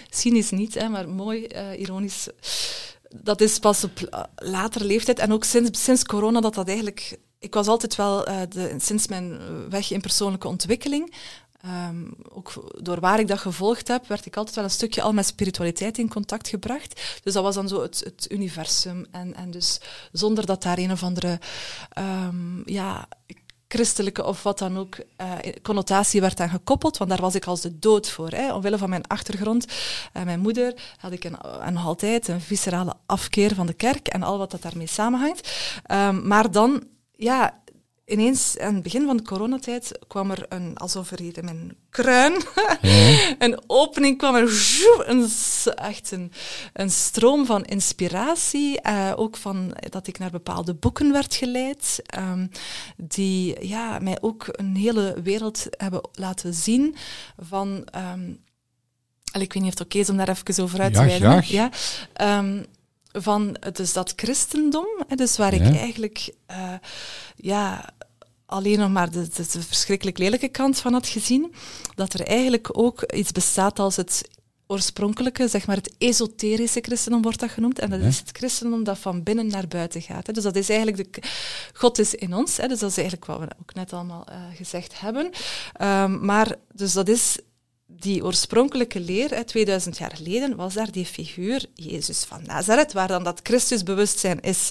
cynisch 0.09 0.49
niet, 0.49 0.73
hè, 0.73 0.89
maar 0.89 1.09
mooi, 1.09 1.47
uh, 1.55 1.79
ironisch. 1.79 2.27
Dat 3.15 3.41
is 3.41 3.59
pas 3.59 3.83
op 3.83 4.25
latere 4.35 4.85
leeftijd 4.85 5.19
en 5.19 5.33
ook 5.33 5.43
sinds, 5.43 5.83
sinds 5.83 6.03
corona 6.03 6.41
dat 6.41 6.53
dat 6.53 6.67
eigenlijk 6.67 7.19
ik 7.41 7.53
was 7.53 7.67
altijd 7.67 7.95
wel, 7.95 8.29
uh, 8.29 8.41
de, 8.49 8.75
sinds 8.77 9.07
mijn 9.07 9.39
weg 9.69 9.91
in 9.91 10.01
persoonlijke 10.01 10.47
ontwikkeling, 10.47 11.13
Um, 11.65 12.13
ook 12.29 12.53
door 12.81 12.99
waar 12.99 13.19
ik 13.19 13.27
dat 13.27 13.39
gevolgd 13.39 13.87
heb, 13.87 14.07
werd 14.07 14.25
ik 14.25 14.37
altijd 14.37 14.55
wel 14.55 14.65
een 14.65 14.71
stukje 14.71 15.01
al 15.01 15.13
met 15.13 15.25
spiritualiteit 15.25 15.97
in 15.97 16.09
contact 16.09 16.47
gebracht. 16.47 17.19
Dus 17.23 17.33
dat 17.33 17.43
was 17.43 17.55
dan 17.55 17.67
zo 17.67 17.81
het, 17.81 18.01
het 18.03 18.31
universum. 18.31 19.05
En, 19.11 19.35
en 19.35 19.51
dus 19.51 19.81
zonder 20.11 20.45
dat 20.45 20.63
daar 20.63 20.77
een 20.77 20.91
of 20.91 21.03
andere 21.03 21.39
um, 21.97 22.63
ja, 22.65 23.07
christelijke 23.67 24.25
of 24.25 24.43
wat 24.43 24.57
dan 24.57 24.77
ook 24.77 24.97
uh, 24.97 25.53
connotatie 25.61 26.21
werd 26.21 26.39
aan 26.39 26.49
gekoppeld, 26.49 26.97
want 26.97 27.09
daar 27.09 27.21
was 27.21 27.35
ik 27.35 27.45
als 27.45 27.61
de 27.61 27.79
dood 27.79 28.09
voor. 28.09 28.29
Hè. 28.29 28.53
Omwille 28.53 28.77
van 28.77 28.89
mijn 28.89 29.07
achtergrond 29.07 29.65
en 30.13 30.25
mijn 30.25 30.39
moeder 30.39 30.73
had 30.97 31.11
ik 31.11 31.23
een, 31.23 31.41
en 31.41 31.73
nog 31.73 31.85
altijd 31.85 32.27
een 32.27 32.41
viscerale 32.41 32.93
afkeer 33.05 33.55
van 33.55 33.67
de 33.67 33.73
kerk 33.73 34.07
en 34.07 34.23
al 34.23 34.37
wat 34.37 34.51
dat 34.51 34.61
daarmee 34.61 34.87
samenhangt. 34.87 35.51
Um, 35.91 36.27
maar 36.27 36.51
dan, 36.51 36.83
ja, 37.15 37.60
ineens 38.11 38.57
aan 38.57 38.73
het 38.73 38.83
begin 38.83 39.05
van 39.05 39.17
de 39.17 39.23
coronatijd 39.23 39.99
kwam 40.07 40.31
er 40.31 40.45
een, 40.49 40.77
alsof 40.77 41.11
er 41.11 41.19
hier 41.19 41.37
in 41.37 41.45
mijn 41.45 41.75
kruin 41.89 42.33
ja. 42.81 43.35
een 43.39 43.61
opening 43.67 44.17
kwam 44.17 44.35
er 44.35 44.49
een, 45.05 45.29
echt 45.75 46.11
een, 46.11 46.31
een 46.73 46.91
stroom 46.91 47.45
van 47.45 47.63
inspiratie. 47.63 48.79
Uh, 48.87 49.11
ook 49.15 49.37
van 49.37 49.77
dat 49.89 50.07
ik 50.07 50.19
naar 50.19 50.31
bepaalde 50.31 50.73
boeken 50.73 51.11
werd 51.11 51.35
geleid, 51.35 52.01
um, 52.17 52.49
die 52.97 53.67
ja, 53.67 53.99
mij 53.99 54.17
ook 54.21 54.45
een 54.51 54.75
hele 54.75 55.21
wereld 55.23 55.65
hebben 55.69 56.01
laten 56.11 56.53
zien 56.53 56.95
van. 57.37 57.87
Um, 58.13 58.39
ik 59.31 59.53
weet 59.53 59.63
niet 59.63 59.73
of 59.73 59.79
het 59.79 59.87
oké 59.87 59.97
is 59.97 60.09
om 60.09 60.17
daar 60.17 60.29
even 60.29 60.63
over 60.63 60.81
uit 60.81 60.93
te 60.93 61.05
wijden. 61.05 61.43
Ja, 61.47 61.69
um, 62.39 62.65
van 63.11 63.57
dus 63.73 63.93
dat 63.93 64.13
christendom, 64.15 64.87
dus 65.15 65.37
waar 65.37 65.55
ja. 65.55 65.63
ik 65.63 65.77
eigenlijk 65.77 66.33
uh, 66.51 66.73
ja, 67.35 67.89
alleen 68.51 68.79
nog 68.79 68.89
maar 68.89 69.11
de, 69.11 69.27
de, 69.27 69.45
de, 69.51 69.61
verschrikkelijk 69.61 70.17
lelijke 70.17 70.47
kant 70.47 70.79
van 70.79 70.93
had 70.93 71.07
gezien, 71.07 71.53
dat 71.95 72.13
er 72.13 72.27
eigenlijk 72.27 72.69
ook 72.77 73.11
iets 73.13 73.31
bestaat 73.31 73.79
als 73.79 73.95
het 73.95 74.29
oorspronkelijke, 74.67 75.47
zeg 75.47 75.67
maar 75.67 75.75
het 75.75 75.95
esoterische 75.97 76.79
christendom 76.81 77.21
wordt 77.21 77.39
dat 77.39 77.49
genoemd. 77.49 77.79
En 77.79 77.89
dat 77.89 77.99
is 77.99 78.19
het 78.19 78.29
christendom 78.37 78.83
dat 78.83 78.97
van 78.97 79.23
binnen 79.23 79.47
naar 79.47 79.67
buiten 79.67 80.01
gaat. 80.01 80.27
Hè. 80.27 80.33
Dus 80.33 80.43
dat 80.43 80.55
is 80.55 80.69
eigenlijk 80.69 81.13
de 81.13 81.21
God 81.73 81.99
is 81.99 82.15
in 82.15 82.33
ons. 82.33 82.57
Hè. 82.57 82.67
Dus 82.67 82.79
dat 82.79 82.89
is 82.89 82.97
eigenlijk 82.97 83.25
wat 83.25 83.39
we 83.39 83.47
ook 83.61 83.73
net 83.73 83.93
allemaal 83.93 84.25
uh, 84.29 84.35
gezegd 84.55 84.99
hebben. 84.99 85.31
Um, 85.81 86.25
maar 86.25 86.55
dus 86.73 86.93
dat 86.93 87.07
is 87.07 87.37
die 88.01 88.23
oorspronkelijke 88.23 88.99
leer, 88.99 89.45
2000 89.45 89.97
jaar 89.97 90.11
geleden, 90.15 90.55
was 90.55 90.73
daar 90.73 90.91
die 90.91 91.05
figuur 91.05 91.65
Jezus 91.73 92.23
van 92.23 92.41
Nazareth, 92.45 92.93
waar 92.93 93.07
dan 93.07 93.23
dat 93.23 93.39
Christusbewustzijn 93.43 94.39
is 94.41 94.69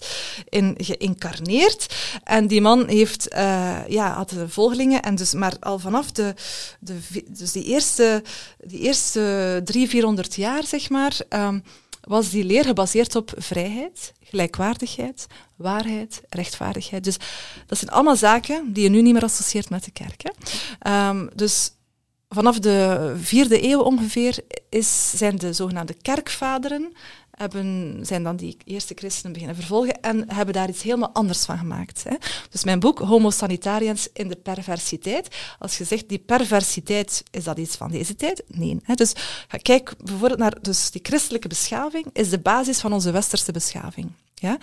in 0.49 0.74
geïncarneerd. 0.78 1.95
En 2.24 2.47
die 2.47 2.61
man 2.61 2.89
heeft, 2.89 3.35
uh, 3.35 3.89
ja, 3.89 4.12
had 4.12 4.35
volgelingen, 4.47 5.03
en 5.03 5.14
dus, 5.14 5.35
maar 5.35 5.57
al 5.61 5.78
vanaf 5.78 6.12
de, 6.12 6.35
de, 6.81 6.99
dus 7.28 7.53
die 7.53 7.64
eerste, 7.64 8.22
die 8.64 8.81
eerste 8.81 9.61
drie, 9.64 9.89
vierhonderd 9.89 10.35
jaar, 10.35 10.66
zeg 10.66 10.91
maar, 10.91 11.20
um, 11.28 11.62
was 12.01 12.31
die 12.31 12.45
leer 12.45 12.64
gebaseerd 12.64 13.16
op 13.16 13.33
vrijheid, 13.37 14.12
gelijkwaardigheid, 14.22 15.26
waarheid, 15.57 16.20
rechtvaardigheid. 16.28 17.05
Dus 17.05 17.16
dat 17.66 17.78
zijn 17.78 17.91
allemaal 17.91 18.16
zaken 18.16 18.72
die 18.72 18.83
je 18.83 18.89
nu 18.89 19.03
niet 19.03 19.12
meer 19.12 19.22
associeert 19.22 19.70
met 19.70 19.85
de 19.85 19.91
kerk. 19.91 20.22
Hè. 20.22 21.09
Um, 21.09 21.31
dus 21.35 21.70
vanaf 22.35 22.59
de 22.59 23.14
vierde 23.20 23.64
eeuw 23.64 23.81
ongeveer 23.81 24.39
is, 24.68 25.11
zijn 25.14 25.37
de 25.37 25.53
zogenaamde 25.53 25.95
kerkvaderen 26.03 26.93
hebben, 27.31 27.99
zijn 28.07 28.22
dan 28.22 28.37
die 28.37 28.57
eerste 28.64 28.95
christenen 28.95 29.33
beginnen 29.33 29.57
vervolgen 29.57 30.01
en 30.01 30.33
hebben 30.33 30.55
daar 30.55 30.68
iets 30.68 30.83
helemaal 30.83 31.11
anders 31.12 31.45
van 31.45 31.59
gemaakt. 31.59 32.05
Hè. 32.05 32.16
Dus 32.51 32.64
mijn 32.64 32.81
boek 32.81 32.99
Homo 32.99 33.31
Sanitarians 33.31 34.09
in 34.12 34.28
de 34.28 34.37
perversiteit. 34.37 35.37
Als 35.59 35.78
je 35.78 35.85
zegt 35.85 36.09
die 36.09 36.18
perversiteit, 36.18 37.22
is 37.31 37.45
dat 37.45 37.59
iets 37.59 37.76
van 37.76 37.91
deze 37.91 38.16
tijd? 38.16 38.43
Nee. 38.47 38.78
Hè. 38.83 38.95
Dus 38.95 39.12
kijk 39.62 39.95
bijvoorbeeld 40.05 40.39
naar 40.39 40.57
dus 40.62 40.91
die 40.91 41.01
christelijke 41.05 41.49
beschaving, 41.49 42.07
is 42.12 42.31
de 42.31 42.41
basis 42.41 42.81
van 42.81 42.93
onze 42.93 43.11
westerse 43.11 43.53
beschaving. 43.53 44.12
Ja? 44.35 44.59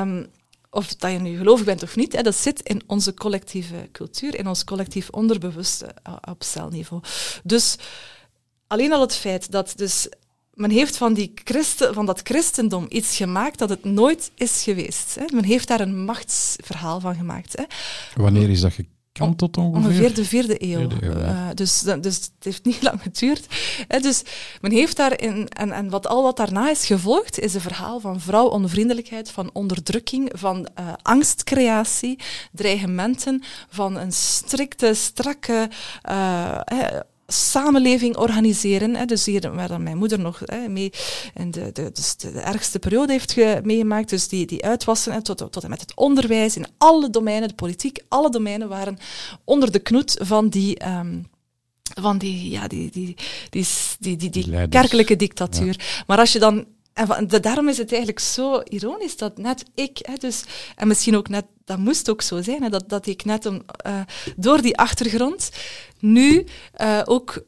Um, 0.00 0.26
of 0.74 0.94
dat 0.94 1.12
je 1.12 1.18
nu 1.18 1.36
gelovig 1.36 1.66
bent 1.66 1.82
of 1.82 1.96
niet, 1.96 2.12
hè, 2.12 2.22
dat 2.22 2.36
zit 2.36 2.60
in 2.60 2.82
onze 2.86 3.14
collectieve 3.14 3.88
cultuur, 3.92 4.38
in 4.38 4.48
ons 4.48 4.64
collectief 4.64 5.10
onderbewuste 5.10 5.94
uh, 6.08 6.16
op 6.30 6.42
celniveau. 6.42 7.02
Dus 7.42 7.76
alleen 8.66 8.92
al 8.92 9.00
het 9.00 9.14
feit 9.14 9.50
dat 9.50 9.72
dus 9.76 10.08
men 10.54 10.70
heeft 10.70 10.96
van, 10.96 11.14
die 11.14 11.32
Christen, 11.34 11.94
van 11.94 12.06
dat 12.06 12.20
christendom 12.22 12.86
iets 12.88 13.16
gemaakt 13.16 13.58
dat 13.58 13.68
het 13.68 13.84
nooit 13.84 14.30
is 14.34 14.62
geweest. 14.62 15.14
Hè. 15.14 15.24
Men 15.34 15.44
heeft 15.44 15.68
daar 15.68 15.80
een 15.80 16.04
machtsverhaal 16.04 17.00
van 17.00 17.14
gemaakt. 17.14 17.56
Hè. 17.56 17.64
Wanneer 18.22 18.50
is 18.50 18.60
dat 18.60 18.72
kan 19.18 19.36
tot 19.36 19.56
ongeveer? 19.56 19.88
Ongeveer 19.88 20.14
de 20.14 20.24
vierde 20.24 20.62
eeuw. 20.62 20.78
Vierde 20.78 21.06
eeuw 21.06 21.18
uh, 21.18 21.48
dus, 21.54 21.80
dus 21.80 22.16
het 22.16 22.30
heeft 22.40 22.64
niet 22.70 22.82
lang 22.82 23.02
geduurd. 23.02 23.46
He, 23.88 24.00
dus 24.00 24.22
men 24.60 24.72
heeft 24.72 24.96
daarin, 24.96 25.48
en, 25.48 25.72
en 25.72 25.90
wat, 25.90 26.06
al 26.06 26.22
wat 26.22 26.36
daarna 26.36 26.70
is 26.70 26.86
gevolgd, 26.86 27.38
is 27.38 27.54
een 27.54 27.60
verhaal 27.60 28.00
van 28.00 28.20
vrouwonvriendelijkheid, 28.20 29.30
van 29.30 29.50
onderdrukking, 29.52 30.30
van 30.32 30.68
uh, 30.80 30.92
angstcreatie, 31.02 32.18
dreigementen, 32.52 33.42
van 33.68 33.96
een 33.96 34.12
strikte, 34.12 34.94
strakke, 34.94 35.68
uh, 36.10 36.60
samenleving 37.34 38.16
organiseren. 38.16 38.96
Hè, 38.96 39.04
dus 39.04 39.24
hier 39.24 39.54
waar 39.54 39.68
dan 39.68 39.82
mijn 39.82 39.96
moeder 39.96 40.20
nog 40.20 40.40
hè, 40.44 40.68
mee 40.68 40.92
in 41.34 41.50
de, 41.50 41.72
de, 41.72 41.90
dus 41.92 42.16
de, 42.16 42.30
ergste 42.30 42.78
periode 42.78 43.12
heeft 43.12 43.32
ge, 43.32 43.60
meegemaakt. 43.62 44.08
Dus 44.08 44.28
die, 44.28 44.46
die 44.46 44.64
uitwassen 44.64 45.12
hè, 45.12 45.22
tot, 45.22 45.38
tot 45.38 45.64
en 45.64 45.70
met 45.70 45.80
het 45.80 45.94
onderwijs, 45.94 46.56
in 46.56 46.66
alle 46.78 47.10
domeinen, 47.10 47.48
de 47.48 47.54
politiek, 47.54 47.98
alle 48.08 48.30
domeinen 48.30 48.68
waren 48.68 48.98
onder 49.44 49.72
de 49.72 49.78
knoet 49.78 50.18
van 50.22 50.48
die. 50.48 50.88
Um, 50.88 51.26
van 52.00 52.18
die, 52.18 52.50
ja, 52.50 52.68
die, 52.68 52.90
die, 52.90 53.16
die, 53.50 53.66
die, 53.98 54.16
die, 54.16 54.30
die, 54.30 54.68
kerkelijke 54.68 55.16
dictatuur. 55.16 56.02
Maar 56.06 56.18
als 56.18 56.32
je 56.32 56.38
dan 56.38 56.64
en 56.94 57.26
daarom 57.26 57.68
is 57.68 57.78
het 57.78 57.90
eigenlijk 57.90 58.20
zo 58.20 58.60
ironisch 58.64 59.16
dat 59.16 59.38
net 59.38 59.64
ik, 59.74 59.98
hè, 60.02 60.14
dus, 60.14 60.44
en 60.76 60.88
misschien 60.88 61.16
ook 61.16 61.28
net, 61.28 61.44
dat 61.64 61.78
moest 61.78 62.10
ook 62.10 62.22
zo 62.22 62.42
zijn, 62.42 62.62
hè, 62.62 62.68
dat, 62.68 62.88
dat 62.88 63.06
ik 63.06 63.24
net 63.24 63.46
om, 63.46 63.62
uh, 63.86 64.00
door 64.36 64.62
die 64.62 64.76
achtergrond 64.76 65.50
nu 65.98 66.46
uh, 66.80 67.00
ook 67.04 67.44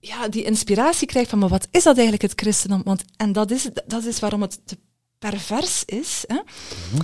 ja, 0.00 0.28
die 0.28 0.44
inspiratie 0.44 1.06
krijg 1.06 1.28
van, 1.28 1.38
maar 1.38 1.48
wat 1.48 1.68
is 1.70 1.82
dat 1.82 1.94
eigenlijk 1.94 2.22
het 2.22 2.40
christendom? 2.40 2.82
Want, 2.84 3.04
en 3.16 3.32
dat 3.32 3.50
is, 3.50 3.68
dat 3.86 4.04
is 4.04 4.18
waarom 4.18 4.42
het 4.42 4.60
te 4.64 4.78
pervers 5.18 5.84
is. 5.84 6.24
Hè. 6.26 6.40
Mhm 6.92 7.02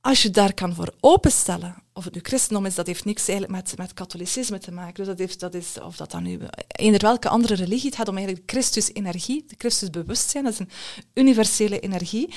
als 0.00 0.22
je 0.22 0.30
daar 0.30 0.54
kan 0.54 0.74
voor 0.74 0.94
openstellen, 1.00 1.74
of 1.92 2.04
het 2.04 2.14
nu 2.14 2.20
christendom 2.22 2.66
is, 2.66 2.74
dat 2.74 2.86
heeft 2.86 3.04
niks 3.04 3.28
eigenlijk 3.28 3.62
met, 3.62 3.78
met 3.78 3.94
katholicisme 3.94 4.58
te 4.58 4.72
maken. 4.72 4.94
Dus 4.94 5.06
dat 5.06 5.18
heeft, 5.18 5.40
dat 5.40 5.54
is, 5.54 5.80
of 5.82 5.96
dat 5.96 6.10
dan 6.10 6.22
nu 6.22 6.40
eender 6.66 7.00
welke 7.00 7.28
andere 7.28 7.54
religie, 7.54 7.86
het 7.86 7.96
gaat 7.96 8.08
om 8.08 8.16
eigenlijk 8.16 8.50
Christus-energie, 8.50 9.44
de 9.46 9.54
Christus-bewustzijn, 9.58 10.44
dat 10.44 10.52
is 10.52 10.58
een 10.58 10.70
universele 11.14 11.80
energie. 11.80 12.34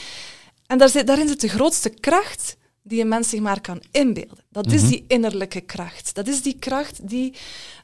En 0.68 0.78
daar 0.78 0.90
zit, 0.90 1.08
daarin 1.08 1.28
zit 1.28 1.42
de 1.42 1.48
grootste 1.48 1.90
kracht 1.90 2.58
die 2.82 3.02
een 3.02 3.08
mens 3.08 3.30
zich 3.30 3.40
maar 3.40 3.62
kan 3.62 3.84
inbeelden. 3.92 4.44
Dat 4.50 4.72
is 4.72 4.82
mhm. 4.82 4.90
die 4.90 5.06
innerlijke 5.08 5.62
kracht. 5.62 6.16
Dat 6.16 6.28
is 6.28 6.42
die 6.42 6.56
kracht 6.60 7.10
die 7.10 7.34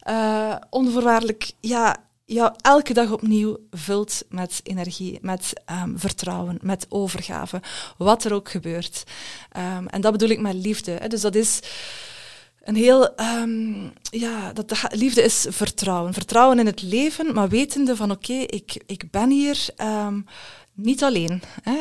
uh, 0.09 0.55
onvoorwaardelijk 0.69 1.51
ja, 1.59 2.08
jou 2.29 2.53
elke 2.61 2.93
dag 2.93 3.11
opnieuw 3.11 3.57
vult 3.71 4.23
met 4.29 4.59
energie, 4.63 5.19
met 5.21 5.53
um, 5.83 5.99
vertrouwen, 5.99 6.57
met 6.61 6.85
overgave, 6.89 7.61
wat 7.97 8.23
er 8.23 8.33
ook 8.33 8.49
gebeurt. 8.49 9.03
Um, 9.57 9.87
en 9.87 10.01
dat 10.01 10.11
bedoel 10.11 10.29
ik 10.29 10.39
met 10.39 10.53
liefde. 10.53 10.91
Hè. 10.91 11.07
Dus 11.07 11.21
dat 11.21 11.35
is 11.35 11.59
een 12.63 12.75
heel, 12.75 13.19
um, 13.19 13.93
ja, 14.01 14.53
dat 14.53 14.69
de 14.69 14.89
liefde 14.89 15.21
is 15.21 15.45
vertrouwen. 15.49 16.13
Vertrouwen 16.13 16.59
in 16.59 16.65
het 16.65 16.81
leven, 16.81 17.33
maar 17.33 17.49
wetende 17.49 17.95
van 17.95 18.11
oké, 18.11 18.33
ik, 18.33 18.83
ik 18.85 19.11
ben 19.11 19.29
hier 19.29 19.65
niet 20.73 21.03
alleen. 21.03 21.41
Hè. 21.61 21.77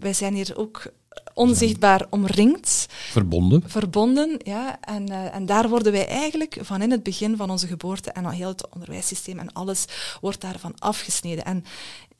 wij 0.00 0.12
zijn 0.12 0.34
hier 0.34 0.56
ook 0.56 0.92
onzichtbaar 1.34 2.06
omringd. 2.10 2.86
Verbonden. 2.90 3.62
Verbonden, 3.66 4.40
ja. 4.44 4.78
En, 4.80 5.10
uh, 5.10 5.34
en 5.34 5.46
daar 5.46 5.68
worden 5.68 5.92
wij 5.92 6.08
eigenlijk 6.08 6.58
van 6.60 6.82
in 6.82 6.90
het 6.90 7.02
begin 7.02 7.36
van 7.36 7.50
onze 7.50 7.66
geboorte 7.66 8.10
en 8.10 8.24
al 8.24 8.30
heel 8.30 8.48
het 8.48 8.68
onderwijssysteem 8.70 9.38
en 9.38 9.52
alles 9.52 9.84
wordt 10.20 10.40
daarvan 10.40 10.74
afgesneden. 10.78 11.44
En 11.44 11.64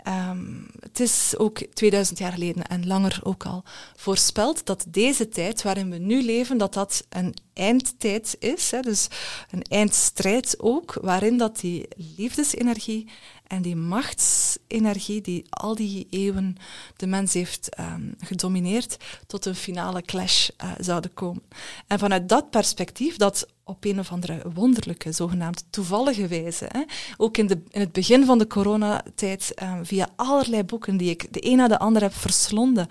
um, 0.08 0.66
het 0.80 1.00
is 1.00 1.34
ook 1.36 1.58
2000 1.74 2.18
jaar 2.18 2.32
geleden 2.32 2.62
en 2.62 2.86
langer 2.86 3.20
ook 3.22 3.46
al 3.46 3.64
voorspeld 3.96 4.66
dat 4.66 4.84
deze 4.88 5.28
tijd 5.28 5.62
waarin 5.62 5.90
we 5.90 5.98
nu 5.98 6.22
leven, 6.24 6.58
dat 6.58 6.74
dat 6.74 7.06
een 7.08 7.34
eindtijd 7.52 8.36
is. 8.38 8.70
Hè, 8.70 8.80
dus 8.80 9.08
een 9.50 9.62
eindstrijd 9.62 10.54
ook, 10.58 10.98
waarin 11.00 11.38
dat 11.38 11.60
die 11.60 11.88
liefdesenergie 12.16 13.08
en 13.46 13.62
die 13.62 13.76
machtsenergie 13.76 15.20
die 15.20 15.44
al 15.50 15.74
die 15.74 16.06
eeuwen 16.10 16.56
de 16.96 17.06
mens 17.06 17.32
heeft 17.32 17.78
um, 17.80 18.14
gedomineerd, 18.18 18.96
tot 19.26 19.44
een 19.44 19.54
finale 19.54 20.02
clash 20.02 20.48
uh, 20.48 20.72
zouden 20.78 21.14
komen. 21.14 21.42
En 21.86 21.98
vanuit 21.98 22.28
dat 22.28 22.50
perspectief, 22.50 23.16
dat 23.16 23.46
op 23.64 23.84
een 23.84 23.98
of 23.98 24.12
andere 24.12 24.42
wonderlijke, 24.54 25.12
zogenaamd 25.12 25.64
toevallige 25.70 26.26
wijze, 26.26 26.66
hè, 26.68 26.82
ook 27.16 27.36
in, 27.36 27.46
de, 27.46 27.62
in 27.70 27.80
het 27.80 27.92
begin 27.92 28.24
van 28.24 28.38
de 28.38 28.46
coronatijd, 28.46 29.54
um, 29.62 29.86
via 29.86 30.08
allerlei 30.16 30.64
boeken 30.64 30.96
die 30.96 31.10
ik 31.10 31.32
de 31.32 31.46
een 31.50 31.56
na 31.56 31.68
de 31.68 31.78
ander 31.78 32.02
heb 32.02 32.14
verslonden, 32.14 32.88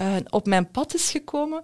uh, 0.00 0.16
op 0.30 0.46
mijn 0.46 0.70
pad 0.70 0.94
is 0.94 1.10
gekomen, 1.10 1.62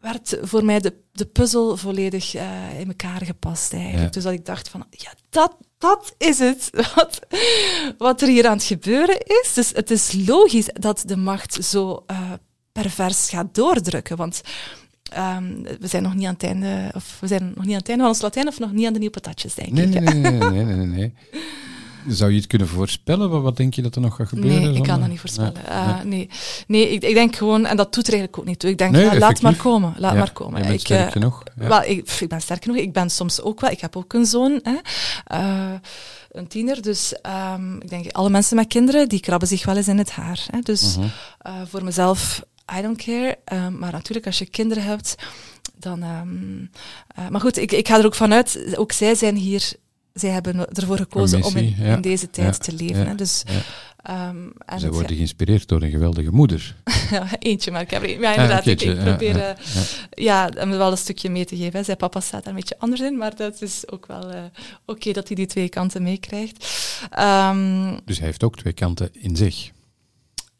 werd 0.00 0.38
voor 0.42 0.64
mij 0.64 0.80
de, 0.80 0.94
de 1.12 1.26
puzzel 1.26 1.76
volledig 1.76 2.34
uh, 2.34 2.80
in 2.80 2.88
elkaar 2.88 3.24
gepast 3.24 3.72
eigenlijk. 3.72 4.12
Dus 4.12 4.22
dat 4.22 4.32
ik 4.32 4.44
dacht 4.44 4.68
van, 4.68 4.84
ja, 4.90 5.12
dat, 5.30 5.56
dat 5.78 6.14
is 6.18 6.38
het 6.38 6.70
wat, 6.94 7.20
wat 7.98 8.20
er 8.20 8.28
hier 8.28 8.46
aan 8.46 8.56
het 8.56 8.66
gebeuren 8.66 9.18
is. 9.20 9.52
Dus 9.54 9.70
het 9.74 9.90
is 9.90 10.12
logisch 10.26 10.68
dat 10.72 11.02
de 11.06 11.16
macht 11.16 11.64
zo 11.64 12.04
uh, 12.10 12.32
pervers 12.72 13.28
gaat 13.28 13.54
doordrukken. 13.54 14.16
Want 14.16 14.40
um, 15.18 15.62
we 15.80 15.86
zijn 15.86 16.02
nog 16.02 16.14
niet 16.14 16.26
aan 16.26 16.32
het 16.32 16.42
einde, 16.42 16.90
of 16.94 17.16
we 17.20 17.26
zijn 17.26 17.52
nog 17.54 17.64
niet 17.64 17.72
aan 17.72 17.78
het 17.78 17.88
einde 17.88 18.02
van 18.02 18.12
ons 18.12 18.22
Latijn, 18.22 18.48
of 18.48 18.58
nog 18.58 18.72
niet 18.72 18.86
aan 18.86 18.92
de 18.92 18.98
nieuwe 18.98 19.14
patatjes, 19.14 19.54
denk 19.54 19.70
nee, 19.72 19.86
ik. 19.86 20.00
Nee, 20.00 20.14
nee, 20.14 20.32
nee, 20.32 20.64
nee, 20.64 20.76
nee, 20.76 20.86
nee. 20.86 21.12
Zou 22.08 22.30
je 22.30 22.36
het 22.36 22.46
kunnen 22.46 22.68
voorspellen? 22.68 23.42
Wat, 23.42 23.56
denk 23.56 23.74
je 23.74 23.82
dat 23.82 23.94
er 23.94 24.00
nog 24.00 24.16
gaat 24.16 24.28
gebeuren? 24.28 24.62
Nee, 24.62 24.74
ik 24.74 24.82
kan 24.82 25.00
dat 25.00 25.08
niet 25.08 25.20
voorspellen. 25.20 25.52
Nee, 25.52 25.76
uh, 25.76 26.02
nee. 26.02 26.28
nee 26.66 26.90
ik, 26.90 27.02
ik, 27.02 27.14
denk 27.14 27.36
gewoon, 27.36 27.66
en 27.66 27.76
dat 27.76 27.94
doet 27.94 28.06
er 28.06 28.12
eigenlijk 28.12 28.42
ook 28.42 28.48
niet 28.48 28.58
toe. 28.58 28.70
Ik 28.70 28.78
denk, 28.78 28.96
ja, 28.96 29.18
laat 29.18 29.40
maar 29.40 29.56
komen. 29.56 29.94
Laat 29.98 30.12
ja, 30.12 30.18
maar 30.18 30.32
komen. 30.32 30.58
Je 30.58 30.66
bent 30.66 30.80
ik, 30.80 30.86
sterk 30.86 31.12
genoeg. 31.12 31.42
Ja. 31.58 31.68
Wel, 31.68 31.82
ik, 31.82 32.10
ik, 32.20 32.28
ben 32.28 32.40
sterk 32.40 32.62
genoeg. 32.62 32.78
Ik 32.78 32.92
ben 32.92 33.10
soms 33.10 33.40
ook 33.40 33.60
wel, 33.60 33.70
ik 33.70 33.80
heb 33.80 33.96
ook 33.96 34.12
een 34.12 34.26
zoon, 34.26 34.60
hè, 34.62 34.76
uh, 35.38 35.72
een 36.30 36.46
tiener. 36.46 36.82
Dus 36.82 37.14
um, 37.54 37.80
ik 37.80 37.88
denk, 37.88 38.12
alle 38.12 38.30
mensen 38.30 38.56
met 38.56 38.66
kinderen, 38.66 39.08
die 39.08 39.20
krabben 39.20 39.48
zich 39.48 39.64
wel 39.64 39.76
eens 39.76 39.88
in 39.88 39.98
het 39.98 40.10
haar. 40.10 40.46
Hè. 40.50 40.60
Dus 40.60 40.96
uh 40.96 41.04
-huh. 41.04 41.54
uh, 41.54 41.60
voor 41.68 41.84
mezelf, 41.84 42.42
I 42.78 42.82
don't 42.82 42.96
care. 42.96 43.38
Um, 43.52 43.78
maar 43.78 43.92
natuurlijk, 43.92 44.26
als 44.26 44.38
je 44.38 44.46
kinderen 44.46 44.84
hebt, 44.84 45.14
dan... 45.78 46.02
Um, 46.02 46.70
maar 47.30 47.40
goed, 47.40 47.56
ik, 47.56 47.72
ik 47.72 47.88
ga 47.88 47.98
er 47.98 48.06
ook 48.06 48.14
vanuit, 48.14 48.74
ook 48.76 48.92
zij 48.92 49.14
zijn 49.14 49.36
hier 49.36 49.76
zij 50.16 50.30
hebben 50.30 50.74
ervoor 50.74 50.96
gekozen 50.96 51.42
om 51.42 51.56
in, 51.56 51.76
in, 51.76 52.00
deze 52.00 52.30
tijd 52.30 52.62
te 52.62 52.72
leven. 52.72 53.06
Hè. 53.06 53.14
Dus, 53.14 53.42
um, 54.10 54.52
en 54.66 54.80
Zij 54.80 54.90
worden 54.90 55.16
geïnspireerd 55.16 55.68
door 55.68 55.82
een 55.82 55.90
geweldige 55.90 56.30
moeder. 56.30 56.76
Eentje, 57.38 57.70
maar 57.70 57.80
ik 57.80 57.90
heb 57.90 58.04
ja, 58.04 58.30
inderdaad. 58.30 58.66
Ik, 58.66 58.80
ik, 58.80 58.98
probeer 58.98 59.36
ja, 59.36 59.56
ja, 60.10 60.50
hem 60.54 60.70
wel 60.70 60.90
een 60.90 60.98
stukje 60.98 61.30
mee 61.30 61.44
te 61.44 61.56
geven. 61.56 61.84
Zijn 61.84 61.96
papa 61.96 62.20
staat 62.20 62.44
daar 62.44 62.52
een 62.52 62.58
beetje 62.58 62.78
anders 62.78 63.00
in, 63.00 63.16
maar 63.16 63.36
dat 63.36 63.62
is 63.62 63.90
ook 63.90 64.06
wel 64.06 64.34
uh, 64.34 64.36
oké 64.36 64.52
okay 64.86 65.12
dat 65.12 65.26
hij 65.26 65.36
die 65.36 65.46
twee 65.46 65.68
kanten 65.68 66.02
meekrijgt. 66.02 66.58
Dus 68.04 68.18
hij 68.18 68.26
heeft 68.26 68.44
ook 68.44 68.56
twee 68.56 68.72
kanten 68.72 69.10
in 69.12 69.36
zich. 69.36 69.70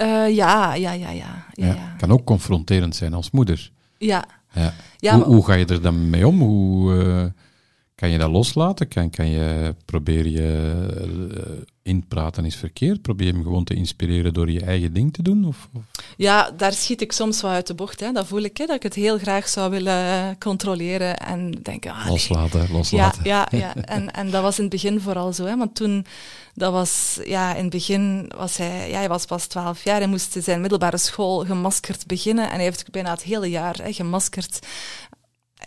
Uh, 0.03 0.35
ja, 0.35 0.75
ja, 0.75 0.93
ja, 0.93 1.11
ja, 1.11 1.47
ja, 1.53 1.95
Kan 1.99 2.11
ook 2.11 2.25
confronterend 2.25 2.97
zijn 2.97 3.15
als 3.15 3.31
moeder. 3.31 3.71
Ja. 3.99 4.25
ja. 4.99 5.15
Hoe, 5.15 5.25
hoe, 5.25 5.45
ga 5.45 5.55
je 5.55 5.67
er 5.67 5.83
dan 5.83 6.11
mee 6.11 6.27
om? 6.27 6.41
Hoe... 6.41 6.95
Uh, 6.95 7.25
kan 7.97 8.11
je 8.11 8.19
dat 8.19 8.31
loslaten? 8.31 8.89
Kan, 8.89 9.11
kan 9.11 9.29
je, 9.29 9.75
probeer 9.85 10.27
je 10.27 10.77
uh, 11.37 11.63
inpraten 11.83 12.45
is 12.45 12.57
verkeerd? 12.57 13.03
Probeer 13.03 13.27
je 13.27 13.33
hem 13.33 13.43
gewoon 13.43 13.65
te 13.65 13.75
inspireren 13.75 14.35
door 14.35 14.51
je 14.51 14.61
eigen 14.61 14.93
ding 14.93 15.13
te 15.13 15.23
doen? 15.23 15.45
Of, 15.45 15.69
of? 15.75 15.83
Ja, 16.17 16.51
daar 16.57 16.73
schiet 16.73 17.01
ik 17.01 17.13
soms 17.13 17.43
wel 17.43 17.51
uit 17.51 17.67
de 17.67 17.75
bocht. 17.75 18.01
Hè. 18.01 18.13
Dat 18.13 18.27
voel 18.27 18.43
ik, 18.43 18.57
hè, 18.57 18.67
dat 18.67 18.77
ik 18.77 18.83
het 18.83 18.95
heel 18.95 19.19
graag 19.19 19.49
zou 19.49 19.71
willen 19.71 20.39
controleren 20.39 21.17
en 21.17 21.51
denken... 21.63 21.93
Ah, 21.93 22.07
loslaten, 22.09 22.69
loslaten. 22.73 23.25
Ja, 23.25 23.49
ja, 23.51 23.59
ja. 23.75 23.75
En, 23.75 24.11
en 24.11 24.31
dat 24.31 24.43
was 24.43 24.57
in 24.57 24.65
het 24.65 24.73
begin 24.73 25.01
vooral 25.01 25.33
zo. 25.33 25.45
Hè, 25.45 25.57
want 25.57 25.75
toen, 25.75 26.07
dat 26.55 26.73
was, 26.73 27.21
ja, 27.25 27.55
in 27.55 27.63
het 27.63 27.73
begin 27.73 28.33
was 28.37 28.57
hij, 28.57 28.91
ja, 28.91 28.97
hij 28.97 29.09
was 29.09 29.25
pas 29.25 29.47
twaalf 29.47 29.85
jaar. 29.85 29.99
Hij 29.99 30.09
moest 30.09 30.37
zijn 30.41 30.61
middelbare 30.61 30.99
school 30.99 31.45
gemaskerd 31.45 32.07
beginnen 32.07 32.45
en 32.45 32.55
hij 32.55 32.65
heeft 32.65 32.91
bijna 32.91 33.11
het 33.11 33.23
hele 33.23 33.51
jaar 33.51 33.77
hè, 33.83 33.93
gemaskerd 33.93 34.59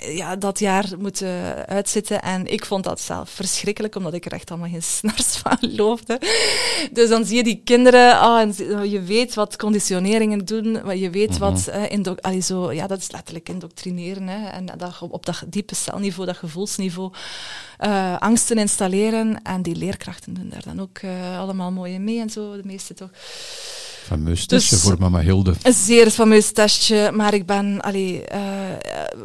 ja, 0.07 0.35
dat 0.35 0.59
jaar 0.59 0.85
moeten 0.99 1.65
uitzitten. 1.67 2.21
En 2.21 2.47
ik 2.47 2.65
vond 2.65 2.83
dat 2.83 3.01
zelf 3.01 3.29
verschrikkelijk, 3.29 3.95
omdat 3.95 4.13
ik 4.13 4.25
er 4.25 4.31
echt 4.31 4.51
allemaal 4.51 4.69
geen 4.69 4.83
snars 4.99 5.37
van 5.37 5.57
geloofde. 5.57 6.21
Dus 6.91 7.09
dan 7.09 7.25
zie 7.25 7.37
je 7.37 7.43
die 7.43 7.61
kinderen, 7.63 8.11
oh, 8.11 8.39
en 8.39 8.53
je 8.89 9.01
weet 9.01 9.33
wat 9.33 9.55
conditioneringen 9.55 10.45
doen, 10.45 10.97
je 10.99 11.09
weet 11.09 11.29
-hmm. 11.29 11.39
wat, 11.39 11.69
uh, 12.25 12.41
zo, 12.41 12.71
ja, 12.71 12.87
dat 12.87 12.99
is 12.99 13.11
letterlijk 13.11 13.49
indoctrineren. 13.49 14.27
Hè, 14.27 14.47
en 14.47 14.65
dat, 14.77 14.97
op 14.99 15.25
dat 15.25 15.43
diepe 15.47 15.75
celniveau, 15.75 16.25
dat 16.27 16.37
gevoelsniveau, 16.37 17.11
uh, 17.79 18.17
angsten 18.17 18.57
installeren. 18.57 19.41
En 19.43 19.61
die 19.61 19.75
leerkrachten 19.75 20.33
doen 20.33 20.49
daar 20.49 20.63
dan 20.63 20.81
ook 20.81 21.01
uh, 21.01 21.39
allemaal 21.39 21.71
mooi 21.71 21.99
mee 21.99 22.19
en 22.19 22.29
zo, 22.29 22.55
de 22.55 22.65
meeste 22.65 22.93
toch. 22.93 23.09
Fameus 24.09 24.45
testje 24.45 24.75
dus, 24.75 24.83
voor 24.83 24.95
mama 24.99 25.19
Hilde. 25.19 25.53
Een 25.61 25.73
zeer 25.73 26.09
fameus 26.09 26.51
testje, 26.51 27.11
maar 27.11 27.33
ik 27.33 27.45
ben 27.45 27.81
allee, 27.81 28.23
uh, 28.33 28.39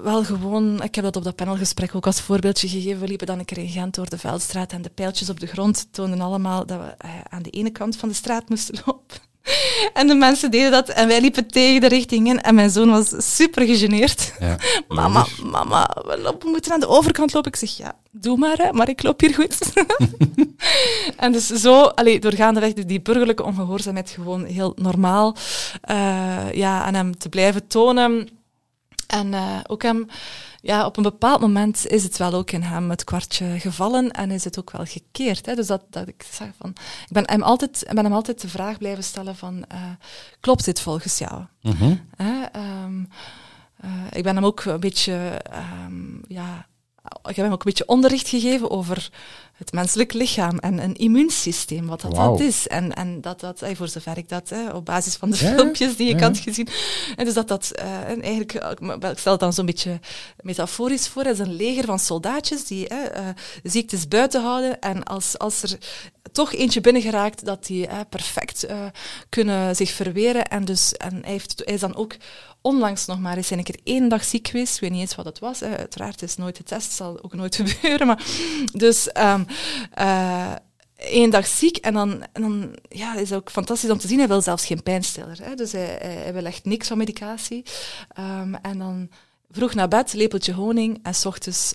wel 0.02 0.24
gewoon... 0.24 0.82
Ik 0.82 0.94
heb 0.94 1.04
dat 1.04 1.16
op 1.16 1.24
dat 1.24 1.36
panelgesprek 1.36 1.94
ook 1.94 2.06
als 2.06 2.20
voorbeeldje 2.20 2.68
gegeven. 2.68 3.00
We 3.00 3.06
liepen 3.06 3.26
dan 3.26 3.38
een 3.38 3.44
keer 3.44 3.58
in 3.58 3.68
Gent 3.68 3.94
door 3.94 4.08
de 4.08 4.18
Veldstraat 4.18 4.72
en 4.72 4.82
de 4.82 4.90
pijltjes 4.94 5.30
op 5.30 5.40
de 5.40 5.46
grond 5.46 5.86
toonden 5.90 6.20
allemaal 6.20 6.66
dat 6.66 6.78
we 6.78 7.06
uh, 7.06 7.10
aan 7.28 7.42
de 7.42 7.50
ene 7.50 7.70
kant 7.70 7.96
van 7.96 8.08
de 8.08 8.14
straat 8.14 8.48
moesten 8.48 8.82
lopen. 8.86 9.16
En 9.94 10.06
de 10.06 10.14
mensen 10.14 10.50
deden 10.50 10.70
dat 10.70 10.88
en 10.88 11.08
wij 11.08 11.20
liepen 11.20 11.46
tegen 11.46 11.80
de 11.80 11.88
richting 11.88 12.28
in 12.28 12.40
en 12.40 12.54
mijn 12.54 12.70
zoon 12.70 12.90
was 12.90 13.36
super 13.36 13.66
gegeneerd. 13.66 14.32
Ja, 14.38 14.56
mama, 14.88 15.26
mama, 15.42 15.96
we, 16.06 16.18
lopen, 16.18 16.50
moeten 16.50 16.72
aan 16.72 16.80
de 16.80 16.88
overkant 16.88 17.32
lopen. 17.32 17.50
Ik 17.50 17.58
zeg, 17.58 17.76
ja, 17.76 17.96
doe 18.10 18.36
maar, 18.36 18.56
hè, 18.56 18.72
maar 18.72 18.88
ik 18.88 19.02
loop 19.02 19.20
hier 19.20 19.34
goed. 19.34 19.72
en 21.16 21.32
dus 21.32 21.46
zo, 21.46 21.82
allee, 21.82 22.20
doorgaandeweg 22.20 22.72
die 22.72 23.02
burgerlijke 23.02 23.44
ongehoorzaamheid 23.44 24.10
gewoon 24.10 24.44
heel 24.44 24.72
normaal 24.76 25.36
uh, 25.90 26.52
ja, 26.52 26.82
aan 26.82 26.94
hem 26.94 27.18
te 27.18 27.28
blijven 27.28 27.66
tonen. 27.66 28.28
En 29.06 29.32
uh, 29.32 29.58
ook 29.66 29.82
hem 29.82 30.06
ja, 30.64 30.86
op 30.86 30.96
een 30.96 31.02
bepaald 31.02 31.40
moment 31.40 31.86
is 31.86 32.02
het 32.02 32.16
wel 32.16 32.32
ook 32.32 32.50
in 32.50 32.62
hem 32.62 32.90
het 32.90 33.04
kwartje 33.04 33.60
gevallen 33.60 34.10
en 34.10 34.30
is 34.30 34.44
het 34.44 34.58
ook 34.58 34.70
wel 34.70 34.84
gekeerd. 34.84 35.46
Hè? 35.46 35.54
Dus 35.54 35.66
dat, 35.66 35.82
dat 35.90 36.08
ik 36.08 36.26
zeg 36.30 36.48
van, 36.58 36.70
ik 37.06 37.12
ben 37.12 37.30
hem 37.30 37.42
altijd, 37.42 37.84
ben 37.92 38.04
hem 38.04 38.12
altijd 38.12 38.40
de 38.40 38.48
vraag 38.48 38.78
blijven 38.78 39.04
stellen 39.04 39.36
van, 39.36 39.64
uh, 39.72 39.78
klopt 40.40 40.64
dit 40.64 40.80
volgens 40.80 41.18
jou? 41.18 41.44
Mhm. 41.60 41.84
Um, 41.84 43.08
uh, 43.84 43.90
ik 44.10 44.22
ben 44.22 44.34
hem 44.34 44.44
ook 44.44 44.64
een 44.64 44.80
beetje, 44.80 45.40
um, 45.86 46.20
ja, 46.28 46.66
ik 47.04 47.36
heb 47.36 47.44
hem 47.44 47.52
ook 47.52 47.64
een 47.64 47.64
beetje 47.64 47.86
onderricht 47.86 48.28
gegeven 48.28 48.70
over 48.70 49.10
het 49.54 49.72
menselijk 49.72 50.12
lichaam 50.12 50.58
en 50.58 50.78
een 50.78 50.94
immuunsysteem, 50.94 51.86
wat 51.86 52.00
dat, 52.00 52.14
dat 52.14 52.40
is. 52.40 52.66
En, 52.66 52.94
en 52.94 53.20
dat 53.20 53.40
dat, 53.40 53.62
voor 53.72 53.88
zover 53.88 54.18
ik 54.18 54.28
dat, 54.28 54.52
op 54.72 54.84
basis 54.84 55.14
van 55.14 55.30
de 55.30 55.36
filmpjes 55.36 55.96
die 55.96 56.08
ik 56.08 56.18
ja. 56.18 56.26
had 56.26 56.38
gezien, 56.38 56.68
en 57.16 57.24
dus 57.24 57.34
dat 57.34 57.48
dat, 57.48 57.72
uh, 57.78 58.08
en 58.08 58.22
eigenlijk, 58.22 58.52
ik 59.00 59.18
stel 59.18 59.32
het 59.32 59.40
dan 59.40 59.52
zo'n 59.52 59.66
beetje 59.66 60.00
metaforisch 60.40 61.08
voor, 61.08 61.26
is 61.26 61.38
een 61.38 61.56
leger 61.56 61.84
van 61.84 61.98
soldaatjes 61.98 62.66
die 62.66 62.92
uh, 62.92 62.98
ziektes 63.62 64.08
buiten 64.08 64.42
houden 64.42 64.80
en 64.80 65.02
als, 65.02 65.38
als 65.38 65.62
er 65.62 65.78
toch 66.34 66.52
eentje 66.52 66.80
binnengeraakt, 66.80 67.44
dat 67.44 67.66
die 67.66 67.88
perfect 68.08 68.66
kunnen 69.28 69.76
zich 69.76 69.90
verweren 69.90 70.44
en 70.44 70.64
dus, 70.64 70.92
en 70.92 71.20
hij, 71.22 71.30
heeft, 71.30 71.62
hij 71.64 71.74
is 71.74 71.80
dan 71.80 71.96
ook 71.96 72.16
onlangs 72.60 73.06
nog 73.06 73.20
maar 73.20 73.36
eens 73.36 73.50
een 73.50 73.62
keer 73.62 73.80
één 73.84 74.08
dag 74.08 74.24
ziek 74.24 74.48
geweest. 74.48 74.74
Ik 74.74 74.80
weet 74.80 74.90
niet 74.90 75.00
eens 75.00 75.14
wat 75.14 75.24
het 75.24 75.38
was. 75.38 75.62
Uiteraard 75.62 76.22
is 76.22 76.36
nooit 76.36 76.56
getest, 76.56 76.92
zal 76.92 77.22
ook 77.22 77.34
nooit 77.34 77.56
gebeuren. 77.62 78.06
Maar, 78.06 78.24
dus 78.72 79.08
um, 79.18 79.46
één 80.96 81.30
dag 81.30 81.46
ziek 81.46 81.76
en 81.76 81.94
dan, 81.94 82.26
en 82.32 82.42
dan 82.42 82.76
ja, 82.88 83.14
is 83.16 83.30
het 83.30 83.38
ook 83.38 83.50
fantastisch 83.50 83.90
om 83.90 83.98
te 83.98 84.08
zien. 84.08 84.18
Hij 84.18 84.28
wil 84.28 84.40
zelfs 84.40 84.66
geen 84.66 84.82
pijnstiller. 84.82 85.38
Hè. 85.42 85.54
Dus 85.54 85.72
hij, 85.72 86.30
wil 86.32 86.44
echt 86.44 86.64
niks 86.64 86.88
van 86.88 86.98
medicatie. 86.98 87.64
Um, 88.18 88.54
en 88.54 88.78
dan 88.78 89.10
vroeg 89.50 89.74
naar 89.74 89.88
bed, 89.88 90.12
lepeltje 90.12 90.52
honing 90.52 90.98
en 91.02 91.14
s 91.14 91.26
ochtends 91.26 91.72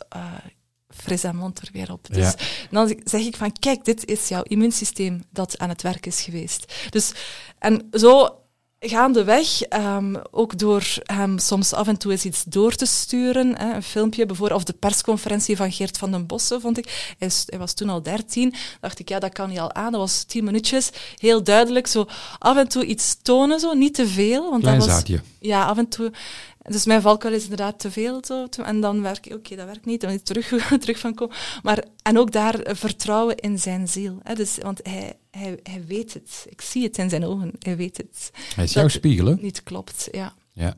fris 0.95 1.23
en 1.23 1.35
mond 1.35 1.59
er 1.59 1.69
weer 1.73 1.91
op. 1.91 2.07
Dus 2.11 2.17
Ja. 2.17 2.35
dan 2.71 2.95
zeg 3.03 3.21
ik 3.21 3.35
van, 3.35 3.51
kijk, 3.59 3.85
dit 3.85 4.05
is 4.05 4.27
jouw 4.27 4.43
immuunsysteem 4.43 5.23
dat 5.31 5.57
aan 5.57 5.69
het 5.69 5.81
werk 5.81 6.05
is 6.05 6.21
geweest. 6.21 6.73
Dus, 6.89 7.11
en 7.59 7.87
zo 7.91 8.33
gaandeweg, 8.81 9.71
um, 9.73 10.21
ook 10.31 10.57
door 10.57 10.83
hem 11.03 11.37
soms 11.39 11.73
af 11.73 11.87
en 11.87 11.97
toe 11.97 12.11
eens 12.11 12.25
iets 12.25 12.43
door 12.43 12.75
te 12.75 12.85
sturen, 12.85 13.57
hè, 13.57 13.73
een 13.73 13.83
filmpje 13.83 14.25
bijvoorbeeld, 14.25 14.59
of 14.59 14.65
de 14.65 14.73
persconferentie 14.73 15.57
van 15.57 15.71
Geert 15.71 15.97
van 15.97 16.11
den 16.11 16.25
Bossen, 16.25 16.61
vond 16.61 16.77
ik. 16.77 17.13
Hij, 17.17 17.27
is, 17.27 17.43
hij 17.45 17.59
was 17.59 17.73
toen 17.73 17.89
al 17.89 18.03
dertien, 18.03 18.53
dacht 18.81 18.99
ik, 18.99 19.09
ja, 19.09 19.19
dat 19.19 19.33
kan 19.33 19.49
niet 19.49 19.59
al 19.59 19.73
aan. 19.73 19.91
Dat 19.91 20.01
was 20.01 20.23
tien 20.23 20.43
minuutjes, 20.43 20.89
heel 21.17 21.43
duidelijk, 21.43 21.87
zo 21.87 22.05
af 22.39 22.57
en 22.57 22.67
toe 22.67 22.85
iets 22.85 23.17
tonen, 23.21 23.59
zo, 23.59 23.73
niet 23.73 23.93
te 23.93 24.07
veel. 24.07 24.49
Want 24.49 24.61
Klein 24.61 24.79
dat 24.79 24.87
was. 24.87 25.03
Ja, 25.39 25.65
af 25.65 25.77
en 25.77 25.87
toe. 25.87 26.11
Dus 26.69 26.85
mijn 26.85 27.01
valkuil 27.01 27.33
is 27.33 27.43
inderdaad 27.43 27.79
te 27.79 27.91
veel. 27.91 28.19
Zo, 28.25 28.47
en 28.63 28.81
dan 28.81 29.01
werk 29.01 29.25
ik, 29.25 29.33
oké, 29.33 29.55
dat 29.55 29.65
werkt 29.65 29.85
niet, 29.85 30.01
dan 30.01 30.09
moet 30.11 30.19
ik 30.19 30.25
terug, 30.25 30.67
terug 30.79 30.99
van 30.99 31.13
komen. 31.13 31.35
Maar, 31.63 31.83
en 32.01 32.17
ook 32.17 32.31
daar 32.31 32.59
eh, 32.59 32.75
vertrouwen 32.75 33.35
in 33.35 33.59
zijn 33.59 33.87
ziel. 33.87 34.19
Hè, 34.23 34.35
dus, 34.35 34.57
want 34.61 34.79
hij, 34.83 35.13
hij, 35.31 35.59
hij 35.63 35.83
weet 35.87 36.13
het. 36.13 36.45
Ik 36.49 36.61
zie 36.61 36.83
het 36.83 36.97
in 36.97 37.09
zijn 37.09 37.25
ogen. 37.25 37.51
Hij 37.59 37.77
weet 37.77 37.97
het. 37.97 38.31
Hij 38.55 38.63
is 38.63 38.73
jouw 38.73 38.87
spiegel, 38.87 39.25
hè? 39.25 39.35
Niet 39.35 39.63
klopt, 39.63 40.07
ja. 40.11 40.33
Ja. 40.53 40.77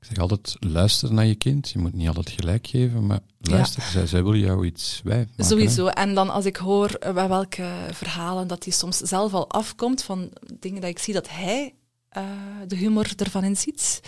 Ik 0.00 0.08
zeg 0.08 0.18
altijd, 0.18 0.56
luister 0.58 1.12
naar 1.12 1.26
je 1.26 1.34
kind. 1.34 1.70
Je 1.70 1.78
moet 1.78 1.92
niet 1.92 2.08
altijd 2.08 2.30
gelijk 2.30 2.66
geven, 2.66 3.06
maar 3.06 3.20
luister. 3.40 3.82
Zij, 3.82 4.06
zij 4.06 4.22
wil 4.22 4.34
jou 4.34 4.66
iets 4.66 5.00
bij 5.04 5.28
Sowieso. 5.36 5.86
En 5.86 6.14
dan 6.14 6.30
als 6.30 6.44
ik 6.44 6.56
hoor 6.56 6.90
eh, 6.90 7.14
bij 7.14 7.28
welke 7.28 7.70
verhalen 7.92 8.46
dat 8.46 8.64
hij 8.64 8.72
soms 8.72 8.96
zelf 8.98 9.34
al 9.34 9.48
afkomt 9.50 10.02
van 10.02 10.30
dingen 10.58 10.80
dat 10.80 10.90
ik 10.90 10.98
zie 10.98 11.14
dat 11.14 11.28
hij 11.28 11.74
eh, 12.08 12.22
de 12.66 12.76
humor 12.76 13.12
ervan 13.16 13.44
inziet, 13.44 14.00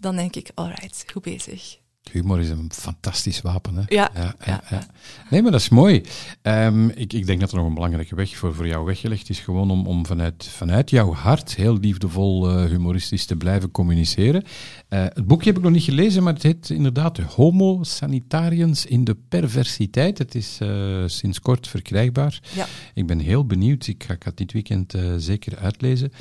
dan 0.00 0.16
denk 0.16 0.36
ik, 0.36 0.50
alright, 0.54 1.04
goed 1.12 1.22
bezig. 1.22 1.78
Humor 2.12 2.40
is 2.40 2.48
een 2.48 2.70
fantastisch 2.72 3.40
wapen, 3.40 3.76
hè? 3.76 3.82
Ja, 3.86 4.10
ja, 4.14 4.34
ja. 4.70 4.86
Nee, 5.30 5.42
maar 5.42 5.52
dat 5.52 5.60
is 5.60 5.68
mooi. 5.68 6.02
Ehm, 6.42 6.88
ik, 6.88 7.12
ik 7.12 7.26
denk 7.26 7.40
dat 7.40 7.50
er 7.50 7.56
nog 7.56 7.66
een 7.66 7.74
belangrijke 7.74 8.14
weg 8.14 8.36
voor, 8.36 8.54
voor 8.54 8.66
jou 8.66 8.84
weggelegd 8.84 9.28
is. 9.28 9.38
Gewoon 9.38 9.70
om, 9.70 9.86
om 9.86 10.06
vanuit, 10.06 10.46
vanuit 10.46 10.90
jouw 10.90 11.12
hart 11.12 11.54
heel 11.54 11.78
liefdevol 11.78 12.50
eh, 12.50 12.64
humoristisch 12.64 13.26
te 13.26 13.36
blijven 13.36 13.70
communiceren. 13.70 14.44
Eh, 14.88 15.04
het 15.04 15.26
boekje 15.26 15.48
heb 15.48 15.56
ik 15.56 15.62
nog 15.62 15.72
niet 15.72 15.82
gelezen, 15.82 16.22
maar 16.22 16.32
het 16.32 16.42
heet 16.42 16.70
inderdaad 16.70 17.18
Homo 17.18 17.82
Sanitarians 17.82 18.86
in 18.86 19.04
de 19.04 19.16
Perversiteit. 19.28 20.18
Het 20.18 20.34
is 20.34 20.58
eh, 20.60 21.02
sinds 21.06 21.40
kort 21.40 21.68
verkrijgbaar. 21.68 22.40
Ja. 22.54 22.66
Ik 22.94 23.06
ben 23.06 23.18
heel 23.18 23.46
benieuwd. 23.46 23.86
Ik 23.86 24.04
ga, 24.04 24.14
ik 24.14 24.22
ga 24.22 24.28
het 24.28 24.38
dit 24.38 24.52
weekend 24.52 24.94
zeker 25.16 25.58
uitlezen. 25.58 26.12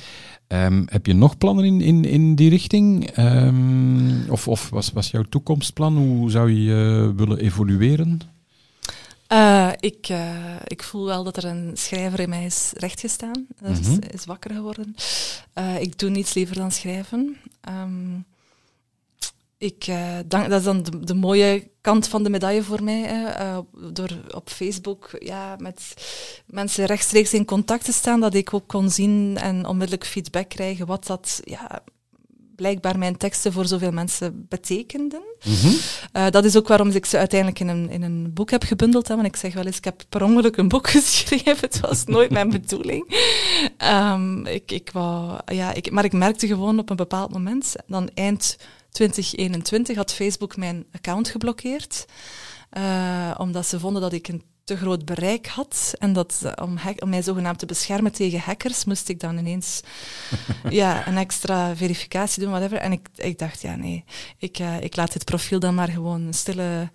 Ehm, 0.54 0.84
heb 0.86 1.06
je 1.06 1.14
nog 1.14 1.38
plannen 1.38 1.66
in, 1.66 1.82
in, 1.82 2.06
in 2.06 2.36
die 2.36 2.50
richting? 2.50 3.10
Ehm, 3.10 4.30
of 4.30 4.48
of 4.48 4.70
was, 4.70 4.92
was 4.92 5.12
jouw 5.12 5.24
toekomstplan? 5.24 5.98
Hoe 5.98 6.32
zou 6.32 6.52
je 6.52 6.72
eh, 6.72 7.18
willen 7.18 7.40
evolueren? 7.40 8.20
Eh, 9.28 9.72
ik, 9.80 10.08
eh, 10.10 10.56
ik 10.66 10.84
voel 10.84 11.06
wel 11.06 11.24
dat 11.24 11.38
er 11.38 11.46
een 11.46 11.72
schrijver 11.74 12.20
in 12.20 12.30
mij 12.30 12.46
is 12.46 12.72
rechtgestaan, 12.78 13.48
Er 13.62 13.70
is, 13.70 13.98
is 14.12 14.26
wakker 14.26 14.56
geworden. 14.56 14.96
Ik 15.80 16.00
doe 16.00 16.10
niets 16.10 16.34
liever 16.34 16.56
dan 16.56 16.72
schrijven. 16.72 17.38
Ehm, 17.62 18.20
ik, 19.64 19.88
eh, 19.88 20.18
dank, 20.26 20.50
dat 20.50 20.60
is 20.60 20.66
dan 20.66 20.84
de, 20.84 21.00
de 21.00 21.14
mooie 21.14 21.72
kant 21.82 22.08
van 22.08 22.24
de 22.24 22.30
medaille 22.30 22.64
voor 22.64 22.84
mij. 22.84 23.02
Hè. 23.02 23.26
Eh, 23.26 23.58
door 23.92 24.10
op 24.32 24.50
Facebook 24.50 25.10
ja, 25.20 25.56
met 25.60 25.94
mensen 26.46 26.86
rechtstreeks 26.86 27.34
in 27.34 27.46
contact 27.46 27.86
te 27.86 27.94
staan, 27.94 28.20
dat 28.20 28.34
ik 28.34 28.54
ook 28.54 28.68
kon 28.68 28.90
zien 28.90 29.38
en 29.42 29.66
onmiddellijk 29.66 30.06
feedback 30.06 30.50
krijgen 30.50 30.86
wat 30.86 31.06
dat 31.06 31.42
ja, 31.44 31.84
blijkbaar 32.56 32.98
mijn 32.98 33.18
teksten 33.18 33.54
voor 33.54 33.66
zoveel 33.66 33.92
mensen 33.92 34.46
betekenden. 34.50 35.22
Uh, 36.14 36.30
dat 36.30 36.46
is 36.46 36.58
ook 36.58 36.68
waarom 36.68 36.90
ik 36.90 37.06
ze 37.06 37.18
uiteindelijk 37.18 37.60
in 37.60 37.68
een, 37.68 37.90
in 37.90 38.02
een 38.02 38.34
boek 38.34 38.52
heb 38.52 38.64
gebundeld. 38.64 39.08
Hè, 39.08 39.16
want 39.16 39.28
ik 39.28 39.36
zeg 39.36 39.54
wel 39.54 39.66
eens, 39.66 39.78
ik 39.78 39.84
heb 39.84 40.04
per 40.10 40.24
ongeluk 40.24 40.58
een 40.58 40.68
boek 40.68 40.90
geschreven. 40.98 41.58
Het 41.60 41.80
was 41.80 42.06
nooit 42.06 42.32
mijn 42.32 42.50
bedoeling. 42.50 43.16
Um, 43.94 44.46
ik, 44.46 44.72
ik 44.72 44.90
wou, 44.94 45.40
ja, 45.46 45.74
ik, 45.74 45.92
maar 45.92 46.06
ik 46.06 46.14
merkte 46.14 46.48
gewoon 46.48 46.80
op 46.80 46.90
een 46.90 46.96
bepaald 46.96 47.32
moment, 47.32 47.76
dan 47.88 48.10
eind 48.14 48.58
2021 48.94 49.96
had 49.96 50.14
Facebook 50.14 50.58
mijn 50.58 50.86
account 50.92 51.30
geblokkeerd. 51.30 52.06
Uh, 52.78 53.36
omdat 53.38 53.66
ze 53.66 53.80
vonden 53.80 54.02
dat 54.02 54.14
ik 54.14 54.28
een 54.28 54.44
te 54.64 54.78
groot 54.78 55.06
bereik 55.06 55.48
had. 55.48 55.94
En 56.00 56.14
dat 56.14 56.42
om, 56.62 56.78
om, 57.00 57.10
mij 57.10 57.22
zogenaamd 57.22 57.60
te 57.60 57.66
beschermen 57.66 58.12
tegen 58.12 58.40
hackers, 58.40 58.86
moest 58.86 59.10
ik 59.10 59.20
dan 59.20 59.38
ineens 59.38 59.82
ja, 60.70 61.08
een 61.08 61.18
extra 61.18 61.76
verificatie 61.76 62.44
doen, 62.44 62.52
whatever. 62.52 62.78
En 62.78 62.92
ik, 62.92 63.08
ik 63.16 63.40
dacht, 63.40 63.62
ja, 63.62 63.76
nee, 63.76 64.04
ik, 64.38 64.60
uh, 64.60 64.82
ik 64.82 64.96
laat 64.96 65.14
dit 65.14 65.26
profiel 65.26 65.60
dan 65.60 65.76
maar 65.76 65.90
gewoon 65.90 66.34
stille 66.34 66.90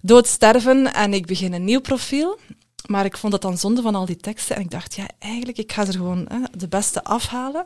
dood 0.00 0.26
sterven 0.26 0.94
en 0.94 1.14
ik 1.14 1.26
begin 1.26 1.52
een 1.52 1.64
nieuw 1.64 1.80
profiel. 1.80 2.38
Maar 2.86 3.04
ik 3.04 3.16
vond 3.16 3.32
dat 3.32 3.42
dan 3.42 3.58
zonde 3.58 3.82
van 3.82 3.94
al 3.94 4.06
die 4.06 4.16
teksten. 4.16 4.56
En 4.56 4.62
ik 4.62 4.70
dacht, 4.70 4.94
ja, 4.94 5.06
eigenlijk, 5.18 5.58
ik 5.58 5.72
ga 5.72 5.86
er 5.86 5.92
gewoon 5.92 6.28
uh, 6.32 6.44
de 6.56 6.68
beste 6.68 7.04
afhalen. 7.04 7.64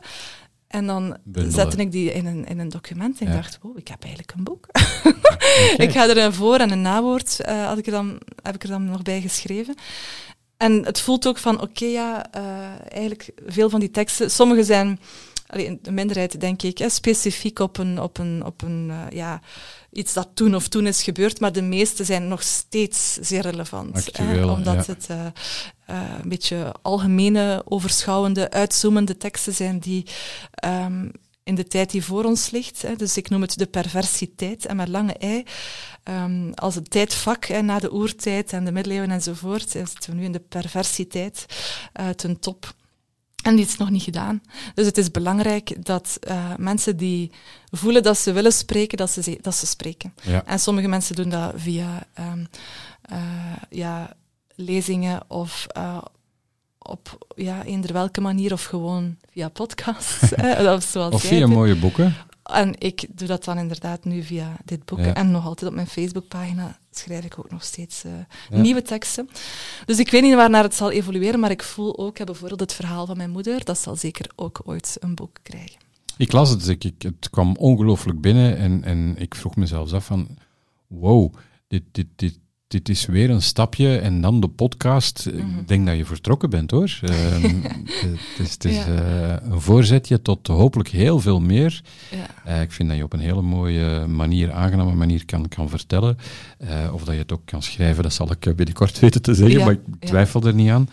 En 0.69 0.87
dan 0.87 1.17
Bundelen. 1.25 1.53
zette 1.53 1.77
ik 1.77 1.93
die 1.93 2.13
in 2.13 2.27
een, 2.27 2.45
in 2.45 2.59
een 2.59 2.69
document 2.69 3.21
en 3.21 3.27
ja. 3.27 3.33
ik 3.33 3.43
dacht, 3.43 3.59
wow, 3.63 3.79
ik 3.79 3.89
heb 3.89 4.03
eigenlijk 4.03 4.33
een 4.37 4.45
boek. 4.45 4.67
okay. 5.05 5.75
ik 5.87 5.91
ga 5.91 6.09
er 6.09 6.19
een 6.19 6.33
voor- 6.33 6.59
en 6.59 6.71
een 6.71 6.83
nawoord, 6.83 7.39
uh, 7.49 7.67
had 7.67 7.79
ik 7.79 7.87
er 7.87 7.93
dan, 7.93 8.21
heb 8.43 8.55
ik 8.55 8.63
er 8.63 8.69
dan 8.69 8.85
nog 8.85 9.03
bij 9.03 9.21
geschreven. 9.21 9.75
En 10.57 10.85
het 10.85 11.01
voelt 11.01 11.27
ook 11.27 11.39
van, 11.39 11.55
oké, 11.55 11.65
okay, 11.65 11.89
ja, 11.89 12.27
uh, 12.37 12.93
eigenlijk 12.93 13.31
veel 13.47 13.71
van 13.71 13.81
die 13.81 13.91
teksten, 13.91 14.31
sommige 14.31 14.65
zijn, 14.65 15.01
allee, 15.47 15.79
de 15.83 15.91
minderheid 15.91 16.41
denk 16.41 16.63
ik, 16.63 16.79
hè, 16.79 16.89
specifiek 16.89 17.59
op 17.59 17.79
een, 17.79 18.01
op 18.01 18.19
een, 18.19 18.45
op 18.45 18.63
een 18.63 18.87
uh, 18.89 19.03
ja, 19.11 19.41
iets 19.93 20.13
dat 20.13 20.29
toen 20.35 20.55
of 20.55 20.69
toen 20.69 20.87
is 20.87 21.03
gebeurd, 21.03 21.41
maar 21.41 21.53
de 21.53 21.63
meeste 21.63 22.05
zijn 22.05 22.29
nog 22.29 22.43
steeds 22.43 23.19
zeer 23.21 23.43
relevant. 23.43 23.97
Actueel, 23.97 24.49
hè, 24.49 24.53
omdat 24.53 24.87
ja. 24.87 24.93
het 24.93 25.09
uh, 25.91 25.97
uh, 25.99 26.19
een 26.23 26.29
beetje 26.29 26.75
algemene, 26.83 27.63
overschouwende, 27.65 28.51
uitzoomende 28.51 29.17
teksten 29.17 29.55
zijn 29.55 29.79
die 29.79 30.07
um, 30.65 31.11
in 31.43 31.55
de 31.55 31.67
tijd 31.67 31.91
die 31.91 32.05
voor 32.05 32.25
ons 32.25 32.51
ligt, 32.51 32.83
hè, 32.83 32.97
dus 32.97 33.17
ik 33.17 33.29
noem 33.29 33.41
het 33.41 33.59
de 33.59 33.67
perversiteit 33.67 34.67
en 34.67 34.77
met 34.77 34.89
lange 34.89 35.13
ei, 35.13 35.45
um, 36.05 36.55
als 36.55 36.77
een 36.77 36.89
tijdvak 36.89 37.45
hè, 37.45 37.63
na 37.63 37.79
de 37.79 37.93
oertijd 37.93 38.53
en 38.53 38.65
de 38.65 38.73
middeleeuwen 38.73 39.11
enzovoort, 39.11 39.71
zitten 39.71 40.11
we 40.11 40.17
nu 40.17 40.25
in 40.25 40.33
de 40.33 40.43
perversiteit 40.49 41.47
uh, 42.01 42.09
ten 42.09 42.41
top. 42.41 42.77
En 43.43 43.57
die 43.57 43.65
is 43.65 43.77
nog 43.77 43.91
niet 43.91 44.03
gedaan. 44.03 44.43
Dus 44.75 44.87
het 44.87 44.99
is 44.99 45.11
belangrijk 45.11 45.85
dat 45.85 46.19
uh, 46.29 46.55
mensen 46.57 46.97
die 46.97 47.33
voelen 47.71 48.03
dat 48.03 48.19
ze 48.19 48.33
willen 48.33 48.53
spreken, 48.53 48.99
dat 48.99 49.11
ze, 49.11 49.39
dat 49.41 49.55
ze 49.55 49.67
spreken. 49.67 50.15
Ja. 50.23 50.45
En 50.45 50.61
sommige 50.61 50.89
mensen 50.89 51.15
doen 51.15 51.29
dat 51.29 51.53
via 51.57 52.07
um, 52.19 52.47
uh, 53.13 53.19
ja, 53.71 54.17
lezingen 54.59 55.21
of 55.29 55.67
uh, 55.77 55.99
op 56.79 57.27
ja, 57.37 57.65
eender 57.65 57.93
welke 57.93 58.21
manier, 58.21 58.53
of 58.53 58.65
gewoon 58.65 59.17
via 59.31 59.49
podcasts. 59.49 60.33
of 60.77 60.83
zoals 60.83 61.15
of 61.15 61.23
via 61.23 61.47
mooie 61.47 61.77
boeken. 61.77 62.15
En 62.43 62.75
ik 62.79 63.07
doe 63.11 63.29
dat 63.29 63.45
dan 63.45 63.59
inderdaad 63.59 64.05
nu 64.05 64.23
via 64.23 64.57
dit 64.65 64.85
boek. 64.85 64.99
Ja. 64.99 65.15
En 65.15 65.31
nog 65.31 65.45
altijd 65.45 65.71
op 65.71 65.77
mijn 65.77 65.87
Facebookpagina 65.87 66.79
schrijf 66.91 67.25
ik 67.25 67.39
ook 67.39 67.51
nog 67.51 67.65
steeds 67.65 68.05
uh, 68.05 68.13
ja. 68.51 68.57
nieuwe 68.57 68.83
teksten. 68.83 69.29
Dus 69.87 69.99
ik 69.99 70.11
weet 70.11 70.23
niet 70.23 70.35
waarnaar 70.35 70.63
het 70.63 70.75
zal 70.75 70.91
evolueren, 70.91 71.41
maar 71.41 71.51
ik 71.51 71.63
voel 71.63 71.99
ook, 71.99 72.25
bijvoorbeeld 72.25 72.61
het 72.61 72.73
verhaal 72.73 73.07
van 73.07 73.17
mijn 73.17 73.31
moeder, 73.31 73.65
dat 73.65 73.79
zal 73.79 73.97
zeker 73.97 74.31
ook 74.35 74.61
ooit 74.65 74.97
een 75.01 75.15
boek 75.15 75.39
krijgen. 75.43 75.77
Ik 76.17 76.33
las 76.33 76.51
het, 76.51 76.69
ik, 76.69 76.85
ik, 76.85 77.03
het 77.03 77.31
kwam 77.31 77.57
ongelooflijk 77.57 78.21
binnen 78.21 78.57
en, 78.57 78.85
en 78.85 79.15
ik 79.19 79.35
vroeg 79.35 79.57
mezelf 79.57 79.93
af 79.93 80.05
van, 80.05 80.29
wow, 80.87 81.35
dit, 81.69 81.83
dit, 81.93 82.07
dit, 82.17 82.39
dit 82.69 82.89
is 82.89 83.07
weer 83.07 83.31
een 83.31 83.43
stapje 83.43 83.99
en 83.99 84.21
dan 84.21 84.41
de 84.41 84.49
podcast. 84.49 85.27
Mhm. 85.27 85.59
Ik 85.59 85.69
denk 85.69 85.87
dat 85.87 85.97
je 85.97 86.05
vertrokken 86.05 86.51
bent 86.51 86.71
hoor. 86.71 86.99
Ehm, 87.03 87.63
het 87.63 88.39
is, 88.39 88.53
het 88.53 88.65
is 88.65 88.77
eh, 88.77 89.37
een 89.43 89.61
voorzetje 89.61 90.23
tot 90.23 90.47
hopelijk 90.47 90.89
heel 90.89 91.21
veel 91.21 91.41
meer. 91.41 91.83
Ja. 92.11 92.27
Eh, 92.45 92.61
ik 92.61 92.73
vind 92.73 92.89
dat 92.89 92.99
je 92.99 93.05
op 93.05 93.13
een 93.13 93.21
hele 93.21 93.43
mooie 93.43 94.07
manier, 94.07 94.53
aangename 94.53 94.95
manier 94.95 95.25
kan, 95.25 95.49
kan 95.49 95.69
vertellen. 95.69 96.19
Eh, 96.59 96.69
of 96.93 97.05
dat 97.05 97.15
je 97.15 97.21
het 97.21 97.33
ook 97.33 97.45
kan 97.45 97.63
schrijven, 97.63 98.03
dat 98.03 98.13
zal 98.13 98.31
ik 98.31 98.57
binnenkort 98.57 98.99
weten 99.01 99.23
te 99.23 99.35
zeggen, 99.35 99.59
Ja, 99.59 99.65
maar 99.65 99.75
ik 99.75 100.07
twijfel 100.09 100.43
er 100.43 100.55
niet 100.55 100.71
aan. 100.71 100.89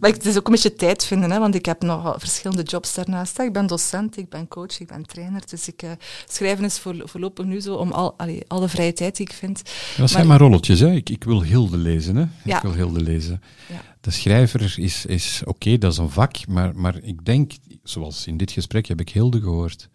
Maar 0.00 0.10
het 0.10 0.26
is 0.26 0.36
ook 0.36 0.46
een 0.46 0.52
beetje 0.52 0.74
tijd 0.74 1.04
vinden, 1.04 1.30
hè, 1.30 1.38
want 1.38 1.54
ik 1.54 1.66
heb 1.66 1.82
nog 1.82 2.14
verschillende 2.18 2.62
jobs 2.62 2.94
daarnaast. 2.94 3.38
Ik 3.38 3.52
ben 3.52 3.66
docent, 3.66 4.16
ik 4.16 4.28
ben 4.28 4.48
coach, 4.48 4.80
ik 4.80 4.86
ben 4.86 5.06
trainer. 5.06 5.42
Dus 5.50 5.68
ik, 5.68 5.82
eh, 5.82 5.90
schrijven 6.28 6.64
is 6.64 6.78
voor, 6.78 7.02
voorlopig 7.04 7.44
nu 7.44 7.60
zo 7.60 7.74
om 7.74 7.92
al, 7.92 8.14
allee, 8.16 8.42
alle 8.46 8.68
vrije 8.68 8.92
tijd 8.92 9.16
die 9.16 9.26
ik 9.26 9.32
vind. 9.32 9.62
Dat 9.96 10.10
zijn 10.10 10.26
maar 10.26 10.38
rolletjes, 10.38 10.80
hè. 10.80 10.92
Ik, 10.92 11.10
ik 11.10 11.24
wil 11.24 11.42
Hilde 11.42 11.76
lezen, 11.76 12.16
hè. 12.16 12.24
Ja. 12.44 12.56
Ik 12.56 12.62
wil 12.62 12.74
Hilde 12.74 13.02
lezen. 13.02 13.42
Ja. 13.68 13.82
De 14.00 14.10
schrijver 14.10 14.74
is, 14.78 15.06
is 15.06 15.42
oké, 15.44 15.78
dat 15.78 15.92
is 15.92 15.98
een 15.98 16.10
vak, 16.10 16.46
maar, 16.46 16.76
maar 16.76 16.98
ik 17.02 17.24
denk, 17.24 17.52
zoals 17.82 18.26
in 18.26 18.36
dit 18.36 18.50
gesprek 18.50 18.86
heb 18.86 19.00
ik 19.00 19.10
Hilde 19.10 19.40
gehoord. 19.40 19.88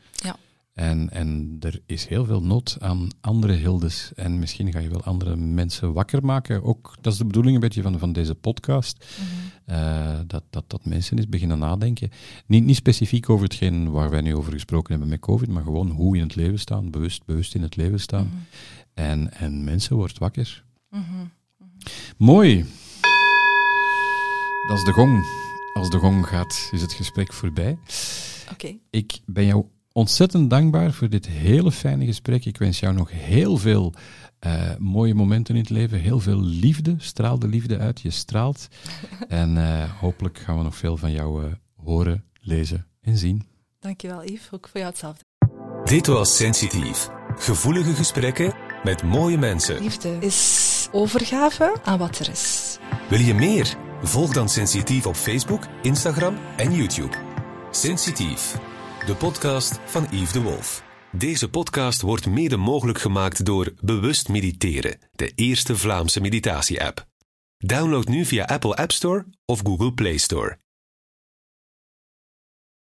En, 0.73 1.09
en 1.09 1.57
er 1.59 1.81
is 1.85 2.07
heel 2.07 2.25
veel 2.25 2.43
nood 2.43 2.77
aan 2.79 3.07
andere 3.21 3.53
Hildes. 3.53 4.11
En 4.15 4.39
misschien 4.39 4.71
ga 4.71 4.79
je 4.79 4.89
wel 4.89 5.03
andere 5.03 5.35
mensen 5.35 5.93
wakker 5.93 6.25
maken. 6.25 6.63
Ook, 6.63 6.95
dat 7.01 7.13
is 7.13 7.19
de 7.19 7.25
bedoeling 7.25 7.55
een 7.55 7.61
beetje 7.61 7.81
van, 7.81 7.99
van 7.99 8.13
deze 8.13 8.35
podcast. 8.35 9.05
Eh, 9.65 10.19
dat, 10.27 10.43
dat, 10.49 10.63
dat 10.67 10.85
mensen 10.85 11.17
eens 11.17 11.29
beginnen 11.29 11.59
nadenken. 11.59 12.09
Niet, 12.45 12.63
niet 12.63 12.75
specifiek 12.75 13.29
over 13.29 13.43
hetgeen 13.43 13.91
waar 13.91 14.09
wij 14.09 14.21
nu 14.21 14.35
over 14.35 14.53
gesproken 14.53 14.91
hebben 14.91 15.09
met 15.09 15.19
COVID, 15.19 15.49
maar 15.49 15.63
gewoon 15.63 15.89
hoe 15.89 16.15
in 16.15 16.23
het 16.23 16.35
leven 16.35 16.59
staan, 16.59 16.91
bewust, 16.91 17.25
bewust 17.25 17.55
in 17.55 17.61
het 17.61 17.75
leven 17.75 17.99
staan. 17.99 18.47
En, 18.93 19.33
en 19.33 19.63
mensen 19.63 19.95
wordt 19.95 20.17
wakker. 20.17 20.63
Mhm. 20.89 21.25
Mooi. 22.17 22.65
Dat 24.67 24.77
is 24.77 24.83
de 24.83 24.91
gong. 24.91 25.25
Als 25.73 25.89
de 25.89 25.97
gong 25.97 26.27
gaat, 26.27 26.69
is 26.71 26.81
het 26.81 26.93
gesprek 26.93 27.33
voorbij. 27.33 27.77
Oké. 28.51 28.77
Ik 28.89 29.19
ben 29.25 29.45
jou 29.45 29.65
ontzettend 29.93 30.49
dankbaar 30.49 30.91
voor 30.91 31.09
dit 31.09 31.27
hele 31.27 31.71
fijne 31.71 32.05
gesprek. 32.05 32.45
Ik 32.45 32.57
wens 32.57 32.79
jou 32.79 32.93
nog 32.93 33.11
heel 33.11 33.57
veel 33.57 33.93
eh, 34.39 34.75
mooie 34.77 35.13
momenten 35.13 35.55
in 35.55 35.61
het 35.61 35.69
leven. 35.69 35.99
Heel 35.99 36.19
veel 36.19 36.41
liefde. 36.41 36.95
Straal 36.97 37.39
de 37.39 37.47
liefde 37.47 37.77
uit. 37.77 38.01
Je 38.01 38.09
straalt. 38.09 38.67
En 39.27 39.57
eh, 39.57 39.91
hopelijk 39.99 40.37
gaan 40.37 40.57
we 40.57 40.63
nog 40.63 40.75
veel 40.75 40.97
van 40.97 41.11
jou 41.11 41.45
eh, 41.45 41.51
horen, 41.75 42.23
lezen 42.41 42.87
en 43.01 43.17
zien. 43.17 43.47
Dankjewel 43.79 44.23
Yves, 44.23 44.47
ook 44.51 44.67
voor 44.67 44.79
jou 44.79 44.91
hetzelfde. 44.91 45.23
Dit 45.83 46.07
was 46.07 46.35
Sensitief. 46.35 47.09
Gevoelige 47.35 47.93
gesprekken 47.93 48.53
met 48.83 49.03
mooie 49.03 49.37
mensen. 49.37 49.81
Liefde 49.81 50.17
is 50.19 50.89
overgave 50.91 51.75
aan 51.83 51.97
wat 51.97 52.19
er 52.19 52.29
is. 52.29 52.77
Wil 53.09 53.19
je 53.19 53.33
meer? 53.33 53.77
Volg 54.01 54.33
dan 54.33 54.49
Sensitief 54.49 55.05
op 55.05 55.15
Facebook, 55.15 55.67
Instagram 55.81 56.37
en 56.57 56.75
YouTube. 56.75 57.15
Sensitief, 57.71 58.57
de 59.05 59.15
podcast 59.15 59.79
van 59.85 60.07
Yves 60.11 60.31
de 60.31 60.41
Wolf. 60.41 60.83
Deze 61.11 61.49
podcast 61.49 62.01
wordt 62.01 62.25
mede 62.25 62.57
mogelijk 62.57 62.99
gemaakt 62.99 63.45
door 63.45 63.73
Bewust 63.81 64.29
Mediteren, 64.29 64.99
de 65.11 65.31
eerste 65.35 65.77
Vlaamse 65.77 66.21
meditatie-app. 66.21 67.05
Download 67.57 68.07
nu 68.07 68.25
via 68.25 68.45
Apple 68.45 68.75
App 68.75 68.91
Store 68.91 69.25
of 69.45 69.59
Google 69.63 69.93
Play 69.93 70.17
Store. 70.17 70.57